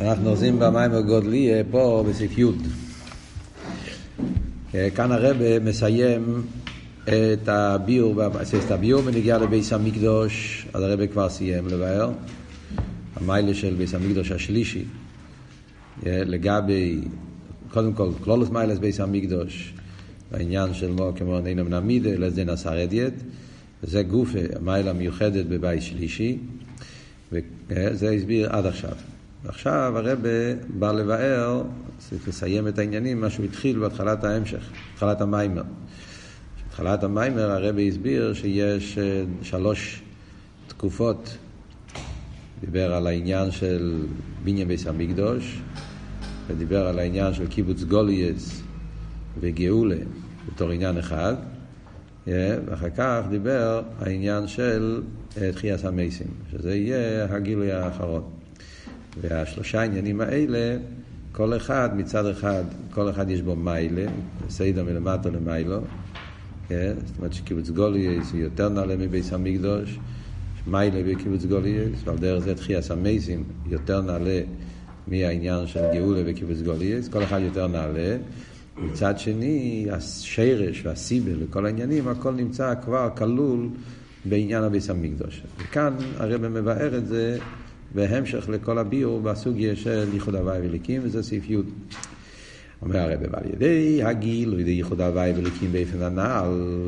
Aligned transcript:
אנחנו 0.00 0.30
עושים 0.30 0.58
במים 0.58 0.92
הגודלי 0.92 1.50
פה 1.70 2.04
בסעיף 2.08 2.38
י'. 2.38 2.44
כאן 4.94 5.12
הרב 5.12 5.36
מסיים 5.64 6.42
את 7.04 7.48
הביור, 7.48 8.22
את 8.66 8.70
הביור 8.70 9.02
בנגיעה 9.02 9.38
לביס 9.38 9.72
המקדוש, 9.72 10.66
אז 10.72 10.82
הרב 10.82 11.06
כבר 11.06 11.28
סיים 11.28 11.66
לבאר, 11.68 12.10
המיילה 13.16 13.54
של 13.54 13.74
ביס 13.74 13.94
המקדוש 13.94 14.30
השלישי, 14.30 14.84
לגבי, 16.02 17.00
קודם 17.70 17.92
כל, 17.92 18.10
כלולוס 18.20 18.50
מיילס 18.50 18.78
ביס 18.78 19.00
המקדוש, 19.00 19.74
העניין 20.32 20.74
של 20.74 20.90
מו 20.92 21.12
כמו 21.16 21.40
נינם 21.40 21.68
נמידה, 21.68 22.10
לזדן 22.10 22.48
עשר 22.48 22.84
אדיית, 22.84 23.14
וזה 23.82 24.02
גוף 24.02 24.30
המיילה 24.56 24.92
מיוחדת 24.92 25.46
בבית 25.46 25.82
שלישי, 25.82 26.38
וזה 27.32 28.10
הסביר 28.10 28.50
עד 28.50 28.66
עכשיו. 28.66 29.15
ועכשיו 29.46 29.98
הרב 29.98 30.18
בא 30.68 30.92
לבאר, 30.92 31.62
צריך 31.98 32.28
לסיים 32.28 32.68
את 32.68 32.78
העניינים, 32.78 33.20
מה 33.20 33.30
שהוא 33.30 33.44
התחיל 33.44 33.78
בהתחלת 33.78 34.24
ההמשך, 34.24 34.70
התחלת 34.94 35.20
המיימר. 35.20 35.62
בהתחלת 36.64 37.04
המיימר 37.04 37.50
הרב 37.50 37.76
הסביר 37.88 38.34
שיש 38.34 38.98
שלוש 39.42 40.02
תקופות, 40.66 41.36
דיבר 42.60 42.94
על 42.94 43.06
העניין 43.06 43.50
של 43.50 44.06
בניין 44.44 44.68
ביס 44.68 44.86
המקדוש, 44.86 45.60
ודיבר 46.46 46.86
על 46.86 46.98
העניין 46.98 47.34
של 47.34 47.46
קיבוץ 47.46 47.82
גולייס 47.82 48.62
וגאולה 49.40 49.96
בתור 50.48 50.70
עניין 50.70 50.98
אחד, 50.98 51.34
ואחר 52.26 52.90
כך 52.96 53.22
דיבר 53.30 53.82
העניין 54.00 54.48
של 54.48 55.02
תחיית 55.52 55.84
המתים, 55.84 56.28
שזה 56.52 56.74
יהיה 56.74 57.34
הגילוי 57.34 57.72
האחרון. 57.72 58.35
והשלושה 59.20 59.80
העניינים 59.80 60.20
האלה, 60.20 60.76
כל 61.32 61.56
אחד 61.56 61.88
מצד 61.96 62.26
אחד, 62.26 62.64
כל 62.90 63.10
אחד 63.10 63.30
יש 63.30 63.42
בו 63.42 63.56
מעלה, 63.56 64.06
סדר 64.48 64.82
מלמטה 64.82 65.30
למעלה, 65.30 65.80
כן? 66.68 66.92
זאת 67.06 67.16
אומרת 67.18 67.32
שקיבוץ 67.32 67.70
גלויות 67.70 68.32
הוא 68.32 68.40
יותר 68.40 68.68
נעלה 68.68 68.96
מבית 68.96 69.32
המקדש, 69.32 69.98
מעלה 70.66 71.02
בקיבוץ 71.02 71.44
גלויות, 71.44 72.02
ועל 72.04 72.16
דרך 72.18 72.38
זה 72.38 72.54
תחיית 72.54 72.90
המתים 72.90 73.44
יותר 73.66 74.00
נעלה 74.00 74.40
מהעניין 75.06 75.66
של 75.66 75.80
גאולה 75.94 76.24
בקיבוץ 76.24 76.60
גלויות, 76.60 77.08
כל 77.08 77.24
אחד 77.24 77.40
יותר 77.40 77.66
נעלה. 77.66 78.16
מצד 78.82 79.18
שני, 79.18 79.86
השורש 79.90 80.86
והסיבה 80.86 81.36
וכל 81.40 81.66
העניינים, 81.66 82.08
הכל 82.08 82.32
נמצא 82.32 82.74
כבר 82.84 83.08
כלול 83.16 83.68
בעניין 84.24 84.62
הביס 84.62 84.90
המקדוש. 84.90 85.42
וכאן 85.58 85.94
הרב 86.16 86.48
מבאר 86.48 86.98
את 86.98 87.06
זה 87.06 87.38
בהמשך 87.96 88.48
לכל 88.48 88.78
הביור 88.78 89.20
בסוגיה 89.20 89.76
של 89.76 90.04
ייחוד 90.12 90.34
הוואי 90.34 90.58
וליקים, 90.62 91.00
וזה 91.04 91.22
סעיף 91.22 91.50
י'. 91.50 91.56
אומר 92.82 92.96
הרב, 92.96 93.20
ועל 93.32 93.44
ידי 93.52 94.02
הגיל, 94.02 94.60
ידי 94.60 94.70
ייחוד 94.70 95.00
הוואי 95.00 95.32
וליקים 95.36 95.72
באופן 95.72 96.02
הנעל, 96.02 96.82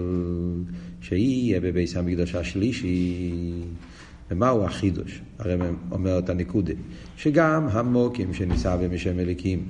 שיהיה 1.00 1.60
בביס 1.60 1.96
המקדוש 1.96 2.34
השלישי. 2.34 3.32
ומהו 4.30 4.64
החידוש? 4.64 5.20
הרב 5.38 5.60
אומר 5.90 6.18
את 6.18 6.30
הנקודה, 6.30 6.74
שגם 7.16 7.66
המוקים 7.70 8.34
שנישא 8.34 8.76
במשם 8.76 9.18
אליקים 9.18 9.62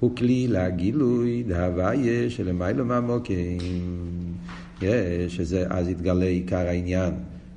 הוא 0.00 0.16
כלי 0.16 0.46
לגילוי 0.48 1.42
דהוויה 1.42 2.30
שלמיילו 2.30 2.84
מהמוקים, 2.84 3.58
שזה 5.28 5.66
אז 5.70 5.88
יתגלה 5.88 6.24
עיקר 6.24 6.66
העניין 6.66 7.14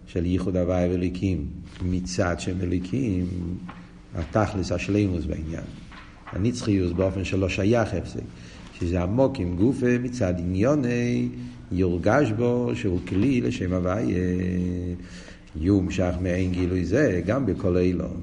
של 0.07 0.25
ייחוד 0.25 0.57
הוואי 0.57 0.95
וליקים 0.95 1.45
מצד 1.85 2.35
שהם 2.39 2.61
אליקים, 2.61 3.25
התכלס 4.15 4.71
השלימוס 4.71 5.25
בעניין. 5.25 5.63
הנצחיוס 6.31 6.91
באופן 6.91 7.23
שלא 7.23 7.49
שייך 7.49 7.93
הפסק, 7.93 8.21
שזה 8.79 9.03
עמוק 9.03 9.39
עם 9.39 9.55
גופה 9.55 9.97
מצד 10.03 10.33
עניוני, 10.37 11.29
יורגש 11.71 12.31
בו 12.37 12.71
שהוא 12.75 12.99
כלי 13.07 13.41
לשם 13.41 13.73
הוויה. 13.73 14.17
יומשך 15.55 16.13
מעין 16.21 16.51
גילוי 16.51 16.85
זה 16.85 17.21
גם 17.25 17.45
בכל 17.45 17.77
אילון. 17.77 18.21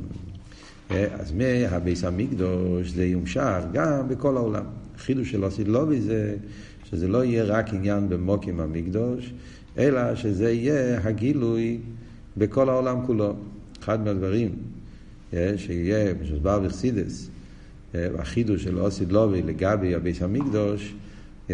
אז 0.90 1.32
מהביס 1.32 2.04
המקדוש 2.04 2.90
זה 2.90 3.04
יומשך 3.04 3.60
גם 3.72 4.08
בכל 4.08 4.36
העולם. 4.36 4.64
החידוש 4.96 5.30
של 5.30 5.44
אוסילובי 5.44 6.00
זה 6.00 6.36
שזה 6.84 7.08
לא 7.08 7.24
יהיה 7.24 7.44
רק 7.44 7.74
עניין 7.74 8.08
במוקים 8.08 8.60
המקדוש, 8.60 9.32
אלא 9.78 10.14
שזה 10.14 10.50
יהיה 10.50 11.00
הגילוי 11.04 11.78
בכל 12.36 12.68
העולם 12.68 13.06
כולו. 13.06 13.34
אחד 13.82 14.04
מהדברים 14.04 14.50
שיהיה, 15.56 16.14
משוסבר 16.22 16.60
בחסידס, 16.60 17.28
החידוש 17.94 18.64
של 18.64 18.78
אוסיד 18.78 19.12
לובי 19.12 19.42
לגבי 19.42 19.94
הביס 19.94 20.22
המקדוש, 20.22 20.94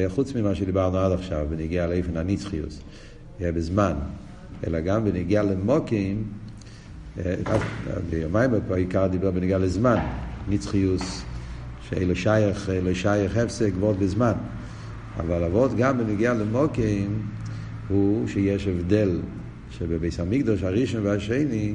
חוץ 0.08 0.34
ממה 0.34 0.54
שדיברנו 0.54 0.98
עד 0.98 1.12
עכשיו, 1.12 1.47
בנגיע 1.50 1.86
לאיפן 1.86 2.16
הנצחיוס, 2.16 2.81
בזמן, 3.41 3.94
אלא 4.66 4.81
גם 4.81 5.04
בנגיע 5.04 5.42
למוקים, 5.42 6.25
ביומיים 8.10 8.50
פה 8.69 8.75
העיקר 8.75 9.06
דיבר 9.06 9.31
בנגיע 9.31 9.58
לזמן, 9.58 9.97
נצחיוס, 10.48 11.22
שאלה 11.88 12.14
שייך, 12.14 12.70
אלה 12.70 12.94
שייך 12.94 13.37
הפסק 13.37 13.72
ועוד 13.81 14.00
בזמן. 14.00 14.32
אבל 15.20 15.44
עבוד 15.44 15.76
גם 15.76 15.98
בנגיע 15.98 16.34
למוקים, 16.34 17.22
הוא 17.90 18.28
שיש 18.28 18.66
הבדל 18.66 19.20
שבביס 19.70 20.20
המקדוש 20.20 20.62
הראשון 20.62 21.06
והשני, 21.06 21.74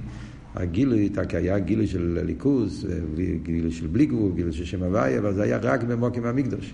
הגילוי 0.55 1.09
היה 1.33 1.59
גילוי 1.59 1.87
של 1.87 2.19
ליכוז, 2.25 2.87
גילוי 3.43 3.71
של 3.71 3.87
בלי 3.87 4.05
גבול, 4.05 4.31
גילוי 4.35 4.53
של 4.53 4.65
שם 4.65 4.83
הוויה, 4.83 5.19
אבל 5.19 5.33
זה 5.33 5.43
היה 5.43 5.57
רק 5.57 5.83
במוקים 5.83 6.25
המקדוש. 6.25 6.73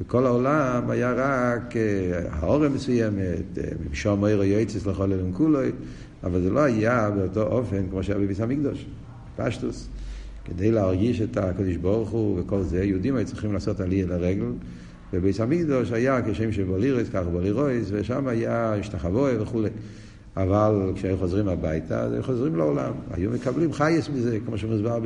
בכל 0.00 0.26
העולם 0.26 0.90
היה 0.90 1.12
רק 1.12 1.74
האורם 2.30 2.74
מסוימת, 2.74 3.58
משום 3.90 4.20
מאיר 4.20 4.42
יועצס 4.42 4.86
לכל 4.86 5.12
אלם 5.12 5.32
כולוי, 5.32 5.72
אבל 6.24 6.42
זה 6.42 6.50
לא 6.50 6.60
היה 6.60 7.10
באותו 7.10 7.42
אופן 7.42 7.88
כמו 7.90 8.02
שהיה 8.02 8.18
בביס 8.18 8.40
המקדוש, 8.40 8.86
פשטוס. 9.36 9.88
כדי 10.44 10.70
להרגיש 10.70 11.20
את 11.20 11.36
הקדוש 11.36 11.76
ברוך 11.76 12.10
הוא 12.10 12.40
וכל 12.40 12.62
זה, 12.62 12.84
יהודים 12.84 13.16
היו 13.16 13.26
צריכים 13.26 13.52
לעשות 13.52 13.80
עלייה 13.80 14.06
לרגל. 14.06 14.50
בביס 15.12 15.40
המקדוש 15.40 15.92
היה 15.92 16.20
כשם 16.30 16.52
שבולירס, 16.52 17.08
כך 17.08 17.22
בולירויס, 17.32 17.88
ושם 17.90 18.28
היה 18.28 18.74
השתחבוי 18.74 19.38
וכולי. 19.38 19.68
אבל 20.36 20.92
כשהיו 20.94 21.18
חוזרים 21.18 21.48
הביתה, 21.48 22.00
אז 22.00 22.12
היו 22.12 22.22
חוזרים 22.22 22.56
לעולם. 22.56 22.92
היו 23.10 23.30
מקבלים 23.30 23.72
חייס 23.72 24.08
מזה, 24.08 24.38
כמו 24.46 24.58
שמוסבר 24.58 24.98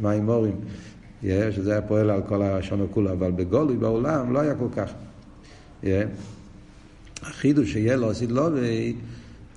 במימורים, 0.00 0.54
שזה 1.24 1.72
היה 1.72 1.82
פועל 1.82 2.10
על 2.10 2.22
כל 2.28 2.42
השונו 2.42 2.86
כולו, 2.90 3.12
אבל 3.12 3.30
בגולוי 3.30 3.76
בעולם 3.76 4.32
לא 4.32 4.38
היה 4.38 4.54
כל 4.54 4.68
כך. 4.76 4.92
החידוש 7.22 7.72
שיהיה 7.72 7.96
לו 7.96 8.10
עשית 8.10 8.30
לו, 8.30 8.48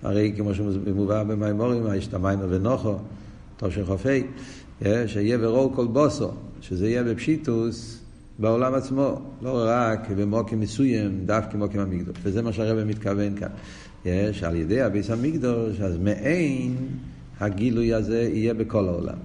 הרי 0.03 0.33
כמו 0.37 0.53
שמובא 0.53 1.23
במימורים, 1.23 1.83
יש 1.95 2.07
את 2.07 2.13
המיימר 2.13 2.47
ונוחו, 2.49 2.95
תושן 3.57 3.85
חופי, 3.85 4.23
שיהיה 5.07 5.37
ברור 5.37 5.75
כל 5.75 5.87
בוסו, 5.87 6.31
שזה 6.61 6.87
יהיה 6.87 7.03
בפשיטוס, 7.03 8.00
בעולם 8.39 8.73
עצמו, 8.73 9.21
לא 9.41 9.63
רק 9.67 10.09
במוקים 10.09 10.59
מסוים, 10.59 11.19
דווקא 11.25 11.57
מוקים 11.57 11.79
המקדוש. 11.79 12.15
וזה 12.23 12.41
מה 12.41 12.53
שהרבא 12.53 12.83
מתכוון 12.85 13.35
כאן. 13.35 13.49
יש 14.05 14.43
על 14.43 14.55
ידי 14.55 14.81
הביס 14.81 15.09
המקדוש, 15.09 15.79
אז 15.79 15.97
מעין 15.97 16.75
הגילוי 17.39 17.93
הזה 17.93 18.21
יהיה 18.21 18.53
בכל 18.53 18.87
העולם. 18.87 19.17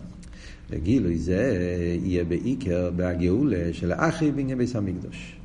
וגילוי 0.71 1.19
זה 1.19 1.57
יהיה 2.03 2.25
בעיקר 2.25 2.91
בהגאולה 2.97 3.69
של 3.73 3.93
האחי 3.93 4.31
בעניין 4.31 4.59
ביס 4.59 4.77
המקדוש. 4.77 5.37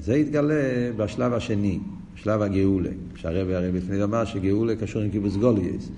זה 0.00 0.16
יתגלה 0.16 0.90
בשלב 0.96 1.32
השני, 1.32 1.78
שלב 2.14 2.42
הגאולה. 2.42 2.90
שהרבא 3.16 3.52
הרי 3.52 3.72
לפני 3.72 4.02
אמר 4.02 4.24
שגאולה 4.24 4.76
קשור 4.76 5.02
עם 5.02 5.10
קיבוץ 5.10 5.36
גולייס. 5.36 5.88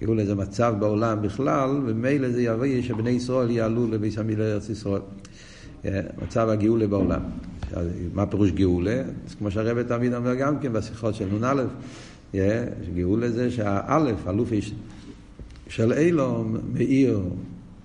גאולה 0.00 0.24
זה 0.24 0.34
מצב 0.34 0.74
בעולם 0.78 1.22
בכלל, 1.22 1.70
ומילא 1.86 2.30
זה 2.30 2.42
יביא 2.42 2.82
שבני 2.82 3.10
ישראל 3.10 3.50
יעלו 3.50 3.86
לביס 3.86 4.18
המקדוש 4.18 4.38
לארץ 4.38 4.68
ישראל. 4.68 5.00
מצב 6.22 6.48
הגאולה 6.48 6.86
בעולם. 6.86 7.20
מה 8.14 8.26
פירוש 8.26 8.50
גאולה? 8.50 9.02
אז 9.26 9.34
כמו 9.38 9.50
שהרבא 9.50 9.82
תמיד 9.82 10.14
אומר 10.14 10.34
גם 10.34 10.58
כן 10.58 10.72
בשיחות 10.72 11.14
של 11.14 11.26
נ"א, 11.40 11.64
גאולה 12.94 13.30
זה 13.30 13.50
שהאלף, 13.50 14.28
אלוף 14.28 14.52
איש 14.52 14.74
של 15.68 15.92
אילום, 15.92 16.56
מאיר 16.72 17.20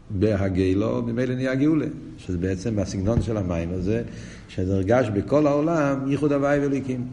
בהגלו, 0.10 1.02
ממילא 1.02 1.36
נהיה 1.36 1.56
גאולה. 1.56 1.86
שזה 2.18 2.38
בעצם 2.38 2.80
הסגנון 2.80 3.22
של 3.22 3.38
המים 3.38 3.70
הזה, 3.74 4.04
שזה 4.50 4.76
הרגש 4.76 5.08
בכל 5.14 5.48
העולם 5.48 6.12
ייחוד 6.12 6.32
הוואי 6.32 6.60
וליקים. 6.60 7.08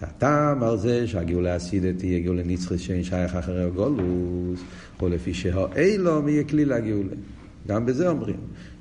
הטעם 0.00 0.62
על 0.62 0.78
זה 0.78 1.08
שהגאולה 1.08 1.54
הסידית 1.54 1.98
תהיה 1.98 2.20
גאולה 2.20 2.42
נצחית 2.46 2.80
שאין 2.80 3.04
שייך 3.04 3.34
אחרי 3.34 3.62
הגולוס, 3.62 4.60
או 5.00 5.08
לפי 5.08 5.34
שהאילום 5.34 6.28
יהיה 6.28 6.44
כלי 6.44 6.64
לגאולה. 6.64 7.14
גם 7.66 7.86
בזה 7.86 8.08
אומרים. 8.08 8.36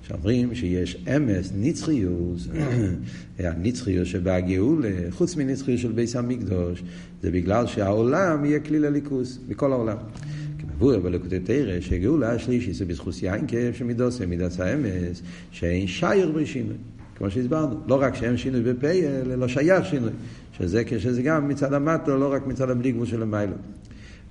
שאומרים 0.09 0.55
שיש 0.55 1.05
אמס, 1.15 1.51
נצחיוס, 1.55 2.47
הנצחיוס 3.39 4.07
שבהגאולה, 4.07 4.89
חוץ 5.09 5.35
מנצחיוס 5.35 5.81
של 5.81 5.91
ביס 5.91 6.15
המקדוש, 6.15 6.83
זה 7.21 7.31
בגלל 7.31 7.67
שהעולם 7.67 8.45
יהיה 8.45 8.59
כלי 8.59 8.79
לליכוס, 8.79 9.39
מכל 9.47 9.71
העולם. 9.71 9.97
מבואר 10.75 10.99
בלקוטי 10.99 11.39
תרא, 11.39 11.81
שגאולה 11.81 12.31
השלישי 12.31 12.73
זה 12.73 12.85
בזכוס 12.85 13.23
יין 13.23 13.47
כאב 13.47 13.73
שמידוסי 13.73 14.25
מידס 14.25 14.59
האמס, 14.59 15.21
שאין 15.51 15.87
שייר 15.87 16.31
בשינוי. 16.31 16.75
כמו 17.15 17.29
שהסברנו, 17.29 17.79
לא 17.87 18.01
רק 18.01 18.15
שאין 18.15 18.37
שינוי 18.37 18.61
בפה, 18.61 18.91
אלא 18.91 19.35
לא 19.35 19.47
שייך 19.47 19.85
שינוי. 19.85 20.11
שזה 20.57 20.83
כשזה 20.83 21.21
גם 21.21 21.47
מצד 21.47 21.73
המטו, 21.73 22.17
לא 22.17 22.33
רק 22.33 22.47
מצד 22.47 22.69
הבלי 22.69 22.91
גבול 22.91 23.05
של 23.05 23.21
המיילו. 23.21 23.55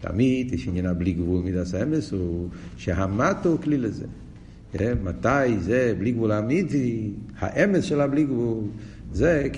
תמיד 0.01 0.55
יש 0.55 0.69
עניין 0.69 0.87
הבלי 0.87 1.13
גבול 1.13 1.43
מידס 1.43 1.75
האמס, 1.75 2.13
הוא 2.13 2.49
שהמטו 2.77 3.49
הוא 3.49 3.59
כלי 3.59 3.79
לזה. 3.79 4.05
מתי 5.03 5.59
זה 5.61 5.95
בלי 5.99 6.13
גבול 6.13 6.33
אמיתי, 6.33 7.11
האמס 7.39 7.85
של 7.85 8.01
הבלי 8.01 8.25
גבול, 8.25 8.65
זה 9.13 9.49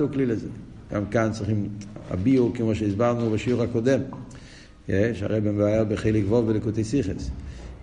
הוא 0.00 0.10
כלי 0.12 0.26
לזה. 0.26 0.48
גם 0.92 1.06
כאן 1.06 1.28
צריכים 1.32 1.68
הביור, 2.10 2.52
כמו 2.54 2.74
שהסברנו 2.74 3.30
בשיעור 3.30 3.62
הקודם. 3.62 4.00
יש, 4.88 5.22
הרי 5.22 5.40
מבאר 5.40 5.84
בחלק 5.84 6.24
ווב 6.28 6.48
ולקוטי 6.48 6.84
סיכס. 6.84 7.30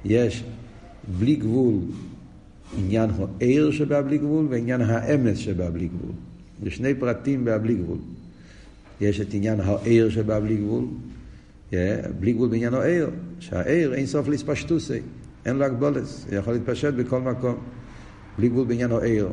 יש 0.06 0.44
בלי 1.20 1.36
גבול 1.36 1.74
עניין 2.78 3.10
העיר 3.20 3.72
שבהבלי 3.72 4.18
גבול 4.18 4.48
ועניין 4.50 4.82
האמס 4.82 5.38
שבהבלי 5.38 5.88
גבול. 5.88 6.12
זה 6.64 6.72
שני 6.72 6.94
פרטים 6.94 7.46
בהבלי 7.46 7.76
גבול. 7.76 7.98
יש 9.02 9.22
את 9.22 9.34
עניין 9.34 9.60
העיר 9.60 10.10
שבהבלי 10.10 10.58
גבול, 10.58 10.86
בלי 12.20 12.34
גבול 12.34 12.50
בעניין 12.50 12.74
העיר, 12.74 13.10
שהעיר 13.40 13.94
אין 13.94 14.06
סוף 14.06 14.28
להספשטוסי, 14.28 15.00
אין 15.48 15.56
לו 15.56 15.66
הגבולס, 15.66 16.26
הוא 16.30 16.36
יכול 16.36 16.54
להתפשט 16.54 16.94
בכל 16.94 17.22
מקום, 17.22 17.56
בלי 18.38 18.50
גבול 18.50 18.66
בעניין 18.66 18.92
העיר. 18.92 19.30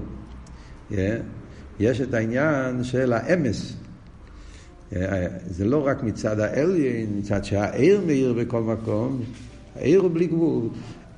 יש 1.81 2.01
את 2.01 2.15
העניין 2.15 2.85
של 2.85 3.13
האמס, 3.13 3.77
זה 5.47 5.65
לא 5.65 5.87
רק 5.87 6.03
מצד 6.03 6.41
האליין, 6.41 7.19
מצד 7.19 7.45
שהעיר 7.45 8.01
מאיר 8.07 8.33
בכל 8.33 8.63
מקום, 8.63 9.23
העיר 9.77 10.01
הוא 10.01 10.11
בלי 10.15 10.27
גבול, 10.27 10.69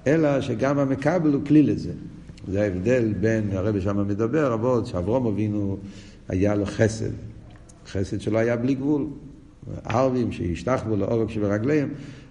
אלא 0.06 0.40
שגם 0.40 0.78
המקבל 0.78 1.32
הוא 1.32 1.44
כלי 1.46 1.62
לזה. 1.62 1.92
זה 2.48 2.62
ההבדל 2.62 3.14
בין, 3.20 3.50
הרבי 3.52 3.80
שם 3.80 4.08
מדבר 4.08 4.52
רבות, 4.52 4.86
שאברום 4.86 5.26
אבינו 5.26 5.78
היה 6.28 6.54
לו 6.54 6.66
חסד. 6.66 7.10
חסד 7.86 8.20
שלו 8.20 8.38
היה 8.38 8.56
בלי 8.56 8.74
גבול. 8.74 9.06
ערבים 9.84 10.32
שהשתחוו 10.32 10.96
לעורק 10.96 11.30
שברגליהם, 11.30 11.88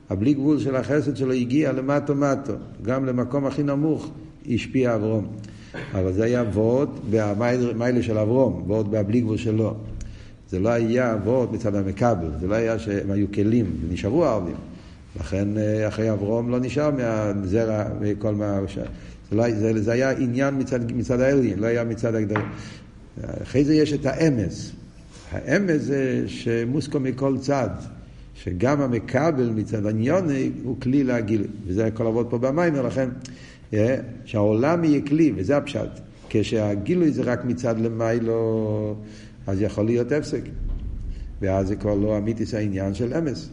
הבלי 0.10 0.34
גבול 0.34 0.60
של 0.60 0.76
החסד 0.76 1.16
שלו 1.16 1.34
הגיע 1.34 1.72
למטו 1.72 2.16
מטו, 2.16 2.54
גם 2.82 3.06
למקום 3.06 3.46
הכי 3.46 3.64
נמוך 3.64 4.12
השפיע 4.54 4.96
אברום. 4.96 5.28
אבל 5.94 6.14
זה 6.14 6.24
היה 6.24 6.44
וורט 6.54 6.90
במיילה 7.10 8.04
של 8.04 8.18
אברום, 8.18 8.64
וורט 8.68 8.86
בבלי 8.86 9.22
גבול 9.22 9.38
שלו. 9.38 9.76
זה 10.50 10.60
לא 10.60 10.70
היה 10.70 11.18
וורט 11.24 11.52
מצד 11.52 11.76
המכבל, 11.76 12.32
זה 12.40 12.48
לא 12.48 12.56
היה 12.56 12.80
שהם 12.80 13.12
היו 13.12 13.32
כלים, 13.32 13.66
ונשארו 13.82 14.26
ערבים. 14.26 14.56
לכן 15.20 15.48
אחרי 15.88 16.12
אברום 16.12 16.50
לא 16.50 16.60
נשאר 16.60 16.92
מהזרע 16.92 17.84
וכל 18.02 18.36
מה... 18.36 18.60
זה, 19.30 19.36
לא, 19.36 19.52
זה, 19.52 19.82
זה 19.82 19.92
היה 19.92 20.12
עניין 20.12 20.60
מצד, 20.60 20.92
מצד 20.92 21.20
האליין, 21.20 21.60
לא 21.60 21.68
היה 21.68 21.84
מצד 21.84 22.16
הגדולים. 22.16 22.48
אחרי 23.44 23.66
זה 23.66 23.76
יש 23.76 23.94
את 23.94 24.06
האמס. 24.06 24.72
האמס 25.32 25.82
זה 25.82 26.24
שמוסקו 26.28 27.00
מכל 27.00 27.38
צד, 27.38 27.70
שגם 28.36 28.82
המכבל 28.82 29.50
מצד 29.56 29.86
עניוני 29.88 30.52
הוא 30.64 30.76
כלי 30.82 31.04
להגיל. 31.04 31.44
וזה 31.68 31.86
הכל 31.86 32.08
עבוד 32.08 32.28
פה 32.30 32.38
במים, 32.38 32.76
לכן 32.76 33.10
שהעולם 34.26 34.84
יהיה 34.84 35.02
כלי, 35.02 35.32
וזה 35.36 35.58
הפשט. 35.58 35.90
כשהגילוי 36.30 37.12
זה 37.12 37.22
רק 37.24 37.46
מצד 37.46 37.80
למיילו, 37.80 38.96
אז 39.48 39.62
יכול 39.62 39.86
להיות 39.86 40.12
הפסק. 40.12 40.42
ואז 41.42 41.68
זה 41.68 41.76
כבר 41.76 41.96
לא 41.96 42.18
אמיתיס 42.18 42.54
העניין 42.54 42.94
של 42.94 43.14
אמס. 43.14 43.50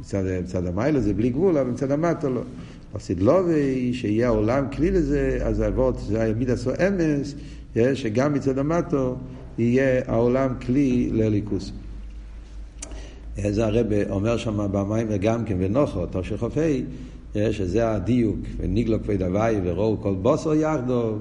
מצד, 0.00 0.22
מצד 0.42 0.66
המיילו 0.66 1.00
זה 1.00 1.14
בלי 1.14 1.30
גבול, 1.30 1.58
אבל 1.58 1.70
מצד 1.70 1.90
המטו 1.90 2.30
לא. 2.30 2.42
הסדלובי, 2.94 3.94
שיהיה 3.94 4.26
העולם 4.26 4.64
כלי 4.76 4.90
לזה, 4.90 5.38
אז 5.42 5.62
אבות, 5.62 5.98
זה 5.98 6.22
העמיד 6.22 6.50
עשו 6.50 6.70
אמס, 6.70 7.34
שגם 7.94 8.32
מצד 8.34 8.58
המטו 8.58 9.16
יהיה 9.58 10.02
העולם 10.06 10.54
כלי 10.66 11.10
לליכוס. 11.12 11.72
זה 13.36 13.66
הרב 13.66 13.86
אומר 14.10 14.36
שם 14.36 14.68
במים 14.72 15.06
וגם 15.10 15.44
כן 15.44 15.56
ונוחו, 15.58 16.06
תושך 16.06 16.36
חופי, 16.36 16.84
שזה 17.34 17.90
הדיוק, 17.90 18.36
וניגלו 18.56 19.02
כבד 19.02 19.22
הוואי 19.22 19.56
וראו 19.64 19.96
כל 20.00 20.14
בוסר 20.14 20.54
יחדו, 20.54 21.16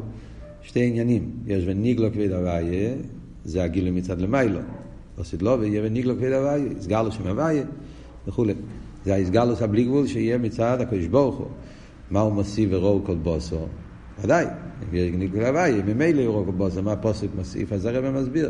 שתי 0.61 0.87
עניינים, 0.87 1.31
יש 1.47 1.63
וניגלו 1.67 2.11
כבד 2.13 2.31
הוואי, 2.31 2.93
זה 3.45 3.63
הגילוי 3.63 3.91
מצד 3.91 4.21
למיילו, 4.21 4.59
בסדלובי 5.17 5.67
יהיה 5.67 5.81
וניגלו 5.85 6.15
כבד 6.15 6.31
הוואי, 6.31 6.61
הסגלו 6.79 7.11
שם 7.11 7.27
הוואי 7.27 7.59
וכולי. 8.27 8.53
זה 9.05 9.13
ההסגלוס 9.13 9.61
הבלי 9.61 9.83
גבול 9.83 10.07
שיהיה 10.07 10.37
מצד 10.37 10.77
הקדוש 10.81 11.05
ברוך 11.05 11.35
הוא. 11.35 11.47
מה 12.11 12.19
הוא 12.19 12.33
מוסיף 12.33 12.69
ורואו 12.71 13.03
כל 13.05 13.15
בוסו? 13.15 13.67
ודאי, 14.21 14.45
יש 14.93 15.11
גניגול 15.11 15.45
הוואי, 15.45 15.81
ממילא 15.85 16.21
יראו 16.21 16.45
כל 16.45 16.51
בוסו, 16.51 16.83
מה 16.83 16.91
הפוסק 16.91 17.27
מוסיף? 17.35 17.73
אז 17.73 17.85
הרב 17.85 18.09
מסביר 18.09 18.49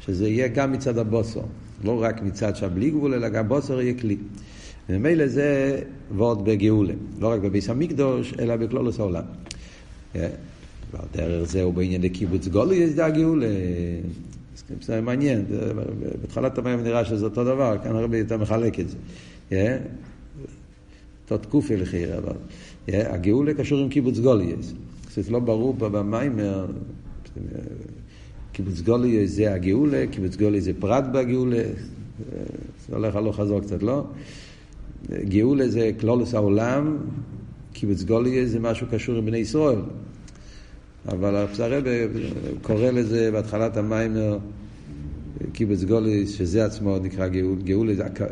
שזה 0.00 0.28
יהיה 0.28 0.48
גם 0.48 0.72
מצד 0.72 0.98
הבוסו, 0.98 1.42
לא 1.84 2.02
רק 2.02 2.22
מצד 2.22 2.56
שהבלי 2.56 2.90
גבול, 2.90 3.14
אלא 3.14 3.28
גם 3.28 3.48
בוסו 3.48 3.80
יהיה 3.80 3.94
כלי. 3.94 4.16
וממילא 4.88 5.26
זה 5.26 5.80
ועוד 6.16 6.44
בגאולה, 6.44 6.94
לא 7.20 7.28
רק 7.28 7.40
בביס 7.40 7.70
המקדוש, 7.70 8.34
אלא 8.38 8.56
בכלולוס 8.56 9.00
העולם. 9.00 9.22
דרך 11.14 11.48
זה 11.48 11.62
הוא 11.62 11.74
בעניין 11.74 12.02
לקיבוץ 12.02 12.48
גולי, 12.48 12.76
יש 12.76 12.92
דה 12.92 13.10
גאולה. 13.10 13.46
זה 14.80 15.00
מעניין, 15.00 15.44
בהתחלת 16.20 16.58
המים 16.58 16.82
נראה 16.82 17.04
שזה 17.04 17.24
אותו 17.24 17.44
דבר, 17.44 17.76
כאן 17.82 17.96
הרבה 17.96 18.18
יותר 18.18 18.38
מחלק 18.38 18.80
את 18.80 18.86
זה. 18.88 19.78
תות 21.26 21.46
קופי 21.46 21.76
לחיר, 21.76 22.18
אבל 22.18 22.36
הגאולה 22.88 23.54
קשור 23.54 23.78
עם 23.78 23.88
קיבוץ 23.88 24.18
גוליאס. 24.18 24.72
זה 25.16 25.30
לא 25.30 25.38
ברור 25.38 25.74
במיימר, 25.74 26.66
קיבוץ 28.54 28.80
גוליאס 28.80 29.30
זה 29.30 29.54
הגאולה, 29.54 30.04
קיבוץ 30.10 30.36
גוליאס 30.36 30.64
זה 30.64 30.72
פרט 30.78 31.04
בגאולה, 31.12 31.62
זה 32.88 32.96
הולך 32.96 33.16
הלוך 33.16 33.36
חזור 33.36 33.60
קצת, 33.60 33.82
לא? 33.82 34.04
גאולה 35.10 35.68
זה 35.68 35.90
כלולוס 36.00 36.34
העולם, 36.34 36.96
קיבוץ 37.72 38.02
גוליאס 38.02 38.50
זה 38.50 38.60
משהו 38.60 38.86
קשור 38.90 39.16
עם 39.16 39.26
בני 39.26 39.38
ישראל. 39.38 39.78
אבל 41.08 41.36
הרב 41.36 41.60
קורא 42.62 42.90
לזה 42.90 43.30
בהתחלת 43.32 43.76
המיימר 43.76 44.38
קיבוץ 45.52 45.84
גוליס, 45.84 46.30
שזה 46.30 46.64
עצמו 46.64 46.98
נקרא 46.98 47.28
גאול, 47.28 47.58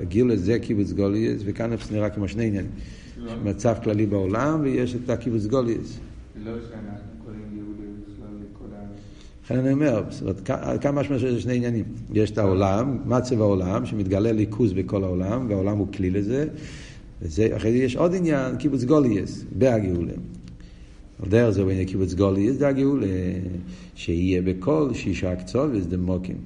גאול 0.08 0.36
זה 0.36 0.58
קיבוץ 0.58 0.92
גוליס, 0.92 1.42
וכאן 1.44 1.70
זה 1.88 1.94
נראה 1.96 2.10
כמו 2.10 2.28
שני 2.28 2.46
עניינים. 2.46 2.70
מצב 3.44 3.74
כללי 3.82 4.06
בעולם, 4.06 4.60
ויש 4.62 4.94
את 4.94 5.10
הקיבוץ 5.10 5.46
גוליס. 5.46 5.98
לא 6.44 6.52
שאנחנו 6.52 7.24
קוראים 7.24 7.40
גאולה 7.54 7.90
בכלל 8.02 8.34
לכל 8.40 8.74
ה... 8.74 8.84
לכן 9.44 9.58
אני 9.58 9.72
אומר, 9.72 10.02
כמה 10.80 11.00
משמע 11.00 11.18
שזה 11.18 11.40
שני 11.40 11.56
עניינים. 11.56 11.84
יש 12.12 12.30
את 12.30 12.38
העולם, 12.38 12.98
מצב 13.04 13.40
העולם, 13.40 13.86
שמתגלה 13.86 14.32
ליכוז 14.32 14.72
בכל 14.72 15.04
העולם, 15.04 15.46
והעולם 15.48 15.78
הוא 15.78 15.86
כלי 15.92 16.10
לזה. 16.10 16.46
וזה, 17.22 17.48
אחרי 17.56 17.72
זה 17.72 17.78
יש 17.78 17.96
עוד 17.96 18.14
עניין, 18.14 18.56
קיבוץ 18.56 18.84
גוליס, 18.84 19.44
בהגאולה. 19.58 20.12
על 21.22 21.28
דרך 21.28 21.50
זה 21.50 21.64
בעניין 21.64 21.86
קיבוץ 21.86 22.14
גוליס, 22.14 22.56
זה 22.56 22.68
הגאולה, 22.68 23.06
שיהיה 23.94 24.42
בכל 24.42 24.90
שישה 24.92 25.36
קצובס 25.36 25.86
דמוקים. 25.86 26.36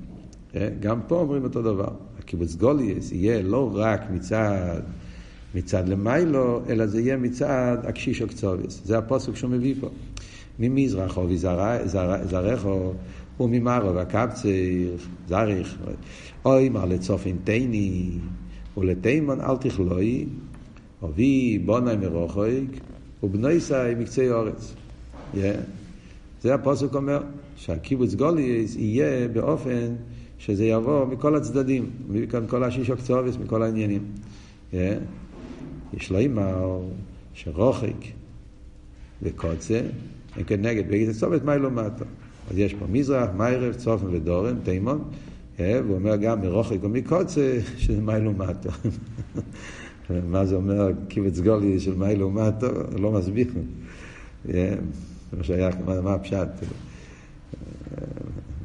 גם 0.81 1.01
פה 1.09 1.21
אומרים 1.21 1.45
אותו 1.45 1.63
דבר. 1.63 1.91
הקיבוץ 2.19 2.55
גוליס 2.55 3.13
יהיה 3.13 3.43
לא 3.43 3.71
רק 3.75 4.01
מצד, 4.11 4.81
מצד 5.55 5.89
למיילו, 5.89 6.61
אלא 6.69 6.87
זה 6.87 7.01
יהיה 7.01 7.17
מצד 7.17 7.77
הקשישו 7.83 8.27
קצוביס. 8.29 8.81
זה 8.85 8.99
הפוסק 8.99 9.37
שהוא 9.37 9.51
מביא 9.51 9.75
פה. 9.81 9.89
ממזרחו 10.59 11.27
וזרחו 11.29 12.93
וממערב 13.41 13.97
הקבצר, 13.97 14.49
זריך, 15.29 15.79
אוי 16.45 16.69
מר 16.69 16.85
לצופן 16.85 17.37
תיני 17.45 18.11
ולתימון 18.77 19.41
אל 19.41 19.57
תכלוי, 19.57 20.27
אבי 21.05 21.59
בונאי 21.59 21.97
מרוחק 21.97 22.81
ובנויסאי 23.23 23.95
מקצה 23.95 24.33
אורץ. 24.33 24.75
זה 26.43 26.55
הפוסק 26.55 26.95
אומר, 26.95 27.23
שהקיבוץ 27.57 28.15
גוליס 28.15 28.77
יהיה 28.77 29.29
באופן 29.29 29.95
שזה 30.39 30.65
יבוא 30.65 31.07
מכל 31.07 31.37
הצדדים, 31.37 31.91
מכל 32.43 32.65
השישו 32.65 32.97
קצובס, 32.97 33.37
מכל 33.37 33.63
העניינים. 33.63 34.03
יש 35.93 36.11
לו 36.11 36.19
אימר 36.19 36.81
שרוחק 37.35 38.05
וקוצה, 39.23 39.81
הם 40.37 40.45
כנגד 40.45 40.89
בגלל 40.89 41.13
צומת 41.13 41.45
מיילו 41.45 41.71
מטו. 41.71 42.05
אז 42.51 42.59
יש 42.59 42.75
פה 42.75 42.87
מזרח, 42.89 43.29
מיירב, 43.37 43.75
צופן 43.75 44.07
ודורן, 44.15 44.57
תימון, 44.63 45.05
והוא 45.59 45.95
אומר 45.95 46.17
גם 46.17 46.41
מרוחק 46.41 46.77
ומקוצה, 46.81 47.59
שזה 47.77 48.01
מיילו 48.01 48.33
מטו. 48.33 48.71
מה 50.31 50.47
זה 50.47 50.57
אומר 50.57 50.91
קיבוץ 51.09 51.39
גולי 51.39 51.81
של 51.81 51.95
מיילו 51.95 52.31
מטו? 52.31 52.67
לא 52.99 53.13
מסביר. 53.13 53.47
מה 54.45 55.43
שהיה, 55.43 55.71
מה 56.03 56.15
הפשט? 56.15 56.49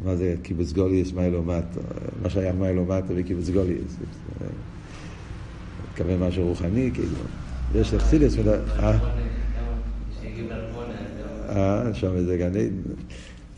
מה 0.03 0.15
זה 0.15 0.35
קיבוץ 0.41 0.71
גוליס, 0.73 1.13
מיילו 1.13 1.43
מטו, 1.43 1.81
מה 2.21 2.29
שהיה 2.29 2.53
מיילו 2.53 2.85
מטו 2.85 3.13
וקיבוץ 3.15 3.49
גוליס. 3.49 3.97
מתכוון 5.91 6.19
משהו 6.19 6.47
רוחני, 6.47 6.91
כאילו. 6.93 7.17
יש 7.75 7.93
אכסידס, 7.93 8.37
אה? 8.79 8.97
אה, 11.51 11.93
שם 11.93 12.25
זה 12.25 12.37
גן 12.37 12.45
עדן. 12.45 12.69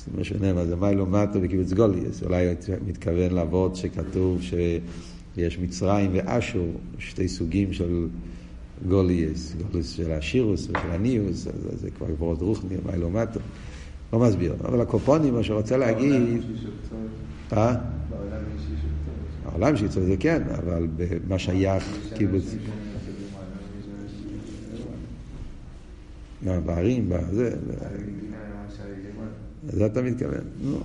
זה 0.06 0.22
משנה 0.22 0.54
מה 0.54 0.66
זה 0.66 0.76
מיילו 0.76 1.06
מטו 1.06 1.40
וקיבוץ 1.42 1.74
גוליאס. 1.74 2.24
אולי 2.24 2.48
הוא 2.48 2.56
מתכוון 2.88 3.32
לעבוד 3.32 3.76
שכתוב 3.76 4.42
שיש 4.42 5.60
מצרים 5.60 6.12
ואשור, 6.14 6.72
שתי 7.00 7.28
סוגים 7.28 7.74
של 7.74 8.08
גוליאס. 8.88 9.56
גוליאס 9.72 9.90
של 9.90 10.12
השירוס 10.12 10.64
ושל 10.70 10.92
הניוס, 10.92 11.48
אז 11.48 11.82
זה 11.82 11.92
כבר 11.92 12.08
עברות 12.08 12.42
רוחני, 12.42 12.76
מיילו 12.86 13.10
מטו. 13.10 13.40
לא 14.14 14.20
מסביר. 14.20 14.56
אבל 14.64 14.82
הקופונים, 14.82 15.34
מה 15.34 15.44
שרוצה 15.44 15.78
להגיד... 15.78 16.42
אה? 17.54 17.76
העולם 19.46 19.78
שיצא 19.78 20.02
זה 20.02 20.16
כן, 20.20 20.42
אבל 20.58 20.88
במה 20.98 21.40
שייך 21.40 21.98
קיבוץ... 22.16 22.56
מה, 26.46 26.60
בערים, 26.60 27.10
בזה... 27.10 27.56
לזה 29.68 29.86
אתה 29.86 30.02
מתכוון? 30.02 30.44
נו, 30.64 30.80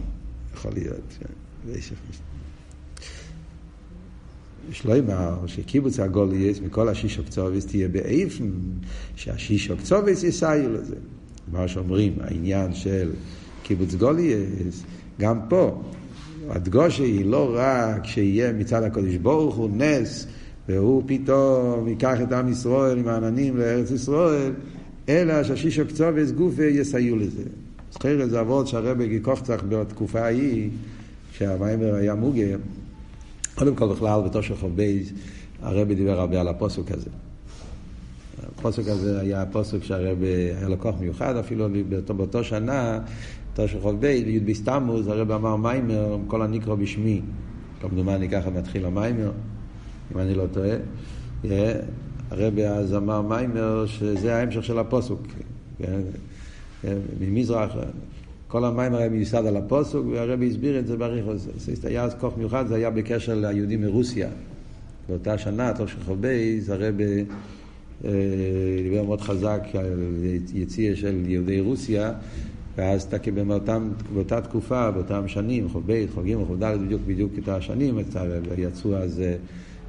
יכול 0.55 0.73
להיות. 0.75 1.19
יש 4.71 4.85
לו 4.85 4.99
אמר 4.99 5.47
שקיבוץ 5.47 6.01
הגולייס 6.01 6.61
מכל 6.61 6.89
השיש 6.89 7.19
אוקצובס 7.19 7.67
תהיה 7.67 7.89
באיפן 7.89 8.51
שהשיש 9.17 9.71
אוקצובס 9.71 10.23
יסייעו 10.23 10.73
לזה. 10.73 10.97
מה 11.53 11.69
שאומרים, 11.69 12.13
העניין 12.21 12.75
של 12.75 13.11
קיבוץ 13.63 13.95
גולייס, 13.95 14.83
גם 15.21 15.41
פה, 15.49 15.83
הדגושה 16.49 17.03
היא 17.03 17.25
לא 17.25 17.55
רק 17.55 18.07
שיהיה 18.07 18.53
מצד 18.53 18.83
הקודש 18.83 19.15
ברוך 19.15 19.57
הוא 19.57 19.71
נס, 19.73 20.27
והוא 20.69 21.03
פתאום 21.07 21.89
ייקח 21.89 22.21
את 22.23 22.33
עם 22.33 22.49
ישראל 22.49 22.99
עם 22.99 23.09
העננים 23.09 23.57
לארץ 23.57 23.91
ישראל, 23.91 24.53
אלא 25.09 25.45
שהשישו 25.45 25.83
קצובס 25.89 26.31
גופה 26.31 26.65
יסייעו 26.65 27.17
לזה. 27.17 27.43
זכיר 27.93 28.27
זה 28.29 28.41
אבות 28.41 28.69
שהרבי 28.69 29.21
קוחצח 29.21 29.63
בתקופה 29.69 30.21
ההיא, 30.21 30.71
שהמיימר 31.33 31.95
היה 31.95 32.15
מוגה, 32.15 32.57
קודם 33.55 33.75
כל 33.75 33.89
בכלל 33.89 34.21
בתושך 34.21 34.55
חוב 34.61 34.77
בייז, 34.77 35.13
הרבי 35.63 35.95
דיבר 35.95 36.21
הרבה 36.21 36.41
על 36.41 36.49
הפוסוק 36.49 36.91
הזה. 36.91 37.11
הפוסק 38.43 38.89
הזה 38.89 39.21
היה 39.21 39.43
הפוסק 39.43 39.83
שהרבי 39.83 40.27
היה 40.27 40.69
לו 40.69 40.79
כוח 40.79 40.95
מיוחד, 41.01 41.37
אפילו 41.37 41.69
באותו, 41.89 42.15
באותו 42.15 42.45
שנה, 42.45 43.01
בייז, 44.01 44.25
בי"ד 44.25 44.47
בסתמוס, 44.47 45.07
הרבי 45.07 45.35
אמר 45.35 45.57
מיימר, 45.57 46.19
כל 46.27 46.43
הנקרא 46.43 46.75
בשמי. 46.75 47.21
כמדומני 47.81 48.29
ככה 48.29 48.51
מתחיל 48.51 48.85
המיימר, 48.85 49.31
אם 50.15 50.19
אני 50.19 50.35
לא 50.35 50.45
טועה. 50.53 50.77
הרבי 52.31 52.65
אז 52.65 52.95
אמר 52.95 53.23
מיימר 53.23 53.87
שזה 53.87 54.37
ההמשך 54.37 54.65
של 54.65 54.79
הפוסוק. 54.79 55.23
כן? 55.79 56.01
ממזרח, 57.21 57.73
כל 58.49 58.65
המיימר 58.65 58.99
היה 58.99 59.09
מיוסד 59.09 59.47
על 59.47 59.57
הפוסוק, 59.57 60.07
והרבי 60.13 60.49
הסביר 60.49 60.79
את 60.79 60.87
זה 60.87 60.97
בריחוס. 60.97 61.49
זה 61.57 61.89
היה 61.89 62.05
אז 62.05 62.15
כוח 62.21 62.33
מיוחד, 62.37 62.67
זה 62.67 62.75
היה 62.75 62.91
בקשר 62.91 63.35
ליהודים 63.35 63.81
מרוסיה. 63.81 64.29
באותה 65.09 65.39
שנה, 65.39 65.73
תוך 65.73 65.89
של 65.89 66.01
חובייז, 66.07 66.71
הרבי 66.71 67.25
אה, 68.05 68.11
דיבר 68.83 69.05
מאוד 69.05 69.21
חזק 69.21 69.63
על 69.75 70.15
יציאה 70.55 70.97
של 70.97 71.23
יהודי 71.27 71.61
רוסיה, 71.61 72.13
ואז 72.77 73.09
באותם, 73.47 73.91
באותה 74.15 74.41
תקופה, 74.41 74.91
באותם 74.91 75.29
שנים, 75.29 75.69
חוב 75.69 75.83
ב', 75.87 76.05
חוב 76.15 76.27
ג', 76.27 76.35
חוב 76.47 76.65
ד', 76.65 76.79
בדיוק 76.85 77.03
בדיוק 77.07 77.33
את 77.39 77.49
השנים, 77.49 77.99
יצאו 78.59 78.97
אז 78.97 79.21
אה, 79.21 79.35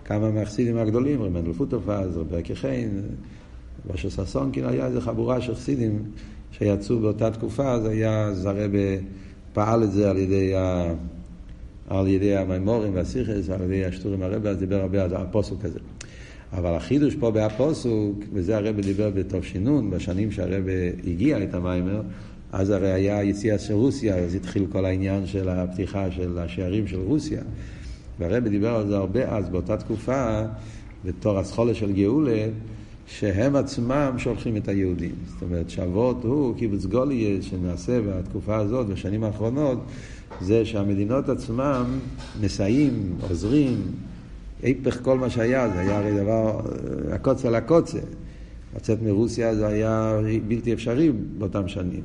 כמה 0.10 0.32
מהחסידים 0.32 0.78
הגדולים, 0.78 1.22
רב 1.22 1.32
מנדל 1.32 1.54
פוטופז, 1.54 2.18
רב 2.18 2.28
ברקי 2.30 2.56
חיין, 2.56 3.02
ראש 3.92 4.06
ששונקין, 4.06 4.66
היה 4.66 4.88
איזו 4.88 5.02
חבורה 5.02 5.42
של 5.42 5.56
חסידים 5.56 6.04
שיצאו 6.52 7.00
באותה 7.00 7.32
תקופה, 7.32 7.72
אז 7.72 7.86
היה, 7.86 8.24
אז 8.26 8.46
הרב 8.46 8.72
פעל 9.54 9.84
את 9.84 9.92
זה 9.92 10.10
על 10.10 10.18
ידי, 10.18 10.56
ה, 10.56 10.94
על 11.90 12.08
ידי 12.08 12.36
המימורים 12.36 12.96
והסיכס, 12.96 13.50
על 13.50 13.62
ידי 13.62 13.86
השטורים 13.86 14.24
הרב, 14.24 14.46
אז 14.46 14.58
דיבר 14.58 14.82
הרבה 14.82 15.04
על 15.04 15.16
הפוסוק 15.16 15.66
הזה. 15.66 15.80
אבל 16.54 16.76
החידוש 16.76 17.16
פה 17.16 17.32
בהפוסוק, 17.32 18.24
וזה 18.34 18.58
הרב 18.58 18.80
דיבר 18.80 19.10
בתושינון, 19.10 19.90
בשנים 19.92 20.32
שהרב 20.32 20.64
הגיע 21.08 21.44
את 21.44 21.54
המיימר, 21.54 22.02
אז 22.52 22.70
הרי 22.70 22.92
היה 22.92 23.24
יציאה 23.24 23.60
של 23.60 23.74
רוסיה, 23.74 24.16
אז 24.16 24.36
התחיל 24.36 24.66
כל 24.72 24.86
העניין 24.86 25.28
של 25.28 25.50
הפתיחה 25.50 26.12
של 26.12 26.40
השערים 26.40 26.88
של 26.88 27.00
רוסיה. 27.00 27.42
והרב 28.20 28.48
דיבר 28.48 28.76
על 28.76 28.88
זה 28.88 28.98
הרבה 28.98 29.38
אז, 29.38 29.50
באותה 29.50 29.78
תקופה, 29.78 30.42
בתור 31.06 31.40
הסחולה 31.40 31.74
של 31.74 31.92
גאולה, 31.92 32.48
שהם 33.08 33.56
עצמם 33.56 34.12
שולחים 34.18 34.58
את 34.58 34.68
היהודים. 34.68 35.16
זאת 35.26 35.42
אומרת, 35.42 35.70
שאבות 35.70 36.24
הוא 36.24 36.56
קיבוץ 36.58 36.86
גוליה 36.86 37.42
שנעשה 37.42 38.02
בתקופה 38.02 38.56
הזאת, 38.56 38.88
בשנים 38.88 39.24
האחרונות, 39.24 39.80
זה 40.42 40.66
שהמדינות 40.66 41.30
עצמם 41.30 42.00
מסייעים, 42.42 43.14
עוזרים, 43.30 43.82
היפך 44.64 45.04
כל 45.04 45.18
מה 45.18 45.30
שהיה, 45.30 45.70
זה 45.70 45.80
היה 45.80 45.98
הרי 45.98 46.18
דבר, 46.18 46.62
הקוצה 47.12 47.48
על 47.48 47.56
הקוצה. 47.56 48.00
לצאת 48.76 49.02
מרוסיה 49.02 49.56
זה 49.56 49.68
היה 49.68 50.20
בלתי 50.48 50.74
אפשרי 50.74 51.12
באותם 51.38 51.68
שנים. 51.68 52.02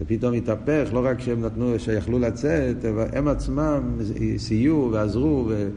ופתאום 0.00 0.34
התהפך, 0.34 0.88
לא 0.92 1.00
רק 1.04 1.20
שהם 1.20 1.40
נתנו, 1.40 1.78
שיכלו 1.78 2.18
לצאת, 2.18 2.84
אבל 2.84 3.06
הם 3.12 3.28
עצמם 3.28 3.98
סייעו 4.36 4.88
ועזרו, 4.92 5.44
ו... 5.48 5.68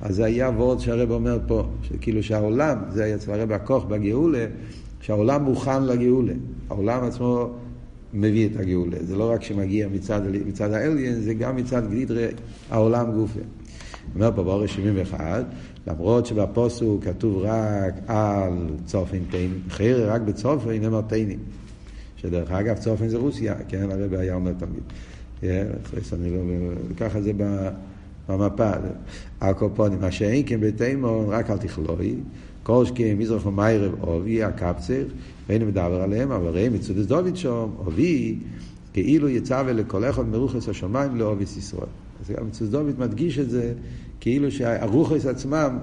אז 0.00 0.16
זה 0.16 0.24
היה 0.24 0.48
וורד 0.48 0.80
שהרב 0.80 1.10
אומר 1.10 1.38
פה, 1.46 1.68
שכאילו 1.82 2.22
שהעולם, 2.22 2.78
זה 2.90 3.04
היה 3.04 3.18
צבא 3.18 3.34
הרב 3.34 3.52
הכוח 3.52 3.84
בגאולה, 3.84 4.46
שהעולם 5.00 5.44
מוכן 5.44 5.82
לגאולה. 5.82 6.32
העולם 6.70 7.04
עצמו 7.04 7.50
מביא 8.14 8.48
את 8.48 8.56
הגאולה. 8.56 8.96
זה 9.00 9.16
לא 9.16 9.30
רק 9.30 9.42
שמגיע 9.42 9.88
מצד, 9.88 10.20
מצד 10.46 10.72
האליין, 10.72 11.14
זה 11.14 11.34
גם 11.34 11.56
מצד 11.56 11.90
גלידרי 11.90 12.26
העולם 12.70 13.12
גופה. 13.12 13.40
אומר 14.14 14.30
פה 14.36 14.42
באורש 14.42 14.74
71, 14.74 15.44
למרות 15.86 16.26
שבפוסוק 16.26 17.04
כתוב 17.04 17.42
רק 17.42 17.94
על 18.06 18.52
צופן 18.84 19.18
תינים, 19.30 19.58
חיירה 19.68 20.14
רק 20.14 20.20
בצופן 20.20 20.70
נאמר 20.70 21.00
תינים. 21.00 21.38
שדרך 22.24 22.50
אגב 22.50 22.76
צופן 22.76 23.08
זה 23.08 23.16
רוסיה, 23.16 23.54
כן, 23.68 23.90
הרב 23.90 24.14
היה 24.14 24.34
אומר 24.34 24.52
תמיד. 24.52 24.82
לא- 25.42 25.48
ככה 26.96 27.20
זה 27.20 27.32
במפה. 28.28 28.70
הקופונים, 29.40 30.00
מה 30.00 30.10
שאין 30.10 30.42
כן 30.46 30.60
בתימון, 30.60 31.26
רק 31.28 31.50
אל 31.50 31.56
תכלוי, 31.56 32.14
כל 32.62 32.84
שכן 32.84 33.14
מזרח 33.18 33.46
ומיירב 33.46 34.02
אובי, 34.02 34.42
הקפצר, 34.42 35.02
ואין 35.48 35.66
מדבר 35.66 36.00
עליהם, 36.02 36.32
אבל 36.32 36.48
ראי 36.48 36.68
מצודס 36.68 37.06
דוד 37.06 37.36
שם, 37.36 37.66
אובי, 37.78 38.38
כאילו 38.92 39.28
יצא 39.28 39.62
ולכל 39.66 40.04
אחד 40.04 40.28
מרוחס 40.28 40.68
השמיים 40.68 41.16
לאוביס 41.16 41.56
ישראל. 41.56 41.86
אז 42.20 42.30
גם 42.30 42.46
מצודס 42.46 42.70
דוד 42.70 42.98
מדגיש 42.98 43.38
את 43.38 43.50
זה, 43.50 43.72
כאילו 44.20 44.50
שהרוחס 44.50 45.26
עצמם 45.26 45.78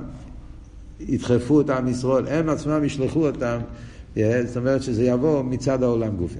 ידחפו 0.99 1.61
את 1.61 1.69
עם 1.69 1.87
ישראל, 1.87 2.27
הם 2.27 2.49
עצמם 2.49 2.83
ישלחו 2.83 3.27
אותם. 3.27 3.57
זאת 4.15 4.57
אומרת 4.57 4.83
שזה 4.83 5.05
יבוא 5.05 5.43
מצד 5.43 5.83
העולם 5.83 6.15
גופי. 6.15 6.39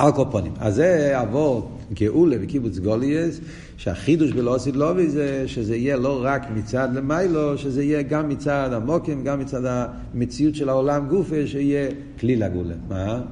אלקופונים. 0.00 0.52
אז 0.58 0.74
זה 0.74 1.08
יעבור 1.12 1.70
גאולה 1.92 2.36
וקיבוץ 2.40 2.78
גולייס, 2.78 3.40
שהחידוש 3.76 4.32
בלא 4.32 4.56
לובי 4.74 5.08
זה 5.08 5.48
שזה 5.48 5.76
יהיה 5.76 5.96
לא 5.96 6.20
רק 6.22 6.42
מצד 6.54 6.88
למיילו, 6.94 7.58
שזה 7.58 7.84
יהיה 7.84 8.02
גם 8.02 8.28
מצד 8.28 8.70
המוקים, 8.72 9.24
גם 9.24 9.40
מצד 9.40 9.62
המציאות 9.64 10.54
של 10.54 10.68
העולם 10.68 11.08
גופה, 11.08 11.46
שיהיה 11.46 11.90
כלי 12.20 12.36
לגאולה. 12.36 12.74
מה? 12.88 13.22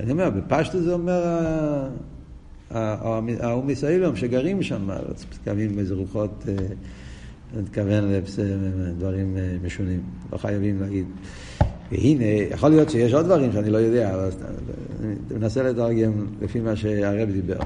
אני 0.00 0.12
אומר, 0.12 0.30
בפשטו 0.30 0.80
זה 0.80 0.92
אומר 0.92 1.22
האומיס 2.70 3.84
האילום 3.84 4.16
שגרים 4.16 4.62
שם, 4.62 4.88
מתכוונים 5.32 5.78
איזה 5.78 5.94
רוחות 5.94 6.44
אה, 6.48 6.54
אני 7.54 7.62
מתכוון 7.62 8.12
לדברים 8.78 9.36
אה, 9.36 9.56
משונים, 9.64 10.00
לא 10.32 10.38
חייבים 10.38 10.80
להגיד. 10.80 11.04
והנה, 11.92 12.24
יכול 12.24 12.68
להיות 12.68 12.90
שיש 12.90 13.14
עוד 13.14 13.24
דברים 13.24 13.52
שאני 13.52 13.70
לא 13.70 13.78
יודע, 13.78 14.14
אבל 14.14 14.30
אני 15.00 15.14
מנסה 15.38 15.62
לתרגם 15.62 16.26
לפי 16.42 16.60
מה 16.60 16.76
שהרב 16.76 17.30
דיבר. 17.30 17.58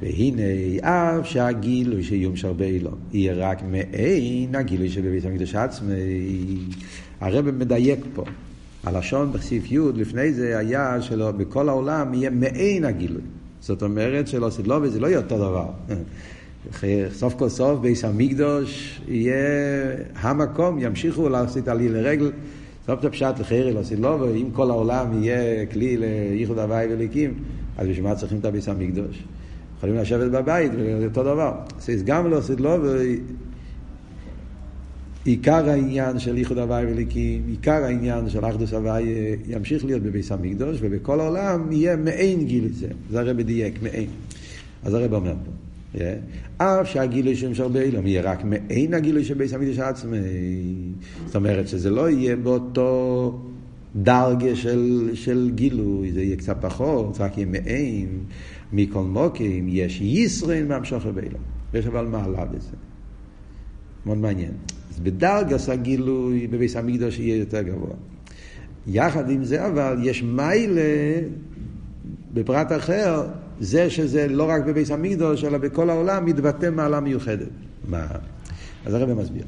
והנה, 0.00 0.42
אף 0.80 1.26
שהגילוי 1.26 2.02
שיום 2.02 2.36
שרבה 2.36 2.64
אילון 2.64 2.98
יהיה 3.12 3.34
רק 3.34 3.62
מעין 3.62 4.54
הגילוי 4.54 4.88
שבבית 4.88 5.24
המקדש 5.24 5.54
עצמי, 5.54 5.94
הרב 7.20 7.50
מדייק 7.50 8.00
פה. 8.14 8.24
הלשון 8.84 9.32
בסעיף 9.32 9.72
י' 9.72 9.78
לפני 9.94 10.32
זה 10.32 10.58
היה 10.58 11.02
שלא 11.02 11.30
בכל 11.30 11.68
העולם 11.68 12.14
יהיה 12.14 12.30
מעין 12.30 12.84
הגילוי. 12.84 13.22
זאת 13.60 13.82
אומרת 13.82 14.28
שלא 14.28 14.50
סדלובי 14.50 14.88
זה 14.88 15.00
לא 15.00 15.06
יהיה 15.06 15.18
אותו 15.18 15.38
דבר. 15.38 15.66
סוף 17.12 17.34
כל 17.34 17.48
סוף 17.48 17.80
ביס 17.80 18.04
המקדוש 18.04 19.00
יהיה 19.08 19.34
המקום, 20.14 20.78
ימשיכו 20.78 21.28
לעשות 21.28 21.68
עלי 21.68 21.88
לרגל. 21.88 22.30
סוף 22.86 23.04
הפשט 23.04 23.38
לחירי 23.40 23.72
לא 23.72 23.80
לו, 23.98 24.20
ואם 24.20 24.48
כל 24.52 24.70
העולם 24.70 25.22
יהיה 25.22 25.66
כלי 25.66 25.96
לייחוד 25.96 26.58
הוואי 26.58 26.86
וליקים, 26.90 27.34
אז 27.78 27.88
בשביל 27.88 28.04
מה 28.04 28.14
צריכים 28.14 28.38
את 28.38 28.44
הביס 28.44 28.68
המקדוש? 28.68 29.24
יכולים 29.78 29.96
לשבת 29.96 30.30
בבית, 30.30 30.72
זה 30.72 31.04
אותו 31.04 31.22
דבר. 31.22 31.52
אז 31.78 32.02
גם 32.04 32.32
עשית 32.32 32.60
לו, 32.60 32.76
עיקר 35.24 35.68
העניין 35.68 36.18
של 36.18 36.36
איחוד 36.36 36.58
הוואי 36.58 36.86
וליקים, 36.86 37.42
עיקר 37.48 37.84
העניין 37.84 38.28
של 38.28 38.44
אחדוס 38.44 38.72
הוואי 38.72 39.04
ימשיך 39.48 39.84
להיות 39.84 40.02
בביס 40.02 40.32
המקדוש, 40.32 40.78
ובכל 40.80 41.20
העולם 41.20 41.72
יהיה 41.72 41.96
מעין 41.96 42.44
גיל 42.44 42.68
זה. 42.72 42.88
זה 43.10 43.20
הרב 43.20 43.40
דייק, 43.40 43.82
מעין. 43.82 44.08
אז 44.84 44.94
הרב 44.94 45.14
אומר 45.14 45.34
פה. 45.44 45.65
אף 46.58 46.88
שהגילוי 46.88 47.36
של 47.36 47.48
ממשל 47.48 47.68
באילום 47.68 48.06
יהיה 48.06 48.22
רק 48.22 48.44
מעין 48.44 48.94
הגילוי 48.94 49.24
של 49.24 49.34
ביס 49.34 49.52
המקדוש 49.52 49.78
עצמי. 49.78 50.18
זאת 51.26 51.36
אומרת 51.36 51.68
שזה 51.68 51.90
לא 51.90 52.10
יהיה 52.10 52.36
באותו 52.36 53.40
דרגה 53.96 54.56
של, 54.56 55.10
של 55.14 55.50
גילוי, 55.54 56.12
זה 56.12 56.22
יהיה 56.22 56.36
קצת 56.36 56.56
פחות, 56.60 57.20
רק 57.20 57.38
יהיה 57.38 57.46
מעין. 57.46 58.18
מכל 58.72 59.02
מוקים 59.02 59.66
יש 59.68 60.00
ישרין 60.00 60.68
מהמשוכר 60.68 61.10
באילום. 61.12 61.40
יש 61.74 61.86
אבל 61.86 62.06
מעלה 62.06 62.44
בזה. 62.44 62.76
מאוד 64.06 64.18
מעניין. 64.18 64.52
אז 64.94 65.00
בדרגס 65.00 65.68
הגילוי 65.68 66.46
בביס 66.46 66.76
המקדוש 66.76 67.18
יהיה 67.18 67.36
יותר 67.36 67.62
גבוה. 67.62 67.94
יחד 68.86 69.30
עם 69.30 69.44
זה 69.44 69.66
אבל 69.66 69.98
יש 70.02 70.22
מיילה 70.22 71.20
בפרט 72.34 72.72
אחר, 72.72 73.26
זה 73.60 73.90
שזה 73.90 74.28
לא 74.28 74.48
רק 74.50 74.64
בביס 74.64 74.90
המקדוש, 74.90 75.44
אלא 75.44 75.58
בכל 75.58 75.90
העולם 75.90 76.24
מתבטא 76.24 76.70
מעלה 76.70 77.00
מיוחדת. 77.00 77.48
מה? 77.88 78.06
אז 78.86 78.94
הרב 78.94 79.12
מסביר. 79.12 79.44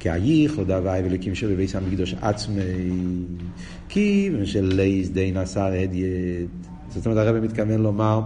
כי 0.00 0.10
הייחוד 0.10 0.70
הוואי 0.70 1.02
ולקים 1.04 1.34
שבביס 1.34 1.76
המקדוש 1.76 2.14
עצמי, 2.20 2.62
כי 3.88 4.30
של 4.44 4.72
לייס 4.74 5.08
די 5.08 5.32
נסר 5.32 5.72
הדיית. 5.82 6.48
זאת 6.94 7.06
אומרת, 7.06 7.26
הרב 7.26 7.44
מתכוון 7.44 7.82
לומר, 7.82 8.20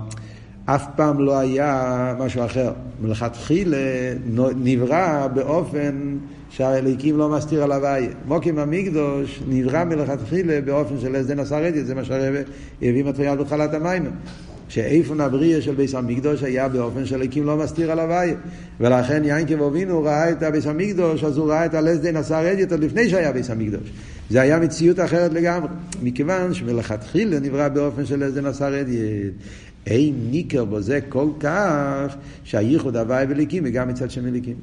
אף 0.64 0.86
פעם 0.96 1.20
לא 1.20 1.38
היה 1.38 2.14
משהו 2.18 2.44
אחר. 2.44 2.72
מלכתחילה 3.02 3.76
נברא 4.56 5.28
באופן 5.34 6.16
שהאליקים 6.50 7.18
לא 7.18 7.28
מסתיר 7.28 7.62
על 7.62 7.72
הוויה. 7.72 8.10
מוקים 8.26 8.58
המקדוש 8.58 9.42
נברא 9.48 9.84
מלכתחילה 9.84 10.60
באופן 10.60 11.00
של 11.00 11.16
הסדן 11.16 11.38
הסרדית, 11.38 11.86
זה 11.86 11.94
מה 11.94 12.04
שהרבא 12.04 12.38
הביא 12.82 13.04
מטריאל 13.04 13.36
בחלת 13.36 13.74
המים. 13.74 14.02
שאיפון 14.70 15.20
הבריאה 15.20 15.62
של 15.62 15.74
ביס 15.74 15.94
המקדוש 15.94 16.42
היה 16.42 16.68
באופן 16.68 17.06
שהאליקים 17.06 17.46
לא 17.46 17.56
מסתיר 17.56 17.92
על 17.92 18.00
הוויה. 18.00 18.34
ולכן 18.80 19.24
יינקב 19.24 19.62
אבינו 19.62 20.02
ראה 20.02 20.30
את 20.30 20.42
הביס 20.42 20.66
המקדוש, 20.66 21.24
אז 21.24 21.36
הוא 21.36 21.50
ראה 21.50 21.66
את 21.66 21.74
הלסדן 21.74 22.16
הסרדית 22.16 22.72
עוד 22.72 22.80
לפני 22.84 23.08
שהיה 23.08 23.32
ביס 23.32 23.50
המקדוש. 23.50 23.92
זה 24.30 24.40
היה 24.40 24.58
מציאות 24.58 25.00
אחרת 25.00 25.32
לגמרי. 25.32 25.68
מכיוון 26.02 26.54
שמלכתחילה 26.54 27.40
נברא 27.40 27.68
באופן 27.68 28.06
של 28.06 28.22
הסדן 28.22 28.46
הסרדית. 28.46 28.98
אין 29.86 30.14
ניכר 30.30 30.64
בזה 30.64 30.98
כל 31.08 31.28
כך 31.40 32.14
שהייחוד 32.44 32.96
הוואי 32.96 33.24
וליקים 33.28 33.62
וגם 33.66 33.88
מצד 33.88 34.10
שם 34.10 34.24
מליקים. 34.24 34.56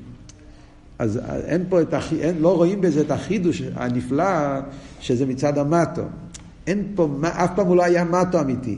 אז 1.00 1.20
אין 1.46 1.64
פה 1.70 1.82
את 1.82 1.94
החי... 1.94 2.22
אין, 2.22 2.38
לא 2.40 2.56
רואים 2.56 2.82
בזה 2.82 3.02
את 3.02 3.12
החידוש 3.12 3.62
הנפלא 3.76 4.60
שזה 5.00 5.26
מצד 5.26 5.58
המטו. 5.58 6.04
אין 6.68 6.84
פה, 6.96 7.10
אף 7.24 7.50
פעם 7.56 7.68
הוא 7.68 7.76
לא 7.76 7.84
היה 7.84 8.04
מטו 8.04 8.40
אמיתי. 8.42 8.78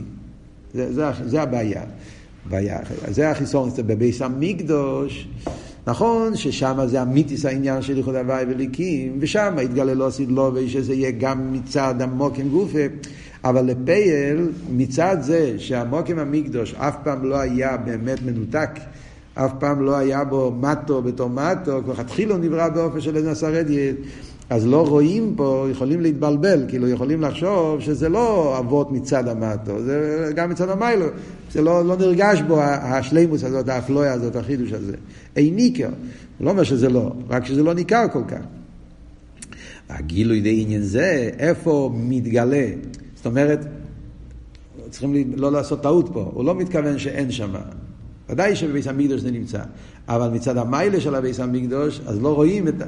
זה, 0.74 0.92
זה, 0.92 1.04
זה 1.24 1.42
הבעיה. 1.42 1.82
בעיה. 2.48 2.78
זה 3.08 3.30
החיסון, 3.30 3.70
זה 3.70 3.82
בביס 3.82 4.22
המקדוש. 4.22 5.28
נכון 5.86 6.36
ששם 6.36 6.78
זה 6.86 7.02
אמיתיס 7.02 7.44
העניין 7.44 7.82
של 7.82 7.96
ייחוד 7.96 8.14
הוואי 8.14 8.44
וליקים, 8.48 9.16
ושם 9.20 9.56
יתגלה 9.62 9.94
לא 9.94 10.10
סדלובי 10.10 10.68
שזה 10.68 10.94
יהיה 10.94 11.10
גם 11.10 11.52
מצד 11.52 11.94
עמוק 12.02 12.38
עם 12.38 12.48
גופה. 12.48 12.86
אבל 13.44 13.64
לפייל, 13.64 14.48
מצד 14.70 15.16
זה 15.20 15.54
שהמוקים 15.58 16.18
המקדוש 16.18 16.74
אף 16.74 16.96
פעם 17.04 17.24
לא 17.24 17.40
היה 17.40 17.76
באמת 17.76 18.22
מנותק, 18.22 18.70
אף 19.34 19.50
פעם 19.58 19.82
לא 19.82 19.96
היה 19.96 20.24
בו 20.24 20.52
מטו 20.60 21.02
בתור 21.02 21.28
מטו, 21.30 21.80
כבר 21.84 22.00
התחילו 22.00 22.38
נברא 22.38 22.68
באופן 22.68 23.00
של 23.00 23.30
נסרדיאט, 23.30 23.96
אז 24.50 24.66
לא 24.66 24.88
רואים 24.88 25.34
פה, 25.36 25.66
יכולים 25.70 26.00
להתבלבל, 26.00 26.64
כאילו 26.68 26.88
יכולים 26.88 27.22
לחשוב 27.22 27.80
שזה 27.80 28.08
לא 28.08 28.58
אבות 28.58 28.92
מצד 28.92 29.28
המטו, 29.28 29.82
זה 29.82 30.32
גם 30.34 30.50
מצד 30.50 30.68
המיילו, 30.68 31.06
זה 31.52 31.62
לא, 31.62 31.84
לא 31.84 31.96
נרגש 31.96 32.40
בו 32.48 32.62
השלימוס 32.62 33.44
הזאת, 33.44 33.68
האפלויה 33.68 34.12
הזאת, 34.12 34.36
החידוש 34.36 34.72
הזה. 34.72 34.96
אין 35.36 35.56
ניכר, 35.56 35.88
לא 36.40 36.50
אומר 36.50 36.62
שזה 36.62 36.88
לא, 36.88 37.12
רק 37.28 37.46
שזה 37.46 37.62
לא 37.62 37.74
ניכר 37.74 38.06
כל 38.12 38.22
כך. 38.28 38.42
הגילוי 39.88 40.40
די 40.40 40.62
עניין 40.62 40.82
זה, 40.82 41.30
איפה 41.38 41.90
מתגלה 41.94 42.66
זאת 43.16 43.26
אומרת, 43.26 43.66
צריכים 44.90 45.32
לא 45.36 45.52
לעשות 45.52 45.82
טעות 45.82 46.10
פה, 46.12 46.30
הוא 46.34 46.44
לא 46.44 46.54
מתכוון 46.54 46.98
שאין 46.98 47.30
שם. 47.30 47.52
ודאי 48.30 48.56
שבביס 48.56 48.86
המקדוש 48.86 49.20
זה 49.20 49.30
נמצא, 49.30 49.60
אבל 50.08 50.28
מצד 50.28 50.56
המיילה 50.56 51.00
של 51.00 51.14
הביס 51.14 51.40
המקדוש, 51.40 52.00
אז 52.06 52.22
לא 52.22 52.34
רואים 52.34 52.68
את 52.68 52.82
ה... 52.82 52.84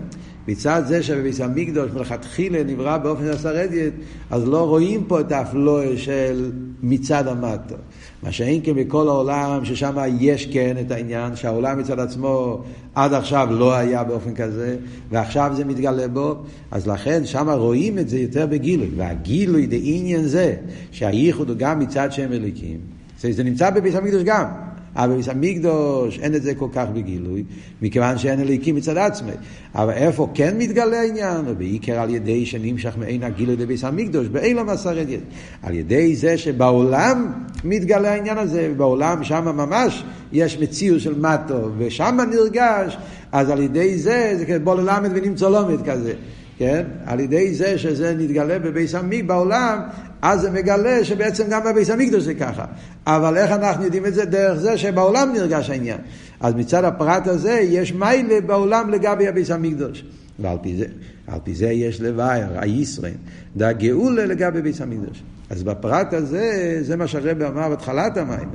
מצד 0.48 0.83
זה 0.87 1.02
שבביס 1.02 1.40
המקדוש 1.40 1.90
מלכתחילה 1.90 2.64
נברא 2.64 2.98
באופן 2.98 3.26
הסרדיית, 3.26 3.94
אז 4.31 4.48
לא 4.48 4.68
רואים 4.68 5.05
פה 5.05 5.20
את 5.20 5.33
האפלואה 5.33 5.96
של 5.96 6.52
מצד 6.83 7.28
המטו. 7.28 7.74
מה 8.22 8.33
שאין 8.33 8.61
כן 8.64 8.74
בכל 8.74 9.09
העולם, 9.09 9.64
ששם 9.64 9.96
יש 10.20 10.46
כן 10.46 10.76
את 10.81 10.90
העניין, 10.90 11.37
שהעולם 11.37 11.78
מצד 11.78 12.00
עצמו 12.00 12.62
עד 12.94 13.12
עכשיו 13.12 13.48
לא 13.50 13.74
היה 13.74 14.05
באופן 14.05 14.35
כזה, 14.35 14.76
ועכשיו 15.11 15.52
זה 15.57 15.64
מתגלה 15.64 16.09
בו, 16.09 16.35
אז 16.70 16.87
לכן 16.87 17.24
שם 17.24 17.48
רואים 17.50 17.98
את 17.98 18.09
זה 18.09 18.18
יותר 18.18 18.46
בגילוי. 18.46 18.90
והגילוי 18.96 19.66
דעניין 19.66 20.22
זה, 20.22 20.55
שהייחוד 20.90 21.48
הוא 21.48 21.57
גם 21.57 21.78
מצד 21.78 22.12
שם 22.12 22.33
אליקים. 22.33 22.78
זה 23.20 23.44
נמצא 23.44 23.70
בביס 23.70 23.94
המקדוש 23.94 24.22
גם. 24.22 24.71
אבל 24.96 25.20
המקדוש 25.31 26.18
אין 26.18 26.35
את 26.35 26.42
זה 26.42 26.55
כל 26.55 26.68
כך 26.72 26.87
בגילוי, 26.94 27.44
מכיוון 27.83 28.18
שאין 28.18 28.40
אליקים 28.40 28.76
מצד 28.76 28.96
עצמי. 28.96 29.33
אבל 29.74 29.92
איפה 29.92 30.28
כן 30.35 30.59
מתגלה 30.59 31.00
העניין? 31.00 31.44
בעיקר 31.59 32.00
על 32.00 32.11
ידי 32.11 32.46
שנמשך 32.46 32.94
מעין 32.98 33.22
הגילוי 33.22 33.57
לביס 33.57 33.85
המקדוש, 33.85 34.26
באילו 34.26 34.64
מסרת 34.64 35.09
יד. 35.09 35.20
על 35.62 35.74
ידי 35.74 36.16
זה 36.16 36.38
שבעולם 36.38 37.33
מתגלה 37.64 38.12
העניין 38.12 38.38
הזה, 38.38 38.72
בעולם 38.76 39.24
שם 39.24 39.44
ממש 39.44 40.05
יש 40.33 40.59
מציאות 40.59 41.00
של 41.00 41.20
מטו, 41.20 41.68
ושם 41.78 42.18
נרגש, 42.31 42.98
אז 43.33 43.50
על 43.50 43.61
ידי 43.61 43.98
זה, 43.98 44.35
זה 44.38 44.59
בוא 44.59 44.74
ללמד 44.74 45.11
ונמצא 45.14 45.48
לומד 45.48 45.88
כזה. 45.90 46.12
כן? 46.58 46.82
על 47.06 47.20
ידי 47.20 47.54
זה 47.54 47.78
שזה 47.78 48.14
נתגלה 48.18 48.58
בביס 48.58 48.94
המקדוש 48.94 49.22
בעולם, 49.22 49.78
אז 50.22 50.40
זה 50.40 50.50
מגלה 50.50 51.04
שבעצם 51.04 51.44
גם 51.50 51.60
בביס 51.64 51.90
המקדוש 51.90 52.22
זה 52.22 52.34
ככה. 52.34 52.64
אבל 53.06 53.36
איך 53.36 53.50
אנחנו 53.50 53.84
יודעים 53.84 54.06
את 54.06 54.14
זה? 54.14 54.24
דרך 54.24 54.58
זה 54.58 54.78
שבעולם 54.78 55.32
נרגש 55.32 55.70
העניין. 55.70 55.98
אז 56.40 56.54
מצד 56.54 56.84
הפרט 56.84 57.26
הזה 57.26 57.52
יש 57.52 57.92
מיילה 57.92 58.40
בעולם 58.40 58.90
לגבי 58.90 59.28
הביס 59.28 59.50
המקדוש. 59.50 60.04
ועל 60.38 60.56
פי 60.62 60.76
זה, 60.76 60.84
על 61.26 61.38
פי 61.44 61.54
זה 61.54 61.66
יש 61.66 62.00
לבאר, 62.00 62.48
הישרין, 62.54 63.14
דה 63.56 63.72
גאולה 63.72 64.26
לגבי 64.26 64.62
ביס 64.62 64.80
המקדוש. 64.80 65.22
אז 65.50 65.62
בפרט 65.62 66.12
הזה, 66.12 66.78
זה 66.82 66.96
מה 66.96 67.06
שהרבא 67.06 67.48
אמר 67.48 67.68
בתחילת 67.68 68.16
המים. 68.16 68.48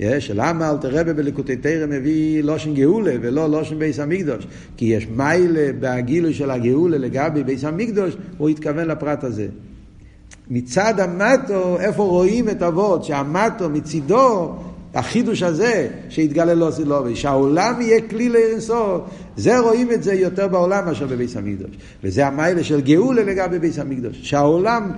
יש, 0.00 0.30
למה 0.34 0.70
אל 0.70 0.76
תרבה 0.76 1.12
בליקוטי 1.12 1.56
תרם 1.56 1.90
מביא 1.90 2.42
לושן 2.42 2.74
גאולה 2.74 3.12
ולא 3.20 3.50
לושן 3.50 3.78
ביס 3.78 4.00
המקדוש? 4.00 4.46
כי 4.76 4.84
יש 4.84 5.06
מיילה 5.16 5.72
בהגילוי 5.80 6.34
של 6.34 6.50
הגאולה 6.50 6.98
לגבי 6.98 7.44
ביס 7.44 7.64
המקדוש, 7.64 8.16
הוא 8.38 8.48
התכוון 8.48 8.88
לפרט 8.88 9.24
הזה. 9.24 9.46
מצד 10.50 11.00
המטו, 11.00 11.80
איפה 11.80 12.02
רואים 12.02 12.48
את 12.48 12.62
אבות, 12.62 13.04
שהמטו 13.04 13.70
מצידו, 13.70 14.54
החידוש 14.94 15.42
הזה, 15.42 15.88
שהתגלה 16.08 16.54
לו 16.54 16.72
סילובי, 16.72 17.16
שהעולם 17.16 17.80
יהיה 17.80 18.00
כלי 18.00 18.28
לאינסוף, 18.28 19.02
זה 19.36 19.58
רואים 19.58 19.92
את 19.92 20.02
זה 20.02 20.14
יותר 20.14 20.48
בעולם 20.48 20.84
מאשר 20.84 21.06
בביס 21.06 21.36
המקדוש. 21.36 21.70
וזה 22.04 22.26
המיילה 22.26 22.64
של 22.64 22.80
גאולה 22.80 23.22
לגבי 23.22 23.58
ביס 23.58 23.78
המקדוש, 23.78 24.18
שהעולם 24.22 24.90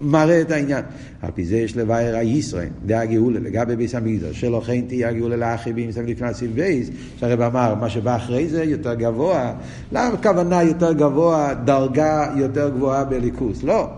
מראה 0.00 0.40
את 0.40 0.50
העניין. 0.50 0.84
על 1.22 1.30
פי 1.34 1.44
זה 1.44 1.56
יש 1.56 1.76
לבאר 1.76 2.16
הישראל, 2.16 2.68
דה 2.86 3.00
הגאולה, 3.00 3.40
לגבי 3.40 3.76
ביס 3.76 3.94
המקדוש, 3.94 4.40
שלא 4.40 4.62
כן 4.66 4.80
תהיה 4.80 5.08
הגאולה 5.08 5.36
לאחרים, 5.36 5.92
סתם 5.92 6.06
לפני 6.06 6.28
הסיב 6.28 6.54
בייס, 6.54 6.90
שהרב 7.16 7.40
אמר, 7.40 7.74
מה 7.74 7.90
שבא 7.90 8.16
אחרי 8.16 8.48
זה 8.48 8.64
יותר 8.64 8.94
גבוה, 8.94 9.52
למה 9.92 10.06
הכוונה 10.06 10.62
יותר 10.62 10.92
גבוה, 10.92 11.54
דרגה 11.64 12.32
יותר 12.36 12.68
גבוהה 12.68 13.04
בליכוס? 13.04 13.62
לא. 13.62 13.88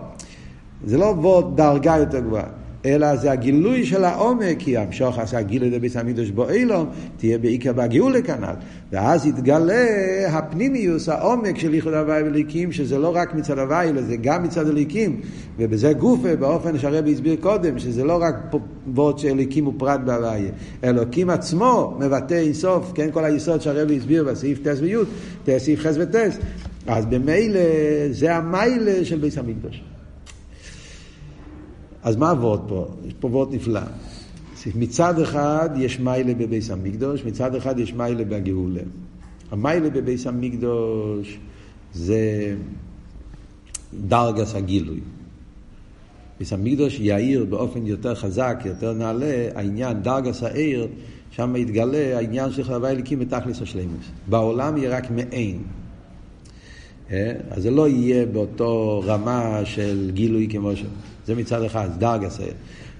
זה 0.85 0.97
לא 0.97 1.51
דרגה 1.55 1.95
יותר 1.97 2.19
גבוהה, 2.19 2.45
אלא 2.85 3.15
זה 3.15 3.31
הגילוי 3.31 3.85
של 3.85 4.03
העומק, 4.03 4.55
כי 4.59 4.77
המשוך 4.77 5.19
עשה 5.19 5.41
גילוי 5.41 5.69
לביס 5.69 5.97
המקדוש 5.97 6.29
בו 6.29 6.49
אילום, 6.49 6.89
תהיה 7.17 7.37
בעיקר 7.37 7.73
בגאולה 7.73 8.21
כנ"ל. 8.21 8.53
ואז 8.91 9.25
יתגלה 9.25 9.85
הפנימיוס, 10.29 11.09
העומק 11.09 11.57
של 11.57 11.73
ייחוד 11.73 11.93
הוואי 11.93 12.23
וליקים, 12.23 12.71
שזה 12.71 12.97
לא 12.97 13.15
רק 13.15 13.35
מצד 13.35 13.59
הוואי, 13.59 13.89
אלא 13.89 14.01
זה 14.01 14.15
גם 14.15 14.43
מצד 14.43 14.67
הליקים, 14.67 15.21
ובזה 15.57 15.93
גופה, 15.93 16.35
באופן 16.35 16.77
שהרבי 16.77 17.13
הסביר 17.13 17.35
קודם, 17.39 17.79
שזה 17.79 18.03
לא 18.03 18.21
רק 18.21 18.35
ועוד 18.93 19.19
שאליקים 19.19 19.65
הוא 19.65 19.73
פרט 19.77 19.99
בהוואי, 20.05 20.45
אלוקים 20.83 21.29
עצמו 21.29 21.97
מבטא 21.99 22.33
אינסוף, 22.33 22.91
כן, 22.95 23.09
כל 23.11 23.25
היסוד 23.25 23.61
שהרבי 23.61 23.97
הסביר 23.97 24.23
בסעיף 24.23 24.59
טס 24.63 24.79
וי', 24.81 24.95
סעיף 25.57 25.79
חס 25.79 25.95
וטס, 25.99 26.37
אז 26.87 27.05
במילא 27.05 27.59
זה 28.11 28.35
המיילה 28.35 29.05
של 29.05 29.17
ביס 29.19 29.37
המקדוש. 29.37 29.92
אז 32.03 32.15
מה 32.15 32.29
עבוד 32.29 32.61
פה? 32.67 32.87
יש 33.07 33.13
פה 33.19 33.27
עבוד 33.27 33.55
נפלא. 33.55 33.81
מצד 34.75 35.19
אחד 35.19 35.69
יש 35.77 35.99
מיילה 35.99 36.33
בביס 36.33 36.71
המקדוש, 36.71 37.23
מצד 37.25 37.55
אחד 37.55 37.79
יש 37.79 37.93
מיילה 37.93 38.23
בגאולה. 38.23 38.81
המיילה 39.51 39.89
בביס 39.89 40.27
המקדוש 40.27 41.37
זה 41.93 42.55
דרגס 44.07 44.55
הגילוי. 44.55 44.99
ביס 46.39 46.53
המקדוש 46.53 46.99
יאיר 46.99 47.45
באופן 47.45 47.87
יותר 47.87 48.15
חזק, 48.15 48.61
יותר 48.65 48.93
נעלה, 48.93 49.47
העניין, 49.55 50.01
דרגס 50.01 50.43
העיר, 50.43 50.87
שם 51.31 51.55
יתגלה 51.55 52.17
העניין 52.17 52.51
של 52.51 52.63
חלבי 52.63 52.87
אליקים 52.87 53.19
בתכלס 53.19 53.61
השלימוס. 53.61 54.05
בעולם 54.27 54.77
יהיה 54.77 54.97
רק 54.97 55.11
מעין. 55.11 55.63
אה? 57.11 57.33
אז 57.51 57.63
זה 57.63 57.71
לא 57.71 57.87
יהיה 57.87 58.25
באותו 58.25 59.03
רמה 59.05 59.61
של 59.65 60.11
גילוי 60.13 60.47
כמו 60.51 60.75
ש... 60.75 60.83
זה 61.25 61.35
מצד 61.35 61.63
אחד, 61.63 61.89
דרגס 61.97 62.39
העיר. 62.39 62.53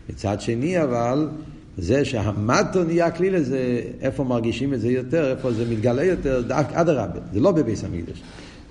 מצד 0.10 0.42
שני 0.42 0.84
אבל, 0.84 1.30
זה 1.78 2.06
שהמטו 2.06 2.84
נהיה 2.84 3.12
כלי 3.12 3.30
לזה, 3.30 3.82
איפה 4.02 4.24
מרגישים 4.24 4.74
את 4.74 4.82
זה 4.82 4.92
יותר, 4.92 5.32
איפה 5.32 5.52
זה 5.52 5.66
מתגלה 5.70 6.04
יותר, 6.04 6.44
אדרבה, 6.50 7.20
זה 7.34 7.40
לא 7.40 7.52
בביס 7.52 7.84
המקדוש. 7.84 8.22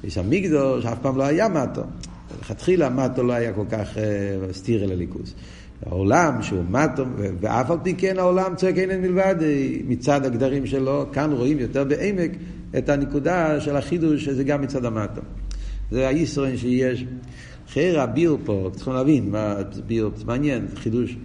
ביס 0.02 0.18
המקדוש 0.18 0.86
אף 0.86 0.98
פעם 1.02 1.16
לא 1.16 1.22
היה 1.22 1.48
מטו. 1.48 1.82
לכתחילה 2.40 2.88
מטו 2.88 3.22
לא 3.22 3.32
היה 3.32 3.52
כל 3.52 3.64
כך 3.70 3.98
אה, 3.98 4.52
סתיר 4.52 4.84
אל 4.84 4.92
הליכוס. 4.92 5.34
העולם 5.86 6.42
שהוא 6.42 6.64
מטו, 6.70 7.04
ואף 7.40 7.70
על 7.70 7.78
פי 7.82 7.94
כן 7.94 8.18
העולם 8.18 8.54
צועק 8.56 8.78
אינן 8.78 9.00
מלבד 9.00 9.34
אה, 9.42 9.68
מצד 9.88 10.26
הגדרים 10.26 10.66
שלו, 10.66 11.06
כאן 11.12 11.32
רואים 11.32 11.58
יותר 11.58 11.84
בעמק 11.84 12.30
את 12.78 12.88
הנקודה 12.88 13.60
של 13.60 13.76
החידוש 13.76 14.24
שזה 14.24 14.44
גם 14.44 14.62
מצד 14.62 14.84
המטו. 14.84 15.20
זה 15.90 16.08
הישרון 16.08 16.56
שיש. 16.56 17.04
חייר 17.72 18.00
הביר 18.00 18.36
פה, 18.44 18.70
צריכים 18.74 18.92
להבין 18.92 19.30
מה 19.30 19.54
ביר, 19.86 20.10
זה 20.16 20.24
מעניין, 20.24 20.66
חידוש. 20.74 21.16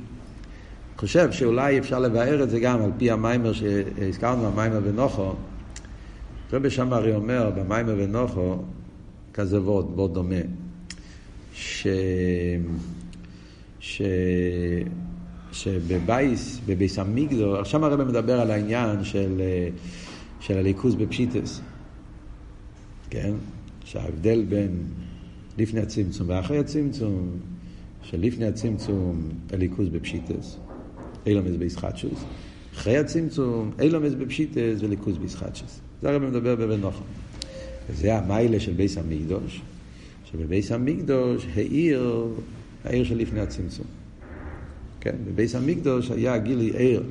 חושב 0.98 1.32
שאולי 1.32 1.80
אפשר 1.80 2.00
לבאר 2.00 2.44
את 2.44 2.50
זה 2.50 2.60
גם 2.60 2.82
על 2.82 2.92
פי 2.98 3.12
המיימר 3.12 3.54
שהזכרנו, 3.54 4.48
המיימר 4.48 4.80
בנוחו. 4.80 5.34
רבי 6.54 6.70
שם 6.70 6.94
הרי 6.94 7.16
אומר 7.16 7.52
במיימר 7.56 7.96
בנוחו, 7.96 8.56
כזה 9.34 9.62
וורד, 9.62 9.86
וורד 9.86 10.14
דומה, 10.14 10.36
ש... 11.54 11.88
ש... 13.80 14.02
שבבייס, 15.52 16.60
בביס 16.66 17.00
המגדור, 17.00 17.64
שם 17.64 17.84
הרב 17.84 18.04
מדבר 18.04 18.42
על 18.42 18.52
העניין 18.52 19.04
של, 19.04 19.42
של 20.40 20.58
אלוקות 20.58 20.96
בפשיטות, 20.96 21.62
כן? 23.10 23.34
שההבדל 23.86 24.46
בין 24.50 24.72
לפני 25.58 25.80
הצמצום 25.80 26.30
ואחרי 26.30 26.58
הצמצום, 26.58 27.30
שלפני 28.04 28.46
הצמצום 28.46 29.30
אלוקות 29.54 29.90
בפשיטות, 29.90 30.58
עולמות 31.26 31.56
בהתחדשות, 31.60 32.24
אחרי 32.74 32.98
הצמצום 32.98 33.72
עולמות 33.82 34.14
בפשיטות 34.14 34.80
ואלוקות 34.80 35.18
בהתחדשות. 35.18 35.80
זה 36.02 36.10
הרב 36.10 36.22
מדבר 36.22 36.56
בבן 36.56 36.80
נוחם. 36.80 37.04
וזה 37.90 38.18
המעלה 38.18 38.60
של 38.60 38.74
בית 38.74 38.98
המקדש, 38.98 39.62
שבבית 40.32 40.72
המקדש 40.72 41.48
האיר, 41.56 42.26
האור 42.86 43.04
של 43.04 43.18
לפני 43.18 43.40
הצמצום. 43.40 43.86
כן, 45.02 45.16
בבית 45.28 45.56
המקדש 45.56 46.12
היה 46.12 46.38
גילוי 46.38 46.72
אור 46.78 47.04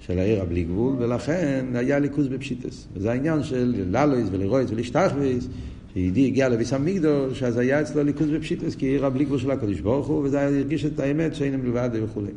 של 0.00 0.18
העיר 0.18 0.42
הבלי 0.42 0.64
גבול, 0.64 0.94
ולכן 0.98 1.66
היה 1.74 1.98
ליכוז 1.98 2.28
בפשיטס. 2.28 2.86
וזה 2.94 3.12
העניין 3.12 3.42
של 3.42 3.74
ללויס 3.90 4.28
ולרויס 4.32 4.70
ולהשתחוויס, 4.70 5.48
שיהודי 5.96 6.26
הגיע 6.26 6.48
לביס 6.48 6.72
המקדוש, 6.72 7.42
אז 7.42 7.56
היה 7.56 7.80
אצלו 7.80 8.04
ליכוז 8.04 8.28
בפשיטס, 8.30 8.74
כי 8.74 8.86
עיר 8.86 9.06
הבלי 9.06 9.24
גבול 9.24 9.38
של 9.38 9.50
הקדוש 9.50 9.80
ברוך 9.80 10.06
הוא, 10.06 10.24
וזה 10.24 10.46
הרגיש 10.46 10.84
את 10.84 11.00
האמת 11.00 11.34
שאין 11.34 11.60
מלבד 11.60 11.90
וכולי. 11.92 12.30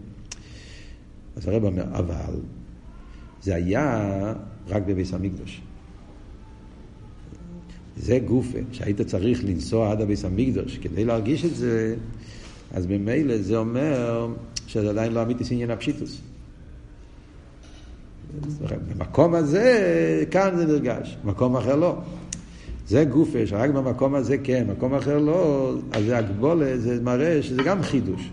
אז 1.36 1.48
הרב 1.48 1.64
אומר, 1.64 1.84
אבל 1.92 2.34
זה 3.42 3.56
היה 3.56 4.34
רק 4.68 4.84
בביס 4.88 5.14
המקדוש. 5.14 5.62
זה 7.98 8.20
גופה, 8.20 8.58
שהיית 8.72 9.02
צריך 9.02 9.44
לנסוע 9.46 9.92
עד 9.92 10.02
הביס 10.02 10.26
המקדוש 10.26 10.78
כדי 10.78 11.06
להרגיש 11.06 11.46
את 11.46 11.56
זה, 11.56 11.96
אז 12.74 12.86
ממילא 12.86 13.38
זה 13.38 13.58
אומר 13.58 14.28
שזה 14.68 14.90
עדיין 14.90 15.14
לא 15.14 15.22
אמיתי 15.22 15.44
עניין 15.52 15.72
הפשיטוס. 15.72 16.22
במקום 18.94 19.36
הזה, 19.36 20.24
כאן 20.32 20.54
זה 20.58 20.66
נרגש, 20.66 21.18
במקום 21.24 21.56
אחר 21.56 21.76
לא. 21.76 21.98
זה 22.90 23.06
גופה, 23.06 23.40
שרק 23.46 23.70
במקום 23.70 24.16
הזה 24.16 24.38
כן, 24.38 24.66
במקום 24.68 24.94
אחר 24.94 25.18
לא, 25.18 25.74
אז 25.92 26.06
זה 26.06 26.18
הגבולה, 26.18 26.78
זה 26.78 27.02
מראה 27.04 27.44
שזה 27.44 27.64
גם 27.64 27.84
חידוש. 27.84 28.30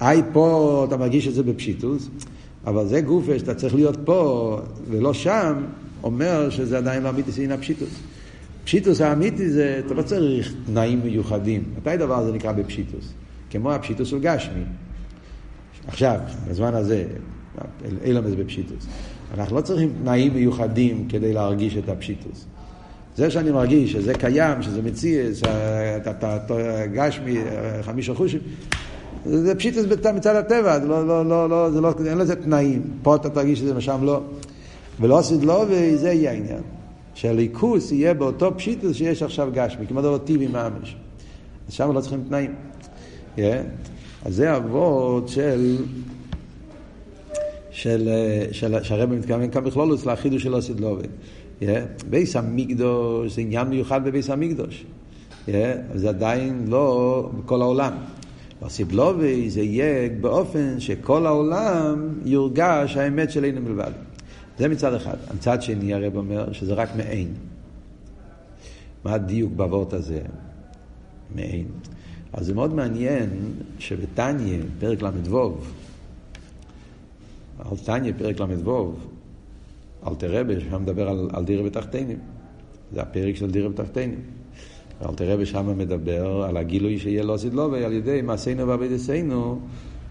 היי, 0.00 0.22
פה 0.32 0.84
אתה 0.88 0.96
מרגיש 0.96 1.28
את 1.28 1.34
זה 1.34 1.42
בפשיטוס, 1.42 2.08
אבל 2.66 2.86
זה 2.86 3.00
גופה 3.00 3.38
שאתה 3.38 3.54
צריך 3.54 3.74
להיות 3.74 3.98
פה 4.04 4.60
ולא 4.90 5.14
שם, 5.14 5.54
אומר 6.02 6.50
שזה 6.50 6.78
עדיין 6.78 7.02
לא 7.02 7.08
אמיתי 7.08 7.30
עניין 7.36 7.52
הפשיטוס. 7.52 8.00
פשיטוס 8.64 9.00
האמיתי 9.00 9.50
זה, 9.50 9.82
אתה 9.86 9.94
לא 9.94 10.02
צריך 10.02 10.54
תנאים 10.66 11.00
מיוחדים. 11.04 11.64
מתי 11.78 11.96
דבר 11.96 12.14
הזה 12.14 12.32
נקרא 12.32 12.52
בפשיטוס? 12.52 13.12
כמו 13.50 13.72
הפשיטוס 13.72 14.08
של 14.08 14.18
גשמי. 14.18 14.62
עכשיו, 15.86 16.20
בזמן 16.48 16.74
הזה, 16.74 17.04
אילמס 18.04 18.34
בפשיטוס. 18.38 18.86
אנחנו 19.34 19.56
לא 19.56 19.60
צריכים 19.60 19.92
תנאים 20.02 20.34
מיוחדים 20.34 21.08
כדי 21.08 21.32
להרגיש 21.32 21.76
את 21.76 21.88
הפשיטוס. 21.88 22.46
זה 23.16 23.30
שאני 23.30 23.50
מרגיש 23.50 23.92
שזה 23.92 24.14
קיים, 24.14 24.62
שזה 24.62 24.82
מציע, 24.82 25.34
שאתה 25.34 26.38
גשמי, 26.92 27.38
חמישה 27.82 28.14
חושים, 28.14 28.40
זה 29.26 29.54
פשיטוס 29.54 29.84
מצד 30.14 30.36
הטבע, 30.36 30.80
זה 30.80 30.88
לא, 30.88 31.06
לא, 31.06 31.26
לא, 31.26 31.48
לא, 31.48 31.70
זה 31.70 31.80
לא, 31.80 31.94
אין 32.06 32.18
לזה 32.18 32.36
תנאים. 32.36 32.82
פה 33.02 33.16
אתה 33.16 33.30
תרגיש 33.30 33.62
את 33.62 33.66
זה 33.66 33.92
לא. 34.02 34.20
ולא 35.00 35.20
לא, 35.42 35.64
וזה 35.68 36.12
יהיה 36.12 36.30
העניין. 36.30 36.62
שהליכוס 37.14 37.92
יהיה 37.92 38.14
באותו 38.14 38.52
פשיטוס 38.56 38.96
שיש 38.96 39.22
עכשיו 39.22 39.48
גשמי, 39.54 39.86
כמו 39.86 40.02
דבר 40.02 40.18
טיבי 40.18 40.46
ממש. 40.46 40.96
אז 41.68 41.74
שם 41.74 41.92
לא 41.92 42.00
צריכים 42.00 42.24
תנאים. 42.28 42.54
Yeah. 43.36 43.40
אז 44.24 44.34
זה 44.34 44.56
אבות 44.56 45.28
של... 45.28 45.76
של, 47.70 48.08
של, 48.52 48.82
שהרבא 48.82 49.16
מתכוון 49.16 49.50
כאן 49.50 49.64
בכלולוס 49.64 50.06
לחידוש 50.06 50.42
של 50.42 50.54
עושית 50.54 50.80
לובי. 50.80 51.06
Yeah. 51.60 51.64
ביס 52.10 52.36
המקדוש 52.36 53.34
זה 53.34 53.40
עניין 53.40 53.68
מיוחד 53.68 54.04
בביס 54.04 54.30
המקדוש. 54.30 54.84
Yeah. 55.46 55.50
זה 55.94 56.08
עדיין 56.08 56.64
לא 56.68 57.30
בכל 57.38 57.62
העולם. 57.62 57.92
עושית 58.60 58.92
לובי 58.92 59.50
זה 59.50 59.60
יהיה 59.60 60.08
באופן 60.20 60.80
שכל 60.80 61.26
העולם 61.26 62.08
יורגש 62.24 62.96
האמת 62.96 63.30
שלנו 63.30 63.60
מלבד. 63.60 63.90
זה 64.58 64.68
מצד 64.68 64.94
אחד. 64.94 65.16
מצד 65.34 65.62
שני 65.62 65.94
הרב 65.94 66.16
אומר 66.16 66.52
שזה 66.52 66.74
רק 66.74 66.88
מעין. 66.96 67.34
מה 69.04 69.14
הדיוק 69.14 69.52
בוורט 69.56 69.92
הזה? 69.92 70.20
מעין. 71.34 71.66
אז 72.32 72.46
זה 72.46 72.54
מאוד 72.54 72.74
מעניין 72.74 73.30
שבתניא, 73.78 74.58
פרק 74.78 75.02
ל"ו, 75.02 75.58
על 77.58 77.76
תניא, 77.84 78.12
פרק 78.18 78.40
ל"ו, 78.40 78.94
אל 80.06 80.14
תרבה, 80.14 80.60
שם 80.60 80.82
מדבר 80.82 81.08
על, 81.08 81.28
על 81.32 81.44
דירה 81.44 81.62
בתחתינים. 81.62 82.18
זה 82.92 83.02
הפרק 83.02 83.36
של 83.36 83.50
דירה 83.50 83.68
בתחתינים. 83.68 84.20
אל 85.02 85.14
תרבה 85.14 85.46
שם 85.46 85.78
מדבר 85.78 86.44
על 86.48 86.56
הגילוי 86.56 86.98
שיהיה 86.98 87.22
לא 87.22 87.36
סדלובי 87.36 87.84
על 87.84 87.92
ידי 87.92 88.22
מעשינו 88.22 88.68
ועבדתנו. 88.68 89.60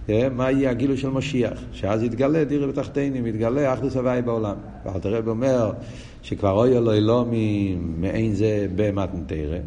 אה, 0.10 0.30
מה 0.30 0.52
יהיה 0.52 0.70
הגילוי 0.70 0.98
של 0.98 1.10
משיח, 1.10 1.60
שאז 1.72 2.04
יתגלה 2.04 2.44
דירה 2.44 2.68
בתחתינים, 2.68 3.26
יתגלה 3.26 3.74
אחדוס 3.74 3.96
הוואי 3.96 4.22
בעולם. 4.22 4.56
ואלתר 4.86 5.16
רב 5.16 5.28
אומר 5.28 5.72
שכבר 6.22 6.52
אוי 6.52 6.78
אלוהי 6.78 7.02
לא 7.02 7.26
מעין 7.98 8.34
זה 8.34 8.68
במתנתרא, 8.76 9.58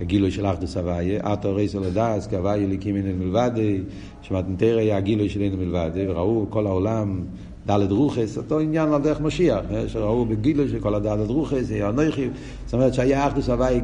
הגילוי 0.00 0.30
של 0.30 0.46
אחדוס 0.46 0.76
הוואי, 0.76 1.18
אתו 1.18 1.54
רייסו 1.54 1.80
לדס, 1.80 2.26
כהוואי 2.30 2.64
אליקים 2.64 2.96
אין 2.96 3.18
מלבדי, 3.18 3.80
שמתנתרא 4.22 4.80
היה 4.80 4.96
הגילוי 4.96 5.28
שלנו 5.28 5.56
מלבדי, 5.56 6.08
וראו 6.08 6.46
כל 6.50 6.66
העולם 6.66 7.24
דלת 7.66 7.90
רוחס, 7.90 8.36
אותו 8.36 8.60
עניין 8.60 8.92
על 8.92 9.02
דרך 9.02 9.20
משיח, 9.20 9.60
אה, 9.70 9.88
שראו 9.88 10.24
בגילוי 10.24 10.68
של 10.68 10.80
כל 10.80 10.94
הדלת 10.94 11.28
רוחס, 11.28 11.70
היה 11.70 11.90
נויכי, 11.90 12.28
זאת 12.64 12.74
אומרת 12.74 12.94
שהיה 12.94 13.26
אחדוס 13.26 13.48
הוואי 13.48 13.80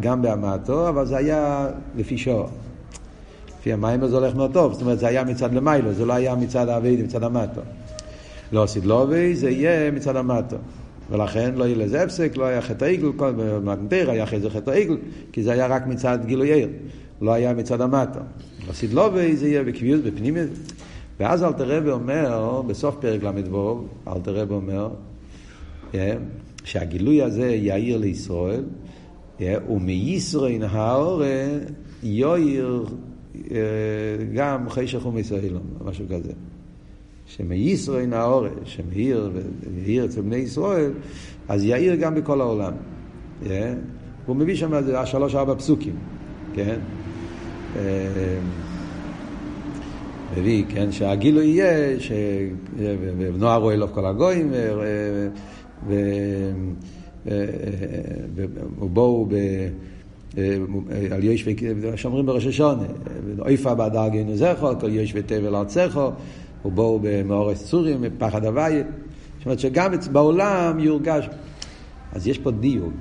גם 0.00 0.22
באמתו, 0.22 0.88
אבל 0.88 1.06
זה 1.06 1.16
היה 1.16 1.68
לפי 1.96 2.18
שור. 2.18 2.48
לפי 3.58 3.72
המים 3.72 4.08
זה 4.08 4.16
הולך 4.16 4.34
מאוד 4.34 4.52
טוב, 4.52 4.72
זאת 4.72 4.82
אומרת 4.82 4.98
זה 4.98 5.06
היה 5.06 5.24
מצד 5.24 5.54
למיילו, 5.54 5.92
זה 5.92 6.04
לא 6.04 6.12
היה 6.12 6.34
מצד 6.34 6.68
האביידי, 6.68 7.02
מצד 7.02 7.22
המטו. 7.22 7.60
לא 8.52 8.66
סידלובי, 8.66 9.34
זה 9.34 9.50
יהיה 9.50 9.90
מצד 9.90 10.16
המטו. 10.16 10.56
ולכן 11.10 11.54
לא 11.54 11.64
יהיה 11.64 11.76
לזה 11.76 12.02
הפסק, 12.02 12.36
לא 12.36 12.44
היה 12.44 12.62
חטא 12.62 12.84
העיגל, 12.84 13.08
במתנתר 13.16 14.10
היה 14.10 14.24
אחרי 14.24 14.40
זה 14.40 14.50
חטא 14.50 14.70
העיגל, 14.70 14.96
כי 15.32 15.42
זה 15.42 15.52
היה 15.52 15.66
רק 15.66 15.86
מצד 15.86 16.18
גילוי 16.26 16.52
עיר, 16.52 16.68
לא 17.20 17.32
היה 17.32 17.54
מצד 17.54 17.80
המטו. 17.80 18.20
לא 18.68 18.72
סידלובי, 18.72 19.36
זה 19.36 19.48
יהיה 19.48 19.64
בקביעות, 19.64 20.02
בפנימיות. 20.02 20.50
ואז 21.22 21.42
אלתר 21.42 21.78
רבי 21.78 21.90
אומר, 21.90 22.62
בסוף 22.66 22.96
פרק 23.00 23.22
ל"ו, 23.22 23.84
אלתר 24.08 24.36
רבי 24.36 24.54
אומר, 24.54 24.90
אה, 25.94 26.14
שהגילוי 26.64 27.22
הזה 27.22 27.46
יאיר 27.46 27.98
לישראל, 27.98 28.64
אה, 29.40 29.56
ומייסרין 29.70 30.62
האורה 30.62 31.46
יויר 32.02 32.84
גם 34.34 34.68
חשך 34.68 35.06
ומסוילום, 35.06 35.62
משהו 35.84 36.04
כזה. 36.10 36.32
שמישראל 37.26 38.06
נאורה, 38.06 38.50
שמאיר 38.64 39.30
ומאיר 39.34 40.04
אצל 40.04 40.20
בני 40.20 40.36
ישראל, 40.36 40.92
אז 41.48 41.64
יאיר 41.64 41.94
גם 41.94 42.14
בכל 42.14 42.40
העולם. 42.40 42.72
הוא 44.26 44.36
מביא 44.36 44.56
שם 44.56 44.70
שלוש 45.04 45.34
ארבע 45.34 45.54
פסוקים, 45.54 45.94
כן? 46.54 46.80
מביא, 50.36 50.64
כן, 50.68 50.92
שהגילוי 50.92 51.46
יהיה, 51.46 51.98
ונוער 53.18 53.60
רואה 53.60 53.74
אלוף 53.74 53.90
כל 53.92 54.06
הגויים, 54.06 54.50
ובואו 58.78 59.28
על 61.10 61.24
יוש 61.24 61.48
שומרים 61.96 62.26
בראש 62.26 62.46
השונה, 62.46 62.86
ואיפה 63.36 63.74
באדר 63.74 64.08
גאינו 64.08 64.36
זכו, 64.36 64.68
כל 64.80 64.90
יוש 64.90 65.12
ותבל 65.14 65.56
ארצךו, 65.56 66.10
ובואו 66.64 66.98
במאורס 67.02 67.64
צורים, 67.64 68.00
בפחד 68.00 68.44
הוויה. 68.44 68.82
זאת 69.38 69.46
אומרת 69.46 69.58
שגם 69.58 69.92
בעולם 70.12 70.78
יורגש. 70.80 71.28
אז 72.12 72.26
יש 72.26 72.38
פה 72.38 72.50
דיוק. 72.50 72.94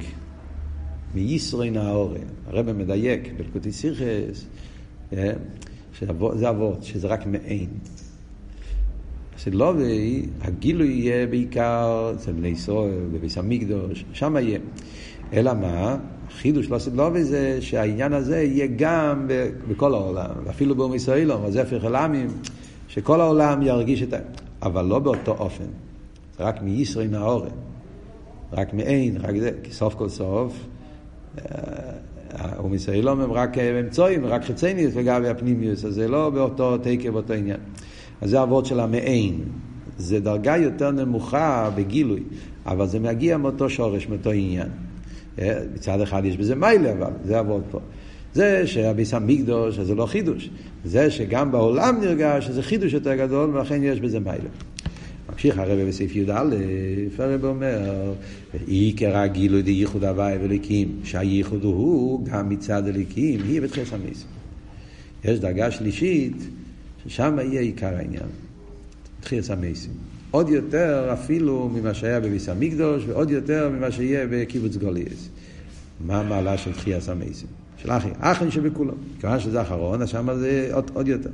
מישרוי 1.16 1.70
נאורי. 1.70 2.20
הרב 2.48 2.72
מדייק 2.72 3.34
בלקוטי 3.38 3.72
סירחס, 3.72 4.46
שזה 6.00 6.50
אבות, 6.50 6.84
שזה 6.84 7.08
רק 7.08 7.26
מעין. 7.26 7.70
שלא, 9.38 9.74
הגילוי 10.42 10.88
יהיה 10.88 11.28
בעיקר 11.28 12.12
אצל 12.16 12.32
בני 12.32 12.48
ישראל, 12.48 13.08
בביס 13.14 13.38
המקדוש, 13.38 14.06
שם 14.14 14.36
יהיה. 14.38 14.60
אלא 15.34 15.54
מה? 15.54 15.98
החידוש 16.28 16.70
לא 16.70 16.80
סדלובי 16.80 17.24
זה 17.24 17.58
שהעניין 17.62 18.14
הזה 18.14 18.42
יהיה 18.42 18.68
גם 18.76 19.28
בכל 19.68 19.94
העולם, 19.94 20.32
ואפילו 20.44 20.76
באום 20.76 20.96
ישראל, 20.96 21.32
או 21.32 21.52
זפר 21.52 21.80
חלמים, 21.80 22.28
שכל 22.88 23.22
העולם 23.22 23.62
ירגיש 23.62 24.04
את 24.04 24.14
ה... 24.14 24.18
אבל 24.62 24.86
לא 24.86 25.00
באותו 25.00 25.36
אופן. 25.40 25.66
רק 26.40 26.62
מישראל 26.62 27.08
נאורי. 27.08 27.50
רק 28.52 28.74
מעין, 28.74 29.18
רק 29.18 29.38
זה, 29.38 29.52
כי 29.64 29.72
סוף 29.72 29.94
כל 29.94 30.10
סוף, 30.10 30.54
ומישראלום 32.64 33.22
הם 33.22 33.32
רק 33.32 33.58
אמצואים, 33.58 34.26
רק 34.26 34.44
חיצניוס 34.44 34.96
לגבי 34.96 35.30
הפנימיוס, 35.30 35.86
אז 35.86 35.94
זה 35.94 36.08
לא 36.08 36.30
באותו 36.30 36.78
תקר, 36.78 37.12
באותו 37.12 37.34
עניין. 37.34 37.60
אז 38.22 38.30
זה 38.30 38.44
אבות 38.44 38.66
של 38.66 38.80
המעין. 38.80 39.40
זה 39.98 40.20
דרגה 40.20 40.58
יותר 40.58 40.92
נמוכה 40.92 41.70
בגילוי, 41.76 42.24
אבל 42.66 42.88
זה 42.88 43.00
מגיע 43.00 43.38
מאותו 43.38 43.70
שורש, 43.70 44.08
מאותו 44.10 44.32
עניין. 44.32 44.68
מצד 45.74 46.02
אחד 46.02 46.26
יש 46.26 46.38
בזה 46.38 46.56
מיילה, 46.56 46.92
אבל 46.92 47.12
זה 47.26 47.40
אבות 47.40 47.64
פה. 47.72 47.80
זה 48.34 48.68
שהביס 48.68 49.14
המקדוש, 49.14 49.80
זה 49.80 49.96
לא 49.96 50.06
חידוש. 50.06 50.50
זה 50.86 51.12
שגם 51.12 51.52
בעולם 51.52 51.98
נרגש, 52.02 52.50
זה 52.50 52.64
חידוש 52.64 52.94
יותר 52.94 53.16
גדול, 53.16 53.50
ולכן 53.50 53.84
יש 53.84 54.00
בזה 54.00 54.20
מיילה. 54.20 54.50
ממשיך 55.42 55.60
הרב 55.60 55.88
בסעיף 55.88 56.16
י"א, 56.16 56.56
הרב 57.18 57.46
אומר, 57.46 58.14
עיקר 58.68 59.18
הגילוי 59.18 59.62
דייחוד 59.62 60.04
הוואי 60.04 60.38
ואליקים, 60.38 61.00
שהייחוד 61.04 61.64
הוא 61.64 62.26
גם 62.26 62.50
מצד 62.50 62.88
אליקים, 62.88 63.40
היא 63.44 63.62
בתחילת 63.62 63.88
המס. 63.94 64.26
יש 65.24 65.40
דרגה 65.40 65.72
שלישית, 65.72 66.36
ששם 67.04 67.38
יהיה 67.40 67.62
עיקר 67.62 67.96
העניין, 67.96 68.30
בתחילת 69.20 69.50
המסים. 69.50 69.92
עוד 70.32 70.50
יותר 70.50 71.10
אפילו 71.14 71.70
ממה 71.74 71.94
שהיה 71.94 72.20
בביס 72.20 72.50
המקדוש, 72.50 73.04
ועוד 73.08 73.32
יותר 73.32 73.70
ממה 73.70 73.92
שיהיה 73.92 74.26
בקיבוץ 74.30 74.76
גוליאס. 74.76 75.30
מה 76.06 76.20
המעלה 76.20 76.58
של 76.58 76.74
תחיית 76.74 77.10
המסים? 77.10 77.48
של 77.78 77.92
אחי, 77.92 78.10
אחי 78.20 78.52
שבכולם. 78.52 78.96
כיוון 79.20 79.40
שזה 79.40 79.62
אחרון, 79.62 80.02
אז 80.02 80.10
שם 80.10 80.30
זה 80.40 80.70
עוד, 80.74 80.92
עוד 80.94 81.08
יותר. 81.08 81.30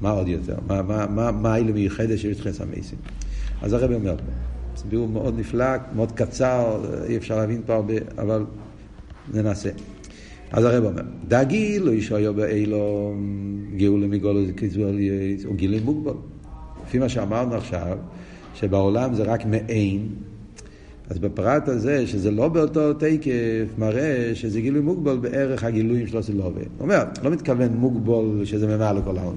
מה 0.00 0.10
עוד 0.10 0.28
יותר? 0.28 0.56
מה, 0.66 0.82
מה, 0.82 1.06
מה, 1.06 1.30
מה 1.30 1.54
האלה 1.54 1.72
מיוחדת 1.72 2.18
של 2.18 2.34
תחיית 2.34 2.60
המסים? 2.60 2.98
אז 3.62 3.72
הרב 3.72 3.92
אומר 3.92 4.16
פה. 4.16 4.32
זה 4.76 4.84
ביאור 4.88 5.08
מאוד 5.08 5.38
נפלא, 5.38 5.66
מאוד 5.96 6.12
קצר, 6.12 6.84
אי 7.08 7.16
אפשר 7.16 7.36
להבין 7.36 7.62
פה 7.66 7.74
הרבה, 7.74 7.94
אבל 8.18 8.44
ננסה. 9.34 9.70
אז 10.52 10.64
הרב 10.64 10.84
אומר, 10.84 11.02
דגי 11.28 11.78
לא 11.78 11.90
ישעיו 11.90 12.34
באילו 12.34 13.14
גאולה 13.76 14.06
מגולו 14.06 14.40
הוא 15.44 15.54
גילוי 15.56 15.80
מוגבל. 15.80 16.12
לפי 16.86 16.98
מה 16.98 17.08
שאמרנו 17.08 17.54
עכשיו, 17.54 17.98
שבעולם 18.54 19.14
זה 19.14 19.22
רק 19.22 19.46
מעין, 19.46 20.08
אז 21.10 21.18
בפרט 21.18 21.68
הזה, 21.68 22.06
שזה 22.06 22.30
לא 22.30 22.48
באותו 22.48 22.94
תקף, 22.94 23.78
מראה 23.78 24.30
שזה 24.34 24.60
גילוי 24.60 24.80
מוגבל 24.80 25.16
בערך 25.16 25.64
הגילויים 25.64 26.06
של 26.06 26.40
עובד. 26.40 26.56
הוא 26.56 26.66
אומר, 26.80 27.04
לא 27.22 27.30
מתכוון 27.30 27.72
מוגבל 27.72 28.44
שזה 28.44 28.76
ממעל 28.76 28.98
לכל 28.98 29.18
העולם. 29.18 29.36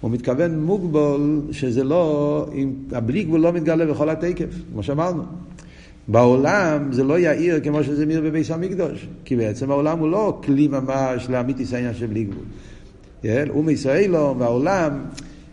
הוא 0.00 0.10
מתכוון 0.10 0.60
מוגבול, 0.60 1.40
שזה 1.50 1.84
לא, 1.84 2.46
אם 2.54 2.72
הבלי 2.92 3.22
גבול 3.22 3.40
לא 3.40 3.52
מתגלה 3.52 3.86
בכל 3.86 4.10
התקף, 4.10 4.54
כמו 4.72 4.82
שאמרנו. 4.82 5.22
בעולם 6.08 6.92
זה 6.92 7.04
לא 7.04 7.18
יאיר 7.18 7.60
כמו 7.60 7.84
שזה 7.84 8.06
מאיר 8.06 8.20
בביס 8.20 8.50
המקדוש, 8.50 9.08
כי 9.24 9.36
בעצם 9.36 9.70
העולם 9.70 9.98
הוא 9.98 10.10
לא 10.10 10.40
כלי 10.44 10.68
ממש 10.68 11.30
לאמיתיס 11.30 11.74
העניין 11.74 11.94
של 11.94 12.06
בלי 12.06 12.24
גבול. 12.24 12.44
הוא 13.48 13.64
מישראלו, 13.64 14.34
והעולם 14.38 14.98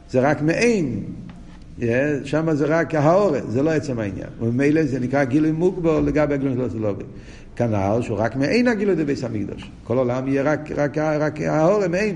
זה 0.09 0.29
רק 0.29 0.41
מעין, 0.41 1.03
שם 2.23 2.53
זה 2.53 2.65
רק 2.65 2.95
האורץ, 2.95 3.43
זה 3.47 3.63
לא 3.63 3.69
עצם 3.69 3.99
העניין. 3.99 4.29
וממילא 4.39 4.83
זה 4.83 4.99
נקרא 4.99 5.23
גילוי 5.23 5.51
מוגבול 5.51 6.03
לגבי 6.03 6.33
הגילוי 6.33 6.55
של 6.55 6.61
הסלובי. 6.61 7.03
כנ"ל 7.55 7.99
שהוא 8.01 8.17
רק 8.17 8.35
מעין 8.35 8.67
הגילוי 8.67 8.95
בביס 8.95 9.23
המקדוש. 9.23 9.71
כל 9.83 9.97
העולם 9.97 10.27
יהיה 10.27 10.43
רק, 10.43 10.71
רק, 10.71 10.97
רק 10.97 11.41
האורץ, 11.41 11.89
מעין. 11.89 12.15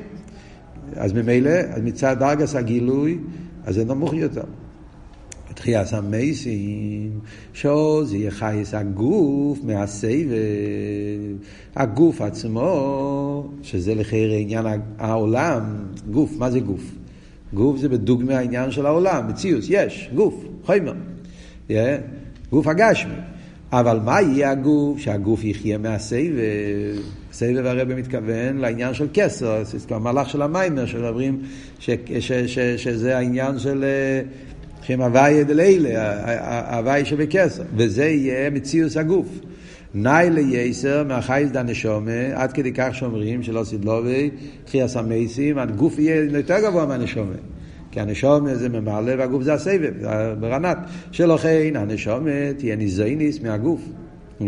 אז 0.95 1.13
ממילא, 1.13 1.52
מצד 1.84 2.15
דרגס 2.19 2.56
הגילוי, 2.56 3.17
אז 3.65 3.75
זה 3.75 3.86
נמוך 3.86 4.13
יותר. 4.13 4.43
בתחיית 5.49 5.93
המייסים, 5.93 7.19
שעוז 7.54 8.13
יהיה 8.13 8.32
חייס 8.32 8.73
הגוף 8.73 9.60
מהסבב, 9.63 10.28
הגוף 11.75 12.21
עצמו, 12.21 13.49
שזה 13.62 13.95
לחייר 13.95 14.32
עניין 14.32 14.65
העולם, 14.97 15.63
גוף, 16.12 16.32
מה 16.38 16.52
זה 16.52 16.60
גוף? 16.60 16.91
גוף 17.54 17.78
זה 17.78 17.89
בדוגמא 17.89 18.32
העניין 18.32 18.71
של 18.71 18.86
העולם, 18.86 19.28
מציאוס, 19.28 19.65
יש, 19.69 20.10
גוף, 20.15 20.45
חומר, 20.63 20.93
yeah, 21.69 21.71
גוף 22.52 22.67
הגשמי. 22.67 23.13
אבל 23.71 23.99
מה 24.03 24.21
יהיה 24.21 24.51
הגוף? 24.51 24.99
שהגוף 24.99 25.43
יחיה 25.43 25.77
מהסבב. 25.77 26.34
סבב 27.32 27.65
הרב 27.65 27.93
מתכוון 27.93 28.58
לעניין 28.58 28.93
של 28.93 29.08
כסר, 29.13 29.63
המהלך 29.89 30.29
של 30.29 30.41
המיימר, 30.41 30.86
שמדברים 30.86 31.41
שזה 32.77 33.17
העניין 33.17 33.60
של 33.60 33.86
שם 34.82 35.01
הוואי 35.01 35.43
דלילה, 35.43 36.77
הוואי 36.77 37.05
שבכסר, 37.05 37.63
וזה 37.75 38.05
יהיה 38.05 38.49
מציאוס 38.49 38.97
הגוף. 38.97 39.27
נאי 39.93 40.29
לייסר 40.29 41.03
מהחייס 41.03 41.51
דנשומה, 41.51 42.12
עד 42.34 42.51
כדי 42.51 42.71
כך 42.73 42.89
שאומרים 42.91 43.43
שלא 43.43 43.63
סדלובי, 43.63 44.29
חייס 44.67 44.97
המייסים, 44.97 45.58
הגוף 45.58 45.99
יהיה 45.99 46.23
יותר 46.38 46.60
גבוה 46.60 46.86
מהנשומה. 46.86 47.36
כי 47.91 47.99
הנשומה 47.99 48.56
זה 48.56 48.69
ממלא 48.69 49.12
והגוף 49.17 49.43
זה 49.43 49.54
הסבב, 49.54 49.93
ברנת. 50.39 50.78
שלכן 51.12 51.75
הנשומה 51.75 52.54
תהיה 52.58 52.75
ניזויניס 52.75 53.41
מהגוף. 53.41 53.82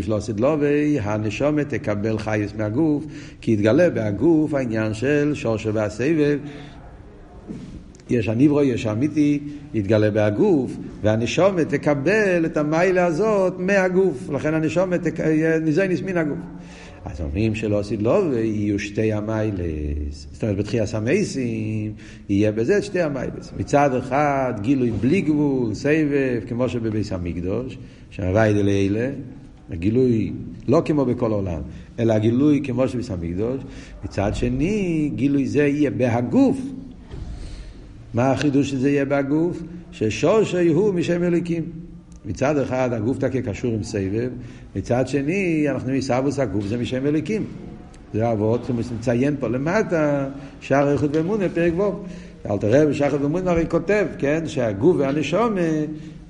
שלא 0.01 0.19
סדלובי, 0.19 0.99
הנשומה 1.01 1.63
תקבל 1.63 2.17
חייס 2.17 2.53
מהגוף, 2.57 3.05
כי 3.41 3.51
יתגלה 3.51 3.89
בהגוף 3.89 4.53
העניין 4.53 4.93
של 4.93 5.31
שורשה 5.33 5.69
והסבב. 5.73 6.39
יש 8.09 8.27
הניברו, 8.27 8.61
יש 8.61 8.87
אמיתי, 8.87 9.39
יתגלה 9.73 10.11
בהגוף, 10.11 10.71
והנשומת 11.01 11.69
תקבל 11.69 12.45
את 12.45 12.57
המיילה 12.57 13.05
הזאת 13.05 13.53
מהגוף, 13.59 14.29
לכן 14.29 14.53
הנשומת 14.53 15.19
יהיה 15.19 15.59
ניזויניס 15.59 16.01
מן 16.01 16.17
הגוף. 16.17 16.37
אז 17.05 17.21
אומרים 17.21 17.55
שלא 17.55 17.79
עשית 17.79 18.01
לו 18.01 18.21
ויהיו 18.31 18.79
שתי 18.79 19.13
המיילס. 19.13 20.27
זאת 20.31 20.43
אומרת, 20.43 20.57
בתחייה 20.57 20.83
המייסים, 20.93 21.93
יהיה 22.29 22.51
בזה 22.51 22.81
שתי 22.81 23.01
המיילס. 23.01 23.51
מצד 23.59 23.95
אחד, 23.95 24.53
גילוי 24.61 24.91
בלי 24.91 25.21
גבול, 25.21 25.73
סבב, 25.73 26.41
כמו 26.47 26.69
שבביס 26.69 27.11
המקדוש, 27.11 27.77
שהווי 28.09 28.53
דלילה, 28.53 29.09
הגילוי 29.71 30.33
לא 30.67 30.81
כמו 30.85 31.05
בכל 31.05 31.31
העולם, 31.31 31.61
אלא 31.99 32.13
הגילוי 32.13 32.61
כמו 32.63 32.87
שבביס 32.87 33.11
המקדוש. 33.11 33.61
מצד 34.05 34.31
שני, 34.35 35.11
גילוי 35.15 35.45
זה 35.45 35.67
יהיה 35.67 35.91
בהגוף. 35.91 36.57
מה 38.13 38.31
החידוש 38.31 38.69
שזה 38.69 38.89
יהיה 38.89 39.05
בגוף? 39.05 39.63
ששורשי 39.91 40.67
הוא 40.67 40.93
משם 40.93 41.23
אליקים. 41.23 41.80
מצד 42.25 42.57
אחד 42.57 42.89
הגוף 42.93 43.17
תקה 43.17 43.41
קשור 43.41 43.73
עם 43.73 43.83
סבב, 43.83 44.29
מצד 44.75 45.07
שני 45.07 45.65
אנחנו 45.69 45.91
מסבוס 45.91 46.39
הגוף 46.39 46.65
זה 46.65 46.77
משם 46.77 47.05
אליקים. 47.05 47.45
זה 48.13 48.31
אבות 48.31 48.61
שמציין 48.67 49.35
פה 49.39 49.47
למטה, 49.47 50.27
שער 50.61 50.91
איכות 50.91 51.15
ואמונה, 51.15 51.45
פרק 51.53 51.73
ו'. 51.79 51.91
אל 52.49 52.57
תראה 52.57 52.85
בשחר 52.85 53.17
ואמונה 53.21 53.51
הרי 53.51 53.65
כותב, 53.69 54.05
כן, 54.17 54.43
שהגוף 54.45 54.95
והנשום, 54.99 55.55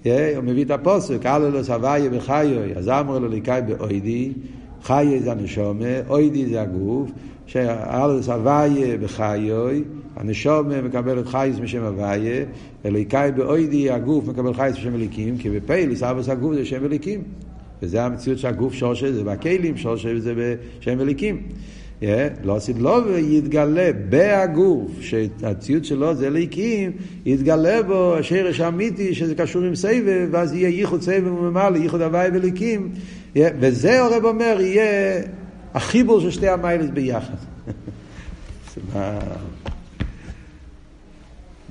הוא 0.04 0.12
מביא 0.44 0.66
את 0.66 0.72
הפוסק, 0.72 1.26
אל 1.26 1.42
אלו 1.42 1.64
סבייה 1.64 2.10
בחיוי, 2.10 2.76
אז 2.76 2.90
אמרו 2.90 3.20
לו 3.20 3.28
ליקאי 3.28 3.62
באוידי, 3.62 4.32
חיי 4.84 5.20
זה 5.20 5.32
הנשום, 5.32 5.80
אוידי 6.10 6.46
זה 6.46 6.62
הגוף, 6.62 7.10
שאל 7.46 8.10
אלו 8.10 8.24
סבייה 8.24 8.98
בחיוי, 8.98 9.84
הנשום 10.16 10.86
מקבל 10.86 11.20
את 11.20 11.28
חייס 11.28 11.60
משם 11.60 11.84
הוויה, 11.84 12.46
אליקאי 12.86 13.32
באוידי 13.32 13.92
הגוף 13.92 14.28
מקבל 14.28 14.54
חייס 14.54 14.76
משם 14.76 14.96
אליקים, 14.96 15.38
כי 15.38 15.50
בפייליס 15.50 16.04
אבס 16.04 16.30
הגוף 16.30 16.54
זה 16.54 16.66
שם 16.66 16.86
אליקים. 16.86 17.24
וזה 17.82 18.04
המציאות 18.04 18.40
שהגוף 18.40 18.74
שורשה 18.74 19.12
זה 19.12 19.24
בכלים, 19.24 19.78
שורשה 19.78 20.20
זה 20.20 20.34
בשם 20.80 21.00
אליקים. 21.00 21.42
Yeah, 22.02 22.04
לא 22.44 22.58
לא 22.80 23.04
יתגלה 23.18 23.90
בהגוף, 24.10 24.92
שהציוד 25.02 25.86
שלו 25.86 26.16
זה 26.16 26.28
אליקים, 26.28 26.92
יתגלה 27.26 27.84
בו 27.84 28.16
השרש 28.16 28.60
האמיתי 28.60 29.16
שזה 29.16 29.36
קשור 29.36 29.64
עם 29.64 29.76
סבב, 29.76 30.28
ואז 30.32 30.54
יהיה 30.54 30.70
ייחוד 30.70 31.02
סבב 31.02 31.28
וממלא, 31.28 31.78
ייחוד 31.78 32.02
הוואי 32.02 32.30
ואליקים, 32.30 32.92
yeah, 33.36 33.40
וזה 33.60 34.02
הרב 34.02 34.26
אומר, 34.26 34.58
יהיה 34.60 35.22
החיבור 35.74 36.20
של 36.22 36.32
שתי 36.32 36.48
המיילס 36.48 36.90
ביחד. 36.94 37.36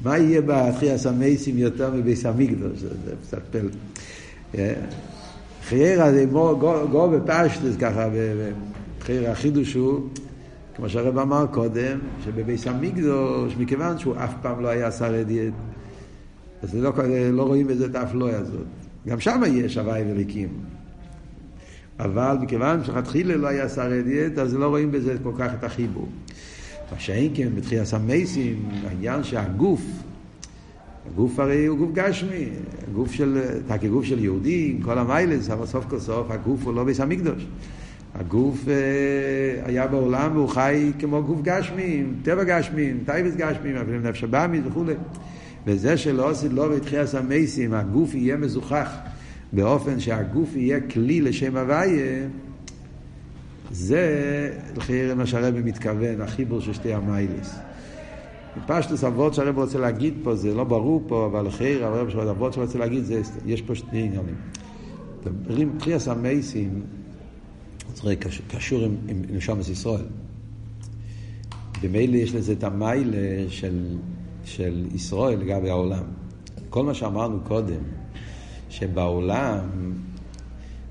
מה, 0.05 0.19
יהיה 0.19 0.41
בתחייה 0.47 0.99
סמייסים 0.99 1.59
יותר 1.59 1.95
מביס 1.95 2.27
המקדוש? 2.27 2.79
זה, 2.79 2.89
זה 3.05 3.13
קצת 3.23 3.43
פלא. 3.51 4.63
חיירה 5.69 6.13
זה 6.13 6.25
גו 6.91 7.11
בפשטס 7.11 7.77
ככה, 7.79 8.09
חיירה 9.01 9.31
החידוש 9.31 9.75
הוא, 9.75 10.01
כמו 10.77 10.89
שהרב 10.89 11.19
אמר 11.19 11.47
קודם, 11.47 11.99
שבביס 12.25 12.67
המקדוש, 12.67 13.57
מכיוון 13.59 13.99
שהוא 13.99 14.15
אף 14.17 14.35
פעם 14.43 14.61
לא 14.61 14.69
היה 14.69 14.93
שר 14.93 15.21
אדיאט, 15.21 15.53
אז 16.63 16.75
לא, 16.75 16.93
לא 17.33 17.43
רואים 17.43 17.67
בזה 17.67 17.87
את 17.87 17.95
האפלואה 17.95 18.39
הזאת. 18.39 18.67
גם 19.09 19.21
שם 19.21 19.43
יש 19.47 19.79
הוואי 19.79 20.03
וליקים. 20.13 20.49
אבל 22.01 22.37
מכיוון 22.41 22.85
שלכתחילה 22.85 23.37
לא 23.37 23.49
היה 23.49 23.69
שר 23.69 24.01
אדיאט, 24.01 24.39
אז 24.39 24.55
לא 24.55 24.69
רואים 24.69 24.93
בזה 24.93 25.17
כל 25.23 25.33
כך 25.39 25.51
את 25.59 25.65
החיבור. 25.65 26.09
מה 26.93 26.99
שאין 26.99 27.33
כן 27.35 27.49
בתחייה 27.55 27.85
סמייסים, 27.85 28.69
העניין 28.89 29.25
שהגוף, 29.25 29.83
הגוף 31.07 31.39
הרי 31.39 31.67
הוא 31.67 31.79
גוף 31.79 31.91
גשמי, 31.93 32.49
הגוף 32.89 33.13
של, 33.13 33.41
תקי 33.69 33.89
גוף 33.89 34.05
של 34.05 34.25
יהודי, 34.25 34.75
עם 34.77 34.83
כל 34.83 34.99
המיילס, 34.99 35.51
אבל 35.51 35.67
סוף 35.67 35.85
כל 35.89 35.99
סוף 35.99 36.31
הגוף 36.31 36.65
הוא 36.65 36.75
לא 36.75 36.85
ביס 36.85 37.01
המקדוש. 37.01 37.47
הגוף 38.15 38.69
אה, 38.69 38.75
היה 39.65 39.87
בעולם 39.87 40.31
והוא 40.35 40.49
חי 40.49 40.93
כמו 40.99 41.23
גוף 41.23 41.41
גשמי, 41.43 41.97
עם 42.01 42.15
טבע 42.23 42.45
גשמי, 42.45 42.91
עם 42.91 42.99
טייבס 43.07 43.35
גשמי, 43.37 43.81
אפילו 43.81 43.97
עם 43.97 44.03
נפש 44.03 44.25
הבאמי 44.25 44.61
וכולי. 44.65 44.95
וזה 45.67 45.97
שלא 45.97 46.31
עשית 46.31 46.53
לו 46.53 46.71
בתחייה 46.71 47.07
סמייסים, 47.07 47.75
הגוף 47.75 48.15
יהיה 48.15 48.37
מזוכח 48.37 48.91
באופן 49.53 50.01
שהגוף 50.01 50.57
יהיה 50.57 50.81
כלי 50.81 51.21
לשם 51.21 51.57
הוויה, 51.57 52.27
זה 53.71 54.03
לכי 54.77 55.15
מה 55.15 55.27
שהרבא 55.27 55.61
מתכוון, 55.65 56.21
החיבור 56.21 56.61
של 56.61 56.73
שתי 56.73 56.95
המיילס. 56.95 57.59
פשטוס 58.67 59.05
אבות 59.05 59.35
שהרב 59.35 59.59
רוצה 59.59 59.79
להגיד 59.79 60.15
פה, 60.23 60.35
זה 60.35 60.55
לא 60.55 60.65
ברור 60.65 61.05
פה, 61.07 61.27
אבל 61.27 61.49
אחרי 61.49 61.85
הרב 61.85 62.09
של 62.11 62.21
אבות 62.21 62.53
שרוצה 62.53 62.79
להגיד, 62.79 63.05
זה, 63.05 63.23
יש 63.47 63.63
פה 63.63 63.75
שני 63.75 64.03
עניינים. 64.03 64.35
מדברים, 65.27 65.73
תחייה 65.79 65.99
סמייסים, 65.99 66.83
זה 67.95 68.15
קשור 68.49 68.85
עם, 68.85 68.97
עם 69.09 69.23
נשומס 69.31 69.69
ישראל. 69.69 70.07
במילא 71.83 72.17
יש 72.17 72.35
לזה 72.35 72.53
את 72.53 72.65
המיילה 72.65 73.49
של, 73.49 73.97
של 74.45 74.87
ישראל 74.95 75.39
לגבי 75.39 75.71
העולם. 75.71 76.05
כל 76.71 76.85
מה 76.85 76.95
שאמרנו 76.95 77.41
קודם, 77.41 77.83
שבעולם 78.69 79.61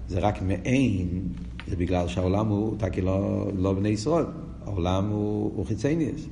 זה 0.07 0.19
רק 0.19 0.41
מעין, 0.41 1.21
זה 1.69 1.75
בגלל 1.75 2.07
שהעולם 2.07 2.47
הוא, 2.47 2.75
תקי 2.77 3.01
לא, 3.01 3.47
לא 3.57 3.73
בני 3.73 3.89
ישראל, 3.89 4.25
העולם 4.65 5.09
הוא, 5.09 5.51
הוא 5.55 5.65
חיצייניאס. 5.65 6.27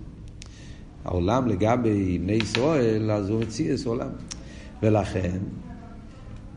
העולם 1.06 1.48
לגבי 1.48 2.18
בני 2.18 2.34
ישראל, 2.34 3.12
אז 3.12 3.30
הוא 3.30 3.42
מציאס 3.42 3.86
עולם. 3.86 4.10
ולכן, 4.84 5.38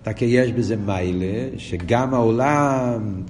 תקי 0.03 0.25
יש 0.25 0.53
בזה 0.53 0.77
מיילה, 0.77 1.49
שגם 1.57 2.15
העולם 2.15 3.23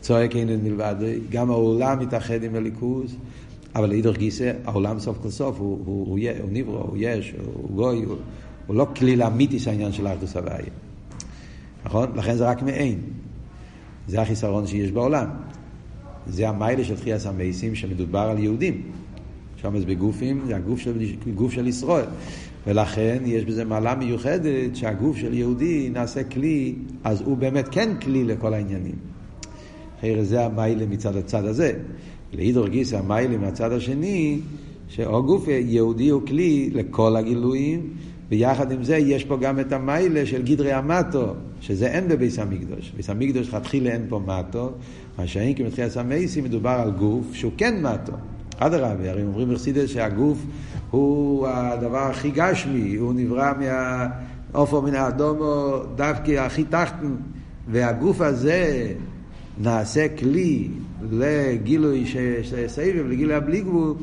צועק 0.00 0.36
אינן 0.36 0.64
מלבד, 0.64 0.94
גם 1.30 1.50
העולם 1.50 1.98
מתאחד 1.98 2.42
עם 2.42 2.54
הליכוז, 2.54 3.16
אבל 3.74 3.88
לאידך 3.88 4.16
גיסא, 4.16 4.52
העולם 4.64 4.98
סוף 4.98 5.18
כל 5.22 5.30
סוף 5.30 5.58
הוא, 5.58 5.78
הוא, 5.84 6.06
הוא, 6.06 6.18
הוא, 6.40 6.48
נברא, 6.52 6.80
הוא 6.80 6.96
יש, 7.00 7.34
הוא 7.44 7.70
גוי, 7.76 8.04
הוא, 8.04 8.16
הוא 8.66 8.76
לא 8.76 8.86
כליל 8.96 9.22
אמיתי 9.22 9.58
של 9.58 9.70
העניין 9.70 9.92
של 9.92 10.06
האחדוס 10.06 10.36
הוויה. 10.36 10.70
נכון? 11.84 12.12
לכן 12.16 12.34
זה 12.34 12.48
רק 12.48 12.62
מעין. 12.62 13.00
זה 14.08 14.22
החיסרון 14.22 14.66
שיש 14.66 14.90
בעולם. 14.92 15.26
זה 16.26 16.48
המיילה 16.48 16.84
של 16.84 16.96
תחייה 16.96 17.18
סמייסים 17.18 17.74
שמדובר 17.74 18.18
על 18.18 18.38
יהודים. 18.38 18.82
שם 19.56 19.78
זה 19.78 19.86
בגופים, 19.86 20.40
זה 20.46 20.56
הגוף 20.56 20.80
של, 20.80 20.98
גוף 21.34 21.52
של 21.52 21.66
ישראל. 21.66 22.04
ולכן 22.66 23.22
יש 23.24 23.44
בזה 23.44 23.64
מעלה 23.64 23.94
מיוחדת 23.94 24.76
שהגוף 24.76 25.16
של 25.16 25.34
יהודי 25.34 25.90
נעשה 25.92 26.24
כלי, 26.24 26.74
אז 27.04 27.20
הוא 27.20 27.36
באמת 27.36 27.68
כן 27.70 27.88
כלי 28.02 28.24
לכל 28.24 28.54
העניינים. 28.54 28.94
אחרי 29.98 30.24
זה 30.24 30.44
המיילה 30.44 30.86
מצד 30.86 31.16
הצד 31.16 31.44
הזה. 31.44 31.72
לאידור 32.32 32.68
גיסא 32.68 32.96
המיילה 32.96 33.36
מהצד 33.36 33.72
השני, 33.72 34.38
שאו 34.88 35.22
גוף 35.22 35.44
יהודי 35.48 36.08
הוא 36.08 36.22
כלי 36.26 36.70
לכל 36.72 37.16
הגילויים, 37.16 37.90
ויחד 38.28 38.72
עם 38.72 38.84
זה 38.84 38.96
יש 38.96 39.24
פה 39.24 39.36
גם 39.36 39.60
את 39.60 39.72
המיילה 39.72 40.26
של 40.26 40.42
גדרי 40.42 40.72
המטו, 40.72 41.34
שזה 41.62 41.86
אין 41.86 42.08
בביס 42.08 42.38
המקדוש. 42.38 42.92
ביס 42.96 43.10
המקדוש 43.10 43.48
לכתחילה 43.48 43.90
אין 43.90 44.06
פה 44.08 44.20
מטו, 44.26 44.72
מה 45.18 45.26
שאין 45.26 45.54
כמתחילה 45.54 45.90
סמייסי 45.90 46.40
מדובר 46.40 46.70
על 46.70 46.90
גוף 46.90 47.34
שהוא 47.34 47.52
כן 47.56 47.82
מטו. 47.82 48.12
אדרבה, 48.58 49.10
הרי 49.10 49.22
אומרים 49.22 49.50
בחסידס 49.50 49.90
שהגוף 49.90 50.38
הוא 50.90 51.46
הדבר 51.48 51.98
הכי 51.98 52.30
גשמי, 52.30 52.94
הוא 52.94 53.14
נברא 53.14 53.52
מהעופר 53.58 54.80
מן 54.80 54.94
האדומו 54.94 55.76
דווקא 55.96 56.30
הכי 56.30 56.64
תחתן, 56.64 57.14
והגוף 57.68 58.20
הזה 58.20 58.92
נעשה 59.58 60.06
כלי 60.18 60.68
לגילוי 61.10 62.04
סבב, 62.66 63.06
לגילוי 63.08 63.34
הבלי 63.34 63.60
גבול. 63.60 63.94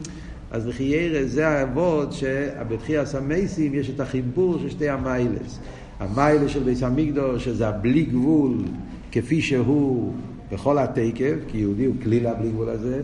אז 0.52 0.68
לחיירא 0.68 1.26
זה 1.26 1.48
האבות 1.48 2.14
שבתחייה 2.14 3.06
סמייסים 3.06 3.74
יש 3.74 3.90
את 3.90 4.00
החיבור 4.00 4.60
של 4.60 4.70
שתי 4.70 4.90
המיילס. 4.90 5.60
המיילה 6.00 6.50
של 6.50 6.64
ביס 6.64 6.84
המקדוש, 6.84 7.46
שזה 7.46 7.68
הבלי 7.68 8.04
גבול, 8.04 8.58
כפי 9.12 9.42
שהוא 9.42 10.14
בכל 10.52 10.78
התקף, 10.78 11.36
כי 11.48 11.58
יהודי 11.58 11.86
הוא 11.86 11.96
כלי 12.04 12.20
לבלי 12.20 12.50
גבול 12.50 12.70
הזה, 12.70 13.02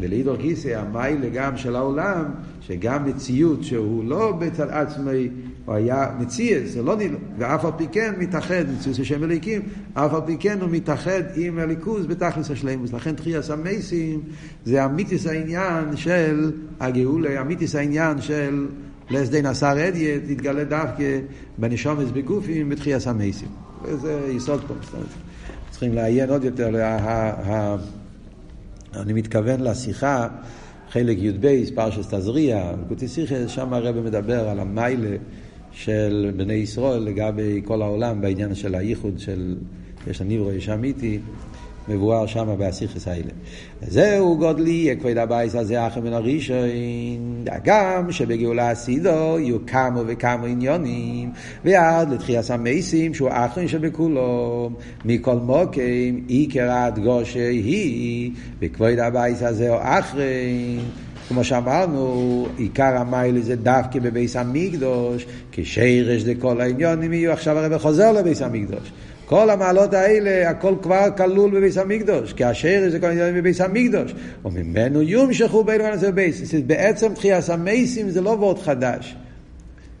ולעידור 0.00 0.36
כיסא 0.36 0.68
המיילה 0.68 1.28
גם 1.28 1.56
של 1.56 1.76
העולם, 1.76 2.24
שגם 2.60 3.04
מציאות 3.04 3.64
שהוא 3.64 4.04
לא 4.04 4.32
בצד 4.32 4.68
עצמי, 4.70 5.28
הוא 5.64 5.74
היה 5.74 6.10
מציאס, 6.20 6.70
זה 6.70 6.82
לא 6.82 6.96
נראה, 6.96 7.16
ואף 7.38 7.64
על 7.64 7.70
פי 7.76 7.86
כן 7.92 8.14
מתאחד, 8.18 8.64
מציאס 8.78 9.00
השם 9.00 9.24
אליקים, 9.24 9.62
אף 9.94 10.14
על 10.14 10.20
פי 10.26 10.36
כן 10.40 10.60
הוא 10.60 10.70
מתאחד 10.70 11.22
עם 11.36 11.58
הליכוז 11.58 12.06
בתכלס 12.06 12.50
השלימוס. 12.50 12.92
לכן 12.92 13.14
תחייה 13.14 13.40
המייסים 13.50 14.20
זה 14.64 14.84
אמיתיס 14.84 15.26
העניין 15.26 15.96
של 15.96 16.52
הגאולה, 16.80 17.40
אמיתיס 17.40 17.74
העניין 17.74 18.20
של 18.20 18.66
לסדי 19.10 19.42
נסר 19.42 19.88
אדיאט, 19.88 20.22
יתגלה 20.28 20.64
דווקא 20.64 21.18
בנשומס 21.58 22.10
בגופים 22.10 22.68
בתחייה 22.68 22.98
המייסים. 23.06 23.48
וזה 23.82 24.28
יסוד 24.32 24.60
פה, 24.66 24.74
צריכים 25.70 25.94
לעיין 25.94 26.30
עוד 26.30 26.44
יותר, 26.44 26.70
אני 28.94 29.12
מתכוון 29.12 29.60
לשיחה, 29.60 30.28
חלק 30.90 31.18
י"ב, 31.18 31.64
פרשס 31.74 32.14
תזריע, 32.14 32.72
בקוטי 32.84 33.08
שיחה, 33.08 33.48
שם 33.48 33.72
הרב 33.72 34.00
מדבר 34.00 34.48
על 34.48 34.60
המיילה 34.60 35.16
של 35.72 36.32
בני 36.36 36.54
ישראל 36.54 37.02
לגבי 37.02 37.62
כל 37.64 37.82
העולם 37.82 38.20
בעניין 38.20 38.54
של 38.54 38.74
הייחוד 38.74 39.18
של, 39.18 39.56
יש 40.06 40.20
הניברו, 40.20 40.52
יש 40.52 40.68
אמיתי. 40.68 41.18
מבואר 41.88 42.26
שם 42.26 42.54
באסיכס 42.58 43.08
האלה. 43.08 43.30
זהו 43.82 44.38
גודלי, 44.38 44.96
כבוד 45.00 45.18
הבייס 45.18 45.54
הזה 45.54 45.86
אחר 45.86 46.00
מן 46.00 46.12
הראשון, 46.12 46.56
גם 47.64 48.12
שבגאולה 48.12 48.70
הסידו 48.70 49.38
יהיו 49.38 49.66
כמה 49.66 50.02
וכמה 50.06 50.46
עניונים, 50.46 51.30
ועד 51.64 52.12
לתחיית 52.12 52.50
המייסים 52.50 53.14
שהוא 53.14 53.28
אחרון 53.32 53.68
שבכולו, 53.68 54.70
מכל 55.04 55.36
מוקים 55.36 56.24
עיקר 56.28 56.70
הדגושה 56.70 57.48
היא, 57.48 58.30
וכבוד 58.60 58.98
הבייס 58.98 59.42
הזה 59.42 59.70
הוא 59.70 59.80
אחרון. 59.82 60.22
כמו 61.28 61.44
שאמרנו, 61.44 62.46
עיקר 62.56 62.96
המיילה 62.96 63.40
זה 63.40 63.56
דווקא 63.56 63.98
בביס 63.98 64.36
המקדוש, 64.36 65.26
כשרש 65.52 66.24
לכל 66.24 66.60
העניונים 66.60 67.12
יהיו 67.12 67.32
עכשיו 67.32 67.58
הרב 67.58 67.78
חוזר 67.78 68.12
לביס 68.12 68.42
המקדוש. 68.42 68.92
כל 69.26 69.50
המעלות 69.50 69.94
האלה, 69.94 70.50
הכל 70.50 70.74
כבר 70.82 71.08
כלול 71.16 71.50
בביס 71.50 71.78
המקדוש, 71.78 72.32
כי 72.32 72.44
השרש 72.44 72.92
זה 72.92 73.00
כל 73.00 73.06
עניין 73.06 73.34
בביס 73.34 73.60
המקדוש, 73.60 74.14
וממנו 74.44 75.02
יומשכו 75.02 75.64
בין 75.64 75.80
הנושא 75.80 76.10
בביס. 76.10 76.54
בעצם 76.66 77.14
תחייה 77.14 77.42
סמייסים 77.42 78.10
זה 78.10 78.20
לא 78.20 78.30
וורד 78.30 78.58
חדש. 78.58 79.16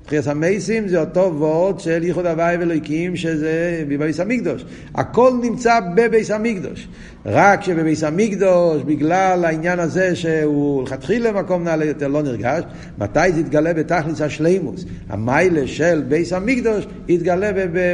תחייה 0.06 0.22
המייסים 0.26 0.88
זה 0.88 1.00
אותו 1.00 1.32
וורד 1.36 1.80
של 1.80 2.04
ייחוד 2.04 2.26
הוואי 2.26 2.56
ואלוהיקים 2.56 3.16
שזה 3.16 3.84
בביס 3.88 4.20
המקדוש. 4.20 4.64
הכל 4.94 5.32
נמצא 5.42 5.80
בביס 5.94 6.30
המקדוש. 6.30 6.88
רק 7.26 7.62
שבביס 7.62 8.04
המקדוש, 8.04 8.82
בגלל 8.82 9.44
העניין 9.44 9.78
הזה 9.78 10.16
שהוא 10.16 10.82
לכתחילה 10.82 11.32
מקום 11.32 11.64
נעלה 11.64 11.84
יותר 11.84 12.08
לא 12.08 12.22
נרגש, 12.22 12.62
מתי 12.98 13.32
זה 13.32 13.40
יתגלה 13.40 13.72
בתכלס 13.74 14.20
השלימוס? 14.20 14.84
המיילה 15.08 15.66
של 15.66 16.02
ביס 16.08 16.32
המקדוש 16.32 16.86
יתגלה 17.08 17.50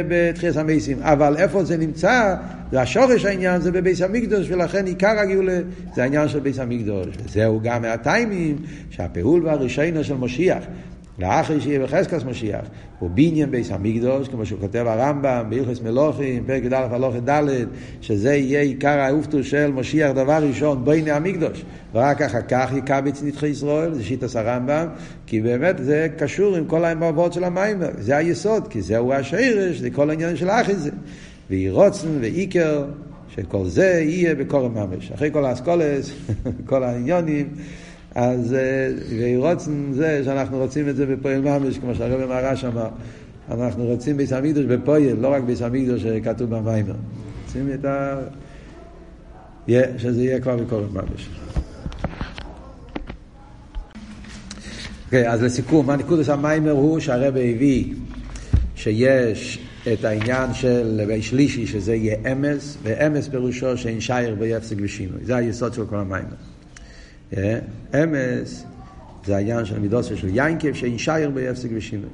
בתחייה 0.07 0.53
המייסים. 0.55 0.97
אבל 1.01 1.37
איפה 1.37 1.63
זה 1.63 1.77
נמצא? 1.77 2.35
זה 2.71 2.81
השורש 2.81 3.25
העניין 3.25 3.61
זה 3.61 3.71
בביס 3.71 4.01
המקדוש, 4.01 4.47
ולכן 4.49 4.85
עיקר 4.85 5.19
הגאולה 5.19 5.59
זה 5.95 6.03
העניין 6.03 6.27
של 6.27 6.39
ביס 6.39 6.59
המקדוש. 6.59 7.07
וזהו 7.25 7.59
גם 7.63 7.81
מהטיימים 7.81 8.55
שהפעול 8.89 9.45
והרישינו 9.45 10.03
של 10.03 10.15
משיח. 10.15 10.63
לאחרי 11.19 11.61
שיהיה 11.61 11.79
בחזקס 11.79 12.23
משיח, 12.23 12.65
הוא 12.99 13.09
בניין 13.13 13.51
ביס 13.51 13.71
המקדוש, 13.71 14.27
כמו 14.27 14.45
שהוא 14.45 14.59
כותב 14.59 14.85
הרמב"ם, 14.87 15.45
בהלכס 15.49 15.81
מלוכים, 15.81 16.43
פרק 16.45 16.63
י"א 16.63 16.75
הלוכת 16.75 17.29
ד', 17.29 17.43
שזה 18.01 18.35
יהיה 18.35 18.61
עיקר 18.61 18.99
האופטו 18.99 19.43
של 19.43 19.71
משיח 19.71 20.11
דבר 20.11 20.43
ראשון, 20.47 20.85
בייני 20.85 21.11
המקדוש, 21.11 21.65
ורק 21.93 22.21
אחר 22.21 22.41
כך 22.41 22.71
יקבץ 22.77 23.23
נדחי 23.23 23.47
ישראל, 23.47 23.93
זה 23.93 24.03
שיטס 24.03 24.35
הרמב"ם, 24.35 24.87
כי 25.27 25.41
באמת 25.41 25.75
זה 25.79 26.07
קשור 26.17 26.55
עם 26.55 26.65
כל 26.65 26.85
האמרות 26.85 27.33
של 27.33 27.43
המים, 27.43 27.81
זה 27.97 28.17
היסוד, 28.17 28.67
כי 28.67 28.81
זהו 28.81 29.13
השרש, 29.13 29.77
זה 29.77 29.89
כל 29.89 30.09
העניין 30.09 30.35
של 30.35 30.49
אחי 30.49 30.75
זה. 30.75 30.91
ויהי 31.49 31.69
רוצן 31.69 32.07
ואיקר, 32.21 32.85
שכל 33.35 33.65
זה 33.65 34.01
יהיה 34.05 34.35
בקורם 34.35 34.73
ממש. 34.73 35.11
אחרי 35.11 35.31
כל 35.31 35.45
האסכולס, 35.45 36.11
כל 36.69 36.83
העניונים, 36.83 37.49
אז 38.15 38.55
וירוצן 39.09 39.93
זה 39.93 40.21
שאנחנו 40.25 40.57
רוצים 40.57 40.89
את 40.89 40.95
זה 40.95 41.05
בפועל 41.05 41.41
ממש, 41.41 41.77
כמו 41.77 41.95
שהרבא 41.95 42.25
מרש 42.25 42.65
אמר. 42.65 42.89
אנחנו 43.51 43.85
רוצים 43.85 44.17
ביס 44.17 44.33
המקדוש 44.33 44.65
בפועל, 44.65 45.13
לא 45.19 45.27
רק 45.27 45.43
ביס 45.43 45.61
המקדוש 45.61 46.01
שכתוב 46.03 46.55
במיימר. 46.55 46.95
רוצים 47.45 47.69
את 47.73 47.85
ה... 47.85 48.19
שזה 49.97 50.23
יהיה 50.23 50.39
כבר 50.39 50.57
בקורם 50.57 50.93
ממש. 50.93 51.29
אוקיי, 55.05 55.29
אז 55.29 55.43
לסיכום, 55.43 55.89
הנקודוס 55.89 56.29
המיימר 56.29 56.71
הוא 56.71 56.99
שהרבא 56.99 57.39
הביא 57.39 57.93
שיש 58.75 59.59
את 59.93 60.03
העניין 60.03 60.53
של 60.53 61.01
שלישי, 61.21 61.67
שזה 61.67 61.95
יהיה 61.95 62.17
אמס, 62.31 62.77
ואמס 62.83 63.27
פירושו 63.27 63.77
שאין 63.77 64.01
שייר 64.01 64.35
ביפסק 64.35 64.75
ושינוי. 64.81 65.19
זה 65.23 65.35
היסוד 65.35 65.73
של 65.73 65.85
כל 65.85 65.95
המיימר. 65.95 66.52
אמס 67.95 68.65
זה 69.25 69.35
העניין 69.35 69.65
של 69.65 69.79
מידוסו 69.79 70.17
של 70.17 70.29
יינקב, 70.29 70.73
שאין 70.73 70.97
שייר 70.97 71.29
ביפסק 71.29 71.69
ושינוי. 71.73 72.09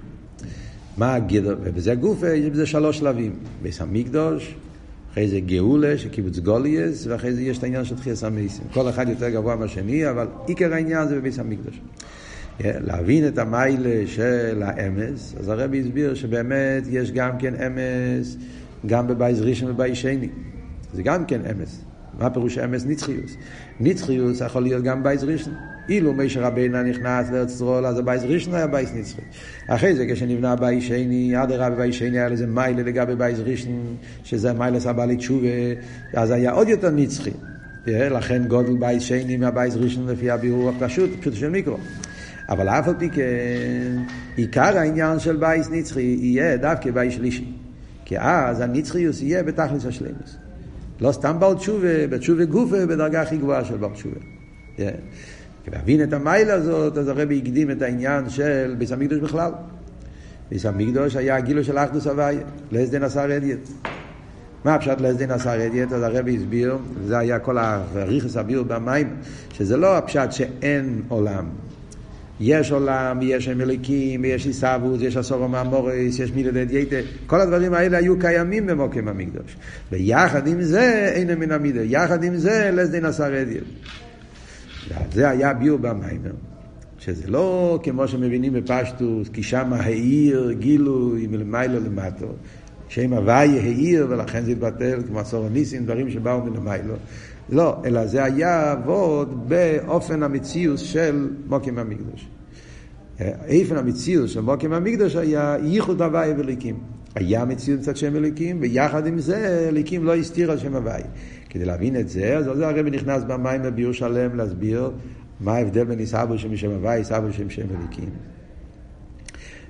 מה 0.97 1.15
הגדר? 1.15 1.57
ובזה 1.63 1.95
גוף 1.95 2.23
יש 2.23 2.45
בזה 2.45 2.65
שלוש 2.65 2.97
שלבים. 2.97 3.35
ביס 3.61 3.81
המקדוש, 3.81 4.55
אחרי 5.11 5.27
זה 5.27 5.39
גאולה 5.39 5.97
של 5.97 6.09
קיבוץ 6.09 6.39
גוליאס, 6.39 7.07
ואחרי 7.07 7.33
זה 7.33 7.41
יש 7.41 7.57
את 7.57 7.63
העניין 7.63 7.85
של 7.85 7.95
תחייס 7.95 8.23
המייסים. 8.23 8.65
כל 8.73 8.89
אחד 8.89 9.09
יותר 9.09 9.29
גבוה 9.29 9.55
מהשני, 9.55 10.09
אבל 10.09 10.27
עיקר 10.47 10.73
העניין 10.73 11.07
זה 11.07 11.15
בביס 11.15 11.39
המקדוש. 11.39 11.81
להבין 12.59 13.27
את 13.27 13.37
המיילה 13.37 14.07
של 14.07 14.61
האמס, 14.65 15.35
אז 15.39 15.49
הרבי 15.49 15.79
הסביר 15.79 16.13
שבאמת 16.13 16.83
יש 16.89 17.11
גם 17.11 17.37
כן 17.39 17.53
אמס, 17.55 18.37
גם 18.85 19.07
בבייז 19.07 19.41
ראשון 19.41 19.71
ובייז 19.71 19.97
שני. 19.97 20.29
זה 20.93 21.03
גם 21.03 21.25
כן 21.25 21.41
אמס. 21.51 21.81
מה 22.19 22.29
פירוש 22.29 22.57
אמס 22.57 22.85
נצחיוס? 22.85 23.37
נצחיוס 23.79 24.41
יכול 24.41 24.63
להיות 24.63 24.83
גם 24.83 25.03
בייז 25.03 25.23
ראשון. 25.23 25.53
אילו 25.89 26.13
מישר 26.13 26.43
רבינה 26.43 26.83
נכנס 26.83 27.29
לארץ 27.31 27.51
ישראל, 27.51 27.85
אז 27.85 27.99
הבייז 27.99 28.23
ראשון 28.23 28.53
היה 28.53 28.67
בייז 28.67 28.89
נצחי. 28.95 29.21
אחרי 29.67 29.95
זה 29.95 30.05
כשנבנה 30.11 30.55
בייז 30.55 30.83
שני, 30.83 31.35
עד 31.35 31.51
הרבי 31.51 31.75
בייז 31.75 31.95
שני 31.95 32.19
היה 32.19 32.29
לזה 32.29 32.47
מיילה 32.47 32.83
לגבי 32.83 33.15
בייז 33.15 33.39
ראשון, 33.39 33.95
שזה 34.23 34.53
מיילה 34.53 34.79
סבלי 34.79 35.17
תשובה, 35.17 35.47
אז 36.13 36.31
היה 36.31 36.51
עוד 36.51 36.69
יותר 36.69 36.89
נצחי. 36.89 37.31
לכן 37.87 38.43
גודל 38.47 38.77
בייז 38.79 39.01
שני 39.01 39.37
מהבייז 39.37 39.77
ראשון 39.77 40.07
לפי 40.07 40.29
הבירור 40.29 40.69
הפשוט, 40.69 41.09
פשוט 41.19 41.33
של 41.33 41.49
מיקרו. 41.49 41.77
אבל 42.49 42.69
אף 42.69 42.87
על 42.87 42.95
פי 42.99 43.09
כן, 43.09 44.03
עיקר 44.35 44.77
העניין 44.77 45.19
של 45.19 45.35
בייס 45.35 45.69
נצחי 45.71 46.01
יהיה 46.01 46.57
דווקא 46.57 46.91
בייס 46.91 47.13
שלישי. 47.13 47.53
כי 48.05 48.19
אז 48.19 48.61
הנצחיוס 48.61 49.21
יהיה 49.21 49.43
בתכלס 49.43 49.85
השלמוס. 49.85 50.37
לא 51.01 51.11
סתם 51.11 51.39
בעל 51.39 51.55
תשובה, 51.55 52.07
בתשובה 52.07 52.45
גופה 52.45 52.85
בדרגה 52.85 53.21
הכי 53.21 53.37
גבוהה 53.37 53.65
של 53.65 53.77
בעל 53.77 53.91
תשובה. 53.91 54.19
כדי 54.75 54.91
להבין 55.67 56.03
את 56.03 56.13
המיילה 56.13 56.53
הזאת, 56.53 56.97
אז 56.97 57.07
הרבי 57.07 57.41
הקדים 57.43 57.71
את 57.71 57.81
העניין 57.81 58.29
של 58.29 58.75
ביס 58.77 58.91
המקדוש 58.91 59.19
בכלל. 59.19 59.51
ביס 60.49 60.65
המקדוש 60.65 61.15
היה 61.15 61.35
הגילו 61.35 61.63
של 61.63 61.77
אחדוס 61.77 62.07
הוויה, 62.07 62.41
להסדן 62.71 63.03
עשר 63.03 63.37
אדיית. 63.37 63.69
מה 64.65 64.75
הפשט 64.75 65.01
להסדין 65.01 65.31
עשר 65.31 65.65
אדיית? 65.67 65.93
אז 65.93 66.03
הרבי 66.03 66.35
הסביר, 66.35 66.77
זה 67.05 67.17
היה 67.17 67.39
כל 67.39 67.57
הריכס 67.57 68.37
הביור 68.37 68.65
במים, 68.65 69.15
שזה 69.53 69.77
לא 69.77 69.97
הפשט 69.97 70.31
שאין 70.31 71.01
עולם. 71.07 71.45
יש 72.39 72.71
עולם, 72.71 73.19
יש 73.21 73.45
שם 73.45 73.61
אליקים, 73.61 74.25
יש 74.25 74.45
עיסאוווס, 74.45 75.01
יש 75.01 75.17
עשור 75.17 75.47
מהמורס, 75.47 76.19
יש 76.19 76.31
מילה 76.31 76.51
דדייתא, 76.51 77.01
כל 77.27 77.41
הדברים 77.41 77.73
האלה 77.73 77.97
היו 77.97 78.19
קיימים 78.19 78.67
במוקם 78.67 79.07
המקדוש. 79.07 79.55
ויחד 79.91 80.47
עם 80.47 80.61
זה, 80.61 81.11
אין 81.13 81.39
מן 81.39 81.51
המידה, 81.51 81.83
יחד 81.83 82.23
עם 82.23 82.37
זה, 82.37 82.69
לסדין 82.73 83.05
עשר 83.05 83.41
אדיית. 83.41 83.63
זה 85.13 85.29
היה 85.29 85.53
ביור 85.53 85.77
במיימר. 85.77 86.31
שזה 86.99 87.27
לא 87.27 87.79
כמו 87.83 88.07
שמבינים 88.07 88.53
בפשטוס, 88.53 89.29
כי 89.29 89.43
שם 89.43 89.73
העיר 89.73 90.51
גילוי 90.51 91.27
מלמיילו 91.27 91.79
למטו. 91.79 92.27
שם 92.89 93.13
הוויה 93.13 93.61
העיר 93.61 94.07
ולכן 94.09 94.43
זה 94.43 94.51
התבטל 94.51 95.01
כמו 95.07 95.19
עשור 95.19 95.45
הניסים, 95.45 95.85
דברים 95.85 96.09
שבאו 96.09 96.45
מלמיילו. 96.45 96.93
לא, 97.51 97.75
אלא 97.85 98.07
זה 98.07 98.23
היה 98.23 98.71
עבוד 98.71 99.49
באופן 99.49 100.23
המציאוס 100.23 100.81
של 100.81 101.29
מוקים 101.47 101.77
המקדוש. 101.77 102.27
איפן 103.45 103.77
המציאוס 103.77 104.31
של 104.31 104.41
מוקים 104.41 104.73
המקדוש 104.73 105.15
היה 105.15 105.57
ייחוד 105.63 106.01
הוואי 106.01 106.33
וליקים. 106.37 106.79
היה 107.15 107.45
מציאות 107.45 107.79
מצד 107.79 107.97
שם 107.97 108.15
אליקים, 108.15 108.57
ויחד 108.61 109.07
עם 109.07 109.19
זה 109.19 109.67
אליקים 109.69 110.03
לא 110.03 110.15
הסתיר 110.15 110.51
על 110.51 110.57
שם 110.57 110.75
הוואי. 110.75 111.01
כדי 111.49 111.65
להבין 111.65 111.99
את 111.99 112.09
זה, 112.09 112.37
אז 112.37 112.45
זה 112.57 112.67
הרבי 112.67 112.91
נכנס 112.91 113.23
במים 113.23 113.63
לביור 113.63 113.93
שלם 113.93 114.35
להסביר 114.35 114.91
מה 115.39 115.53
ההבדל 115.53 115.83
בין 115.83 115.99
עיסאוו 115.99 116.37
שם 116.37 116.55
שם 116.57 116.71
הוואי, 116.71 116.97
עיסאוו 116.97 117.33
שם 117.33 117.49
שם 117.49 117.65
אליקים. 117.79 118.09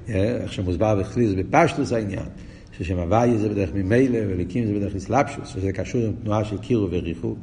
איך 0.07 0.53
שמוסבר 0.53 0.99
בחליס 0.99 1.31
בפשטוס 1.37 1.93
העניין. 1.93 2.25
ששם 2.79 2.99
הוויה 2.99 3.37
זה 3.37 3.49
בדרך 3.49 3.69
ממילא, 3.75 4.19
וליקים 4.27 4.65
זה 4.65 4.73
בדרך 4.73 4.95
אסלאפשוס, 4.95 5.47
שזה 5.47 5.71
קשור 5.71 6.01
עם 6.01 6.11
תנועה 6.23 6.43
של 6.43 6.57
קירו 6.57 6.87
וריחוק. 6.91 7.37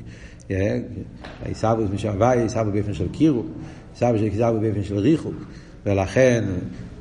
עיסאוווס 1.44 1.90
משם 1.94 2.08
הוויה, 2.08 2.42
עיסאוו 2.42 2.72
באופן 2.72 2.94
של 2.94 3.08
קירו, 3.12 3.42
עיסאוו 3.92 4.18
של 4.18 4.24
עיסאוו 4.24 4.60
באופן 4.60 4.82
של 4.82 4.98
ריחוק. 4.98 5.34
ולכן 5.86 6.44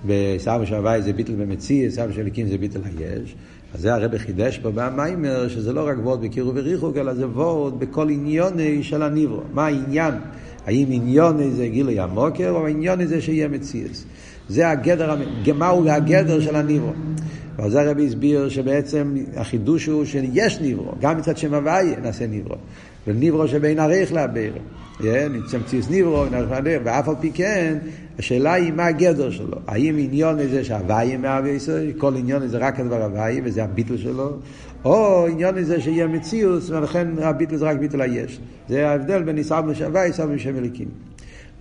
בעיסאוו 0.04 0.66
של 0.66 0.76
הוויה 0.76 1.02
זה 1.02 1.14
ביטל 1.14 1.34
במציא, 1.34 1.84
עיסאוו 1.84 2.14
של 2.14 2.24
ליקים 2.24 2.48
זה 2.48 2.58
ביטל 2.58 2.80
היש. 2.84 3.36
אז 3.74 3.82
זה 3.82 3.94
הרב 3.94 4.18
חידש 4.18 4.58
פה 4.58 4.72
במיימר, 4.76 5.48
שזה 5.48 5.74
לא 5.74 5.88
רק 5.88 5.98
וורד 6.04 6.22
בקירו 6.22 6.56
וריחוק, 6.56 6.98
אלא 6.98 7.14
זה 7.14 7.28
וורד 7.28 7.80
בכל 7.80 8.10
עניוני 8.10 8.84
של 8.84 9.02
הניברו. 9.02 9.42
מה 9.54 9.66
העניין? 9.66 10.14
האם 10.66 10.88
עניוני 10.92 11.52
זה 11.52 11.68
גילוי 11.68 12.00
המוקר, 12.00 12.50
או 12.50 12.68
עניוני 12.68 13.08
זה 13.08 13.22
שיהיה 13.22 13.48
מציאס. 13.48 14.06
זה 14.50 14.70
הגדר, 14.70 15.16
מהו 15.56 15.90
הגדר 15.90 16.40
של 16.40 16.56
הניברו. 16.56 16.92
ועל 17.58 17.72
זה 17.72 17.82
הרבי 17.82 18.08
הסביר 18.08 18.50
שבעצם 18.50 19.16
החידוש 19.36 19.86
הוא 19.86 20.06
שיש 20.06 20.60
ניברו, 20.60 20.92
גם 21.02 21.18
מצד 21.18 21.38
שם 21.38 21.54
הוויה 21.54 22.00
נעשה 22.00 22.28
ניברו. 22.28 22.56
וניברו 23.08 23.48
שבין 23.48 23.80
עריך 23.80 24.14
לאביר. 24.14 24.54
נצמציס 25.30 25.90
ניברו, 25.90 26.26
ואף 26.84 27.10
על 27.10 27.16
פי 27.20 27.32
כן, 27.34 27.78
השאלה 28.20 28.54
היא 28.54 28.74
מה 28.74 28.86
הגדר 28.86 29.32
שלו. 29.32 29.58
האם 29.68 29.96
עניון 30.00 30.40
הזה 30.40 30.64
שהוויה 30.64 31.18
מהווה 31.18 31.50
ישראל, 31.50 31.92
כל 31.98 32.16
עניון 32.16 32.42
הזה 32.42 32.58
רק 32.58 32.80
הדבר 32.80 33.04
הוויה, 33.04 33.42
וזה 33.44 33.64
הביטל 33.64 33.98
שלו, 33.98 34.32
או 34.86 35.28
עניון 35.28 35.58
הזה 35.58 35.82
שיהיה 35.82 36.08
מציאוס, 36.08 36.70
ולכן 36.70 37.08
הביטל 37.22 37.58
זה 37.58 37.66
רק 37.66 37.78
ביטל 37.78 38.02
היש. 38.02 38.40
זה 38.70 38.90
ההבדל 38.90 39.24
בין 39.24 39.38
ישראל 39.38 39.64
משם 39.64 39.86
הוויה, 39.86 40.08
ישראל 40.08 40.28
משם 40.28 40.58
אליקים. 40.58 40.88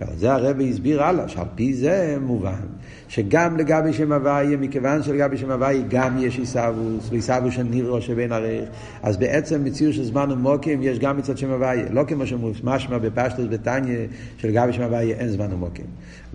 ועל 0.01 0.15
זה 0.17 0.33
הרבי 0.33 0.69
הסביר 0.69 1.03
הלאה, 1.03 1.27
שעל 1.27 1.45
פי 1.55 1.73
זה 1.73 2.17
מובן 2.21 2.61
שגם 3.07 3.57
לגבי 3.57 3.93
שם 3.93 4.11
הוויה, 4.11 4.57
מכיוון 4.57 5.03
שלגבי 5.03 5.37
שם 5.37 5.51
הוויה 5.51 5.81
גם 5.89 6.17
יש 6.19 6.39
עיסאוווס, 6.39 7.09
ועיסאוווס 7.09 7.53
של 7.53 7.63
נירו 7.63 8.01
שבין 8.01 8.31
עריך, 8.31 8.69
אז 9.03 9.17
בעצם 9.17 9.63
מציאות 9.63 9.93
של 9.93 10.03
זמן 10.03 10.31
ומוקים 10.31 10.83
יש 10.83 10.99
גם 10.99 11.17
מצד 11.17 11.37
שם 11.37 11.51
הוויה, 11.51 11.85
לא 11.91 12.03
כמו 12.07 12.27
שמשמע 12.27 12.97
בפשטוס 12.97 13.45
בתניא, 13.49 13.97
שלגבי 14.37 14.73
שם 14.73 14.81
הוויה 14.81 15.17
אין 15.17 15.29
זמן 15.29 15.53
ומוקים. 15.53 15.85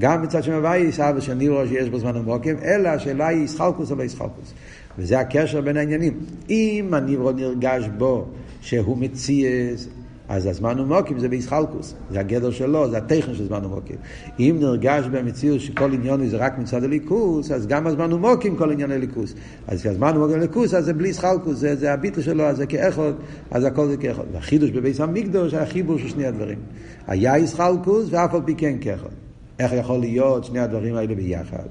גם 0.00 0.22
מצד 0.22 0.42
שם 0.42 0.52
הוויה 0.52 0.84
עיסאוווס 0.84 1.24
של 1.24 1.34
נירו 1.34 1.66
שיש 1.68 1.88
בו 1.88 1.98
זמן 1.98 2.16
ומוקים, 2.16 2.56
אלא 2.64 2.88
השאלה 2.88 3.26
היא 3.26 3.44
ישחלקוס 3.44 3.90
או 3.90 3.96
לא 3.96 4.02
ישחלקוס. 4.02 4.54
וזה 4.98 5.20
הקשר 5.20 5.60
בין 5.60 5.76
העניינים. 5.76 6.12
אם 6.50 6.88
הניברו 6.92 7.32
נרגש 7.32 7.84
בו 7.98 8.26
שהוא 8.60 8.98
מציאס, 8.98 9.88
אז 10.30 10.46
הזמן 10.46 10.80
ומוקים 10.80 11.18
זה 11.18 11.28
בישחלקוס, 11.28 11.94
זה 12.10 12.20
הגדר 12.20 12.50
שלו, 12.50 12.90
זה 12.90 12.98
הטכן 12.98 13.34
של 13.34 13.46
זמן 13.46 13.64
ומוקים. 13.64 13.96
אם 14.40 14.56
נרגש 14.60 15.04
במציאות 15.04 15.60
שכל 15.60 15.92
עניון 15.92 16.26
זה 16.26 16.36
רק 16.36 16.58
מצד 16.58 16.84
הליכוס, 16.84 17.50
אז 17.50 17.66
גם 17.66 17.86
הזמן 17.86 18.12
ומוקים 18.12 18.56
כל 18.56 18.72
עניין 18.72 18.90
הליכוס. 18.90 19.34
אז 19.68 19.80
כשהזמן 19.80 20.16
ומוקים 20.16 20.36
הליכוס, 20.36 20.74
אז 20.74 20.84
זה 20.84 20.92
בלי 20.92 21.12
שחלקוס, 21.12 21.58
זה, 21.58 21.76
זה 21.76 21.92
הביטל 21.92 22.22
שלו, 22.22 22.44
אז 22.44 22.56
זה 22.56 22.66
כאחד, 22.66 23.12
אז 23.50 23.64
הכל 23.64 23.88
זה 23.88 23.96
כאחד. 23.96 24.22
והחידוש 24.32 24.70
בביס 24.70 25.00
המקדוש 25.00 25.54
היה 25.54 25.66
חיבור 25.66 25.98
של 25.98 26.08
שני 26.08 26.26
הדברים. 26.26 26.58
היה 27.06 27.38
ישחלקוס 27.38 28.06
ואף 28.10 28.34
על 28.34 28.40
פי 28.44 28.54
כן 28.54 28.76
כאחד. 28.80 29.10
איך 29.58 29.72
יכול 29.72 29.98
להיות 30.00 30.44
שני 30.44 30.60
הדברים 30.60 30.94
האלה 30.94 31.14
ביחד? 31.14 31.66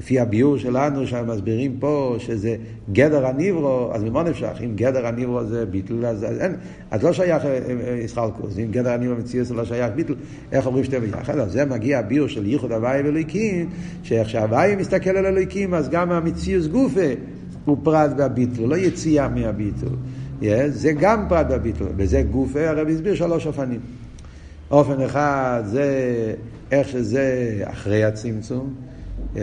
לפי 0.00 0.20
הביור 0.20 0.58
שלנו, 0.58 1.06
שמסבירים 1.06 1.76
פה 1.78 2.16
שזה 2.18 2.56
גדר 2.92 3.26
הניברו, 3.26 3.90
אז 3.92 4.02
ממה 4.04 4.22
נפשך? 4.22 4.60
אם 4.64 4.72
גדר 4.74 5.06
הניברו 5.06 5.44
זה 5.44 5.66
ביטל, 5.66 6.06
אז, 6.06 6.24
אז 6.24 6.38
אין, 6.40 6.54
אז 6.90 7.02
לא 7.02 7.12
שייך 7.12 7.42
ישחלקוס. 8.04 8.58
אם 8.58 8.66
גדר 8.70 8.92
הניברו 8.92 9.16
מציאות 9.16 9.46
זה 9.46 9.54
לא 9.54 9.64
שייך 9.64 9.92
ביטל, 9.96 10.14
איך 10.52 10.66
אומרים 10.66 10.84
שתי 10.84 11.00
ביחד? 11.00 11.38
אז 11.38 11.52
זה 11.52 11.64
מגיע 11.64 11.98
הביור 11.98 12.28
של 12.28 12.46
ייחוד 12.46 12.72
הוואי 12.72 13.02
ואלוהיקים, 13.02 13.68
שאיך 14.02 14.28
שהוואי 14.28 14.76
מסתכל 14.76 15.10
על 15.10 15.26
אלוהיקים, 15.26 15.74
אז 15.74 15.88
גם 15.88 16.12
המציאות 16.12 16.66
גופה 16.66 17.10
הוא 17.64 17.76
פרט 17.82 18.10
בביטל, 18.16 18.62
לא 18.62 18.76
יציאה 18.76 19.28
מהביטל. 19.28 19.86
Yeah, 20.40 20.44
זה 20.68 20.92
גם 20.92 21.26
פרט 21.28 21.46
בביטל, 21.46 21.84
וזה 21.96 22.22
גופה, 22.22 22.68
הרב 22.68 22.88
הסביר 22.88 23.14
שלוש 23.14 23.46
אופנים. 23.46 23.80
אופן 24.70 25.00
אחד 25.00 25.62
זה 25.66 25.84
איך 26.72 26.88
שזה 26.88 27.58
אחרי 27.64 28.04
הצמצום, 28.04 28.74
yeah, 29.34 29.38